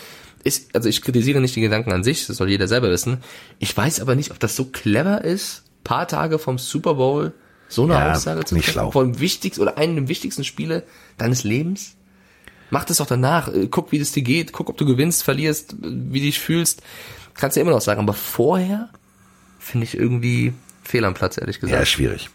Ist, 0.45 0.74
also 0.74 0.89
ich 0.89 1.03
kritisiere 1.03 1.41
nicht 1.41 1.57
die 1.57 1.61
Gedanken 1.61 1.93
an 1.93 2.05
sich, 2.05 2.26
das 2.26 2.36
soll 2.36 2.49
jeder 2.49 2.68
selber 2.68 2.91
wissen. 2.91 3.18
Ich 3.59 3.76
weiß 3.76 4.01
aber 4.01 4.14
nicht, 4.14 4.30
ob 4.30 4.39
das 4.39 4.57
so 4.57 4.64
clever 4.66 5.24
ist, 5.24 5.64
paar 5.84 6.07
Tage 6.09 6.39
vom 6.39 6.59
Super 6.59 6.95
Bowl 6.95 7.32
so 7.68 7.84
eine 7.84 7.95
Ja, 7.95 8.12
Aussage 8.12 8.45
zu 8.45 8.57
treffen, 8.59 8.91
dem 8.93 9.20
wichtigsten 9.20 9.61
oder 9.61 9.76
einem 9.76 9.97
der 9.97 10.09
wichtigsten 10.09 10.45
Spiele 10.45 10.84
deines 11.18 11.45
Lebens. 11.45 11.97
Mach 12.70 12.84
das 12.84 12.99
doch 12.99 13.07
danach, 13.07 13.49
äh, 13.53 13.66
guck, 13.68 13.93
wie 13.93 13.99
das 13.99 14.12
dir 14.12 14.22
geht, 14.22 14.53
guck, 14.53 14.68
ob 14.68 14.76
du 14.76 14.86
gewinnst, 14.86 15.22
verlierst, 15.22 15.72
äh, 15.72 15.76
wie 15.82 16.20
du 16.20 16.26
dich 16.26 16.39
fühlst. 16.39 16.82
Kannst 17.34 17.57
du 17.57 17.61
ja 17.61 17.62
immer 17.62 17.72
noch 17.74 17.80
sagen, 17.80 18.01
aber 18.01 18.14
vorher 18.14 18.91
finde 19.59 19.84
ich 19.84 19.97
irgendwie 19.97 20.53
fehl 20.82 21.05
am 21.05 21.14
Platz, 21.14 21.36
ehrlich 21.39 21.57
Ja, 21.57 21.61
gesagt. 21.61 21.82
ist 21.82 21.89
schwierig. 21.91 22.30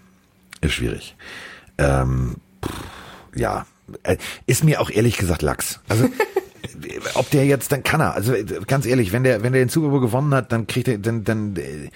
Ist 0.61 0.73
schwierig. 0.73 1.15
Ähm, 1.77 2.35
pff, 2.63 2.73
ja, 3.35 3.65
äh, 4.03 4.17
ist 4.45 4.63
mir 4.63 4.81
auch 4.81 4.89
ehrlich 4.89 5.17
gesagt 5.17 5.41
Lachs. 5.41 5.79
Also 5.89 6.09
ob 7.15 7.29
der 7.29 7.45
jetzt, 7.45 7.71
dann 7.71 7.83
kann 7.83 8.01
er. 8.01 8.13
Also 8.13 8.33
äh, 8.33 8.43
ganz 8.67 8.85
ehrlich, 8.85 9.11
wenn 9.11 9.23
der, 9.23 9.43
wenn 9.43 9.53
der 9.53 9.63
den 9.63 9.69
Super 9.69 9.89
Bowl 9.89 10.01
gewonnen 10.01 10.33
hat, 10.33 10.51
dann 10.51 10.67
kriegt 10.67 10.87
er, 10.87 10.97
dann, 10.97 11.23
dann, 11.23 11.55
äh, 11.55 11.89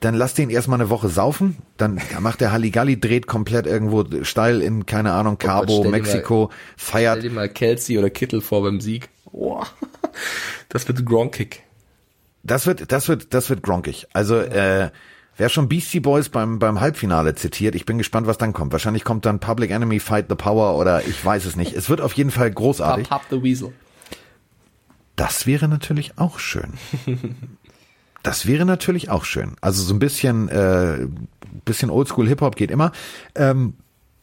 dann 0.00 0.14
lass 0.14 0.34
den 0.34 0.50
erstmal 0.50 0.80
eine 0.80 0.90
Woche 0.90 1.08
saufen, 1.08 1.56
dann 1.76 2.00
macht 2.20 2.40
der 2.40 2.52
Halligalli, 2.52 3.00
dreht 3.00 3.26
komplett 3.26 3.66
irgendwo 3.66 4.04
steil 4.22 4.60
in, 4.60 4.84
keine 4.86 5.12
Ahnung, 5.12 5.38
Cabo, 5.38 5.64
stell 5.66 5.76
dir 5.84 5.90
mal- 5.90 5.90
Mexiko, 6.00 6.50
Stell 6.76 6.92
feiert. 6.92 7.22
dir 7.22 7.30
mal 7.30 7.48
Kelsey 7.48 7.98
oder 7.98 8.10
Kittel 8.10 8.40
vor 8.40 8.62
beim 8.62 8.80
Sieg. 8.80 9.08
Boah. 9.32 9.66
Das 10.68 10.86
wird 10.88 11.04
Gronkick. 11.06 11.62
Das 12.42 12.66
wird, 12.66 12.90
das 12.92 13.08
wird, 13.08 13.32
das 13.34 13.48
wird 13.50 13.62
gronkig. 13.62 14.06
Also, 14.12 14.36
äh, 14.38 14.90
wer 15.36 15.48
schon 15.48 15.68
Beastie 15.68 16.00
Boys 16.00 16.28
beim, 16.28 16.58
beim 16.58 16.80
Halbfinale 16.80 17.34
zitiert, 17.34 17.74
ich 17.74 17.86
bin 17.86 17.98
gespannt, 17.98 18.26
was 18.26 18.38
dann 18.38 18.52
kommt. 18.52 18.72
Wahrscheinlich 18.72 19.02
kommt 19.04 19.24
dann 19.24 19.40
Public 19.40 19.70
Enemy 19.70 20.00
Fight 20.00 20.26
the 20.28 20.34
Power 20.34 20.76
oder 20.78 21.06
ich 21.06 21.24
weiß 21.24 21.44
es 21.46 21.56
nicht. 21.56 21.74
Es 21.74 21.88
wird 21.88 22.00
auf 22.00 22.12
jeden 22.14 22.30
Fall 22.30 22.50
großartig. 22.50 23.08
Pop 23.08 23.22
the 23.30 23.42
Weasel. 23.42 23.72
Das 25.16 25.46
wäre 25.46 25.68
natürlich 25.68 26.18
auch 26.18 26.38
schön. 26.38 26.74
Das 28.22 28.46
wäre 28.46 28.64
natürlich 28.64 29.10
auch 29.10 29.24
schön. 29.24 29.54
Also 29.60 29.82
so 29.82 29.92
ein 29.92 29.98
bisschen, 29.98 30.48
äh, 30.48 31.06
bisschen 31.66 31.90
Oldschool 31.90 32.26
Hip 32.26 32.40
Hop 32.40 32.56
geht 32.56 32.70
immer. 32.70 32.90
Ähm, 33.34 33.74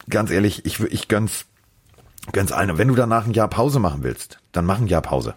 ganz 0.10 0.32
ehrlich, 0.32 0.66
ich, 0.66 0.80
ich 0.80 1.08
gönn's, 1.08 1.46
gönn's 2.32 2.52
allen. 2.52 2.80
Wenn 2.80 2.88
du 2.88 2.96
danach 2.96 3.28
ein 3.28 3.34
Jahr 3.34 3.48
Pause 3.48 3.80
machen 3.80 4.02
willst, 4.02 4.40
dann 4.54 4.66
mach 4.66 4.80
ein 4.80 4.88
Jahr 4.88 5.04
Pause. 5.04 5.36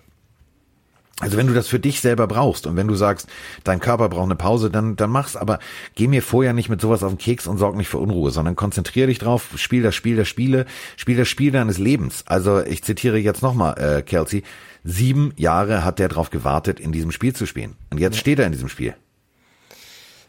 Also 1.20 1.36
wenn 1.36 1.46
du 1.46 1.54
das 1.54 1.68
für 1.68 1.78
dich 1.78 2.00
selber 2.00 2.26
brauchst 2.26 2.66
und 2.66 2.74
wenn 2.74 2.88
du 2.88 2.96
sagst, 2.96 3.28
dein 3.62 3.78
Körper 3.78 4.08
braucht 4.08 4.24
eine 4.24 4.34
Pause, 4.34 4.68
dann, 4.68 4.96
dann 4.96 5.10
mach's, 5.10 5.36
aber 5.36 5.60
geh 5.94 6.08
mir 6.08 6.22
vorher 6.22 6.52
nicht 6.54 6.68
mit 6.68 6.80
sowas 6.80 7.04
auf 7.04 7.12
den 7.12 7.18
Keks 7.18 7.46
und 7.46 7.58
sorg 7.58 7.76
nicht 7.76 7.88
für 7.88 7.98
Unruhe, 7.98 8.32
sondern 8.32 8.56
konzentrier 8.56 9.06
dich 9.06 9.20
drauf, 9.20 9.50
spiel 9.54 9.82
das 9.82 9.94
Spiel 9.94 10.16
der 10.16 10.24
Spiele, 10.24 10.66
spiel 10.96 11.16
das 11.16 11.28
Spiel 11.28 11.52
deines 11.52 11.78
Lebens. 11.78 12.24
Also 12.26 12.64
ich 12.64 12.82
zitiere 12.82 13.18
jetzt 13.18 13.42
nochmal 13.42 13.78
äh, 13.78 14.02
Kelsey, 14.02 14.42
sieben 14.84 15.32
Jahre 15.36 15.84
hat 15.84 15.98
der 15.98 16.08
drauf 16.08 16.30
gewartet, 16.30 16.78
in 16.78 16.92
diesem 16.92 17.10
Spiel 17.10 17.34
zu 17.34 17.46
spielen. 17.46 17.76
Und 17.90 17.98
jetzt 17.98 18.14
ja. 18.16 18.20
steht 18.20 18.38
er 18.38 18.46
in 18.46 18.52
diesem 18.52 18.68
Spiel. 18.68 18.94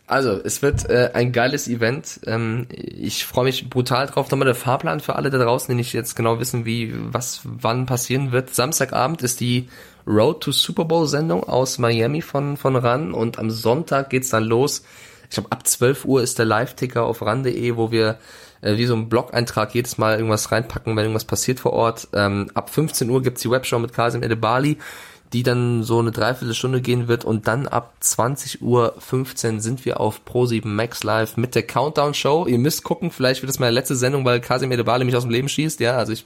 Also, 0.07 0.39
es 0.43 0.61
wird 0.61 0.87
äh, 0.87 1.11
ein 1.13 1.31
geiles 1.31 1.67
Event. 1.67 2.19
Ähm, 2.27 2.67
ich 2.69 3.25
freue 3.25 3.45
mich 3.45 3.69
brutal 3.69 4.05
drauf. 4.05 4.29
Nochmal 4.29 4.45
der 4.45 4.55
Fahrplan 4.55 4.99
für 4.99 5.15
alle 5.15 5.31
da 5.31 5.39
draußen, 5.39 5.67
die 5.69 5.75
nicht 5.75 5.93
jetzt 5.93 6.15
genau 6.15 6.39
wissen, 6.39 6.63
wie 6.63 6.93
was 6.95 7.41
wann 7.43 7.87
passieren 7.87 8.31
wird. 8.31 8.53
Samstagabend 8.53 9.23
ist 9.23 9.39
die 9.39 9.67
Road 10.05 10.41
to 10.41 10.51
Super 10.51 10.85
Bowl 10.85 11.07
Sendung 11.07 11.43
aus 11.43 11.79
Miami 11.79 12.21
von, 12.21 12.55
von 12.55 12.75
RAN 12.75 13.13
und 13.13 13.39
am 13.39 13.49
Sonntag 13.49 14.11
geht's 14.11 14.29
dann 14.29 14.43
los. 14.43 14.83
Ich 15.23 15.31
glaube, 15.31 15.51
ab 15.51 15.65
12 15.65 16.05
Uhr 16.05 16.21
ist 16.21 16.37
der 16.37 16.45
Live-Ticker 16.45 17.03
auf 17.03 17.23
RAN.de, 17.23 17.75
wo 17.75 17.91
wir 17.91 18.19
äh, 18.66 18.78
wie 18.78 18.86
so 18.86 18.95
ein 18.95 19.07
Blog-Eintrag 19.09 19.74
jedes 19.74 19.97
Mal 19.97 20.18
irgendwas 20.18 20.51
reinpacken, 20.51 20.95
wenn 20.95 21.03
irgendwas 21.03 21.26
passiert 21.26 21.59
vor 21.59 21.74
Ort. 21.74 22.07
Ähm, 22.13 22.49
ab 22.53 22.70
15 22.70 23.09
Uhr 23.09 23.22
gibt's 23.22 23.41
die 23.41 23.51
Webshow 23.51 23.80
mit 23.80 23.93
Kasim 23.93 24.24
Edebali, 24.24 24.78
die 25.34 25.43
dann 25.43 25.84
so 25.84 25.99
eine 25.99 26.11
Dreiviertelstunde 26.11 26.82
gehen 26.82 27.07
wird 27.07 27.26
und 27.26 27.47
dann 27.47 27.68
ab 27.68 27.93
20 27.99 28.61
Uhr 28.61 28.95
15 28.99 29.59
sind 29.59 29.86
wir 29.86 29.99
auf 29.99 30.22
Pro7 30.26 30.68
Max 30.68 31.03
Live 31.03 31.38
mit 31.38 31.55
der 31.55 31.63
Countdown 31.63 32.13
Show. 32.13 32.45
Ihr 32.47 32.59
müsst 32.59 32.84
gucken, 32.84 33.11
vielleicht 33.11 33.41
wird 33.41 33.49
das 33.49 33.59
meine 33.59 33.72
letzte 33.74 33.95
Sendung, 33.95 34.26
weil 34.26 34.39
Kasim 34.39 34.72
Edebali 34.72 35.05
mich 35.05 35.16
aus 35.16 35.24
dem 35.24 35.32
Leben 35.32 35.49
schießt. 35.49 35.80
Ja, 35.80 35.97
also 35.97 36.13
ich 36.13 36.26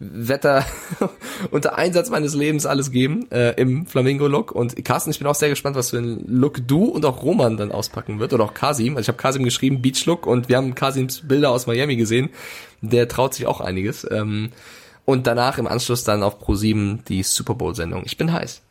Wetter 0.00 0.64
unter 1.50 1.76
Einsatz 1.76 2.10
meines 2.10 2.34
Lebens 2.34 2.66
alles 2.66 2.90
geben 2.90 3.30
äh, 3.30 3.60
im 3.60 3.86
Flamingo-Look. 3.86 4.52
Und 4.52 4.84
Carsten, 4.84 5.10
ich 5.10 5.18
bin 5.18 5.26
auch 5.26 5.34
sehr 5.34 5.48
gespannt, 5.48 5.76
was 5.76 5.90
für 5.90 5.98
ein 5.98 6.24
Look 6.26 6.66
du 6.66 6.84
und 6.84 7.04
auch 7.04 7.22
Roman 7.22 7.56
dann 7.56 7.72
auspacken 7.72 8.20
wird. 8.20 8.32
Oder 8.32 8.44
auch 8.44 8.54
Kasim. 8.54 8.96
Also 8.96 9.06
ich 9.06 9.08
habe 9.08 9.18
Kasim 9.18 9.44
geschrieben, 9.44 9.82
Beach-Look 9.82 10.26
und 10.26 10.48
wir 10.48 10.56
haben 10.56 10.74
Kasims 10.74 11.26
Bilder 11.26 11.50
aus 11.50 11.66
Miami 11.66 11.96
gesehen. 11.96 12.30
Der 12.80 13.08
traut 13.08 13.34
sich 13.34 13.46
auch 13.46 13.60
einiges. 13.60 14.06
Ähm, 14.10 14.50
und 15.04 15.26
danach 15.26 15.58
im 15.58 15.66
Anschluss 15.66 16.04
dann 16.04 16.22
auf 16.22 16.40
Pro7 16.40 16.98
die 17.08 17.22
Super 17.22 17.54
Bowl-Sendung. 17.54 18.02
Ich 18.04 18.16
bin 18.16 18.32
heiß. 18.32 18.62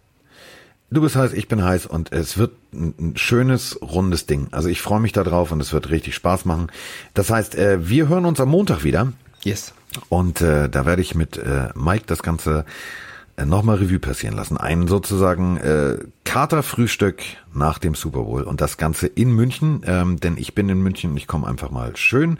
Du 0.90 1.02
bist 1.02 1.18
heiß, 1.18 1.34
ich 1.34 1.50
bin 1.50 1.66
heiß 1.66 1.86
und 1.86 2.14
es 2.14 2.38
wird 2.38 2.52
ein 2.74 3.14
schönes, 3.18 3.78
rundes 3.82 4.26
Ding. 4.26 4.48
Also 4.52 4.70
ich 4.70 4.82
freue 4.82 5.02
mich 5.02 5.12
da 5.12 5.26
drauf 5.26 5.52
und 5.52 5.60
es 5.60 5.74
wird 5.74 5.90
richtig 5.90 6.16
Spaß 6.16 6.46
machen. 6.46 6.72
Das 7.14 7.30
heißt, 7.30 7.56
äh, 7.56 7.90
wir 7.90 8.08
hören 8.08 8.24
uns 8.24 8.40
am 8.40 8.50
Montag 8.50 8.86
wieder. 8.86 9.12
Yes. 9.48 9.74
Und 10.10 10.42
äh, 10.42 10.68
da 10.68 10.86
werde 10.86 11.02
ich 11.02 11.16
mit 11.16 11.38
äh, 11.38 11.70
Mike 11.74 12.04
das 12.06 12.22
Ganze 12.22 12.66
äh, 13.38 13.46
nochmal 13.46 13.78
Revue 13.78 14.00
passieren 14.00 14.36
lassen. 14.36 14.58
Ein 14.58 14.88
sozusagen 14.88 15.56
äh, 15.56 16.00
Katerfrühstück 16.26 17.22
nach 17.54 17.78
dem 17.78 17.96
Super 17.96 18.24
Bowl 18.24 18.44
und 18.44 18.60
das 18.60 18.76
Ganze 18.76 19.08
in 19.08 19.32
München, 19.32 19.84
ähm, 19.86 20.20
denn 20.20 20.36
ich 20.38 20.54
bin 20.54 20.68
in 20.68 20.82
München 20.82 21.12
und 21.12 21.18
ich 21.18 21.28
komme 21.28 21.48
einfach 21.48 21.72
mal 21.72 21.96
schön 21.96 22.38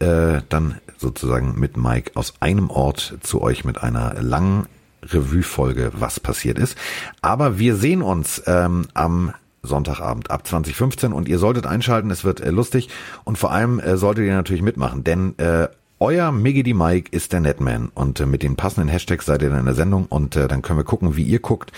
äh, 0.00 0.42
dann 0.50 0.78
sozusagen 0.98 1.58
mit 1.58 1.78
Mike 1.78 2.10
aus 2.16 2.34
einem 2.40 2.68
Ort 2.68 3.16
zu 3.22 3.40
euch 3.40 3.64
mit 3.64 3.82
einer 3.82 4.20
langen 4.20 4.66
Revue-Folge, 5.02 5.92
was 5.94 6.20
passiert 6.20 6.58
ist. 6.58 6.76
Aber 7.22 7.58
wir 7.58 7.76
sehen 7.76 8.02
uns 8.02 8.42
ähm, 8.46 8.88
am 8.92 9.32
Sonntagabend 9.62 10.30
ab 10.30 10.46
2015 10.46 11.12
und 11.12 11.28
ihr 11.28 11.38
solltet 11.38 11.66
einschalten, 11.66 12.10
es 12.10 12.24
wird 12.24 12.40
äh, 12.40 12.50
lustig 12.50 12.90
und 13.24 13.38
vor 13.38 13.52
allem 13.52 13.80
äh, 13.80 13.96
solltet 13.96 14.26
ihr 14.26 14.34
natürlich 14.34 14.62
mitmachen, 14.62 15.02
denn 15.02 15.38
äh, 15.38 15.68
euer 16.02 16.32
Miggy 16.32 16.74
Mike 16.74 17.10
ist 17.12 17.32
der 17.32 17.38
Netman 17.38 17.88
und 17.94 18.18
äh, 18.18 18.26
mit 18.26 18.42
den 18.42 18.56
passenden 18.56 18.88
Hashtags 18.88 19.24
seid 19.24 19.40
ihr 19.40 19.56
in 19.56 19.64
der 19.64 19.74
Sendung 19.74 20.06
und 20.06 20.34
äh, 20.34 20.48
dann 20.48 20.60
können 20.60 20.80
wir 20.80 20.84
gucken, 20.84 21.16
wie 21.16 21.22
ihr 21.22 21.38
guckt, 21.38 21.70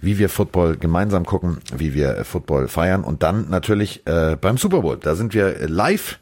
wie 0.00 0.18
wir 0.18 0.28
Football 0.28 0.76
gemeinsam 0.76 1.26
gucken, 1.26 1.58
wie 1.76 1.92
wir 1.92 2.16
äh, 2.16 2.24
Football 2.24 2.68
feiern 2.68 3.02
und 3.02 3.24
dann 3.24 3.50
natürlich 3.50 4.04
beim 4.04 4.56
Super 4.56 4.82
Bowl. 4.82 4.98
Da 5.00 5.14
sind 5.14 5.34
wir 5.34 5.68
live 5.68 6.18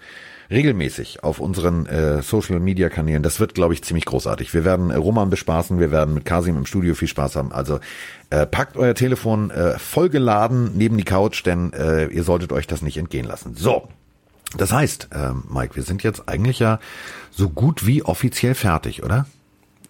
regelmäßig 0.50 1.22
auf 1.22 1.38
unseren 1.38 1.86
äh, 1.86 2.22
Social 2.22 2.60
Media 2.60 2.88
Kanälen. 2.88 3.22
Das 3.22 3.40
wird, 3.40 3.54
glaube 3.54 3.74
ich, 3.74 3.84
ziemlich 3.84 4.04
großartig. 4.04 4.52
Wir 4.52 4.64
werden 4.64 4.90
Roman 4.90 5.30
bespaßen, 5.30 5.78
wir 5.78 5.90
werden 5.90 6.14
mit 6.14 6.24
Kasim 6.24 6.56
im 6.56 6.66
Studio 6.66 6.94
viel 6.94 7.08
Spaß 7.08 7.36
haben. 7.36 7.52
Also 7.52 7.78
äh, 8.30 8.46
packt 8.46 8.76
euer 8.76 8.94
Telefon 8.94 9.50
äh, 9.50 9.78
vollgeladen 9.78 10.72
neben 10.74 10.96
die 10.96 11.04
Couch, 11.04 11.44
denn 11.46 11.72
äh, 11.72 12.06
ihr 12.06 12.24
solltet 12.24 12.52
euch 12.52 12.66
das 12.66 12.82
nicht 12.82 12.96
entgehen 12.96 13.26
lassen. 13.26 13.54
So, 13.54 13.88
das 14.56 14.72
heißt, 14.72 15.08
äh, 15.12 15.32
Mike, 15.48 15.76
wir 15.76 15.82
sind 15.82 16.02
jetzt 16.02 16.28
eigentlich 16.28 16.58
ja 16.58 16.80
so 17.30 17.48
gut 17.48 17.86
wie 17.86 18.02
offiziell 18.02 18.54
fertig, 18.54 19.02
oder? 19.02 19.26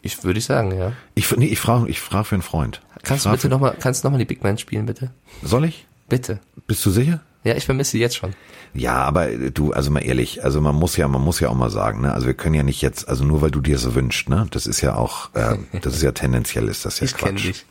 Ich 0.03 0.25
würde 0.25 0.39
ich 0.39 0.45
sagen, 0.45 0.77
ja. 0.77 0.93
Ich, 1.15 1.35
nee, 1.37 1.47
ich 1.47 1.59
frage 1.61 1.89
ich 1.89 2.01
frag 2.01 2.27
für 2.27 2.35
einen 2.35 2.43
Freund. 2.43 2.81
Kannst 3.03 3.27
du 3.27 3.31
bitte 3.31 3.49
nochmal, 3.49 3.77
kannst 3.79 4.03
du 4.03 4.07
nochmal 4.07 4.19
die 4.19 4.25
Big 4.25 4.43
Man 4.43 4.59
spielen, 4.59 4.87
bitte? 4.87 5.11
Soll 5.43 5.65
ich? 5.65 5.87
Bitte. 6.09 6.41
Bist 6.67 6.85
du 6.85 6.91
sicher? 6.91 7.21
Ja, 7.43 7.57
ich 7.57 7.65
vermisse 7.65 7.93
sie 7.93 8.01
jetzt 8.01 8.17
schon. 8.17 8.35
Ja, 8.75 8.97
aber 8.97 9.29
du, 9.29 9.73
also 9.73 9.91
mal 9.91 10.01
ehrlich, 10.01 10.45
also 10.45 10.61
man 10.61 10.77
muss 10.77 10.97
ja, 10.97 11.09
man 11.09 11.23
muss 11.23 11.41
ja 11.41 11.49
auch 11.49 11.55
mal 11.55 11.71
sagen, 11.71 12.03
ne, 12.03 12.13
also 12.13 12.27
wir 12.27 12.35
können 12.35 12.55
ja 12.55 12.63
nicht 12.63 12.83
jetzt, 12.83 13.09
also 13.09 13.25
nur 13.25 13.41
weil 13.41 13.51
du 13.51 13.61
dir 13.61 13.79
so 13.79 13.95
wünschst, 13.95 14.29
ne, 14.29 14.47
das 14.51 14.67
ist 14.67 14.83
ja 14.83 14.95
auch, 14.95 15.35
äh, 15.35 15.57
das 15.83 15.97
ist 15.97 16.03
ja 16.03 16.13
tendenziell, 16.13 16.69
ist 16.69 16.85
das 16.85 17.01
ja 17.01 17.07
ich 17.07 17.15
Quatsch. 17.15 17.33
Ich 17.33 17.43
kenne 17.43 17.53
dich. 17.53 17.65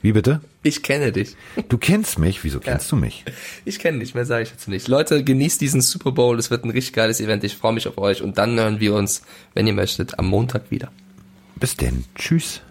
Wie 0.00 0.12
bitte? 0.12 0.40
Ich 0.62 0.82
kenne 0.84 1.10
dich. 1.10 1.36
Du 1.68 1.76
kennst 1.76 2.20
mich? 2.20 2.44
Wieso 2.44 2.60
kennst 2.60 2.86
ja. 2.92 2.96
du 2.96 3.02
mich? 3.02 3.24
Ich 3.64 3.80
kenne 3.80 3.98
dich, 3.98 4.14
mehr 4.14 4.24
sage 4.24 4.44
ich 4.44 4.50
jetzt 4.50 4.68
nicht. 4.68 4.86
Leute, 4.86 5.24
genießt 5.24 5.60
diesen 5.60 5.80
Super 5.80 6.12
Bowl, 6.12 6.38
es 6.38 6.50
wird 6.50 6.64
ein 6.64 6.70
richtig 6.70 6.92
geiles 6.94 7.20
Event, 7.20 7.42
ich 7.42 7.56
freue 7.56 7.72
mich 7.72 7.88
auf 7.88 7.98
euch 7.98 8.22
und 8.22 8.38
dann 8.38 8.58
hören 8.58 8.78
wir 8.78 8.94
uns, 8.94 9.22
wenn 9.54 9.66
ihr 9.66 9.74
möchtet, 9.74 10.18
am 10.20 10.28
Montag 10.28 10.70
wieder. 10.70 10.92
Bis 11.56 11.76
denn. 11.76 12.04
Tschüss. 12.14 12.62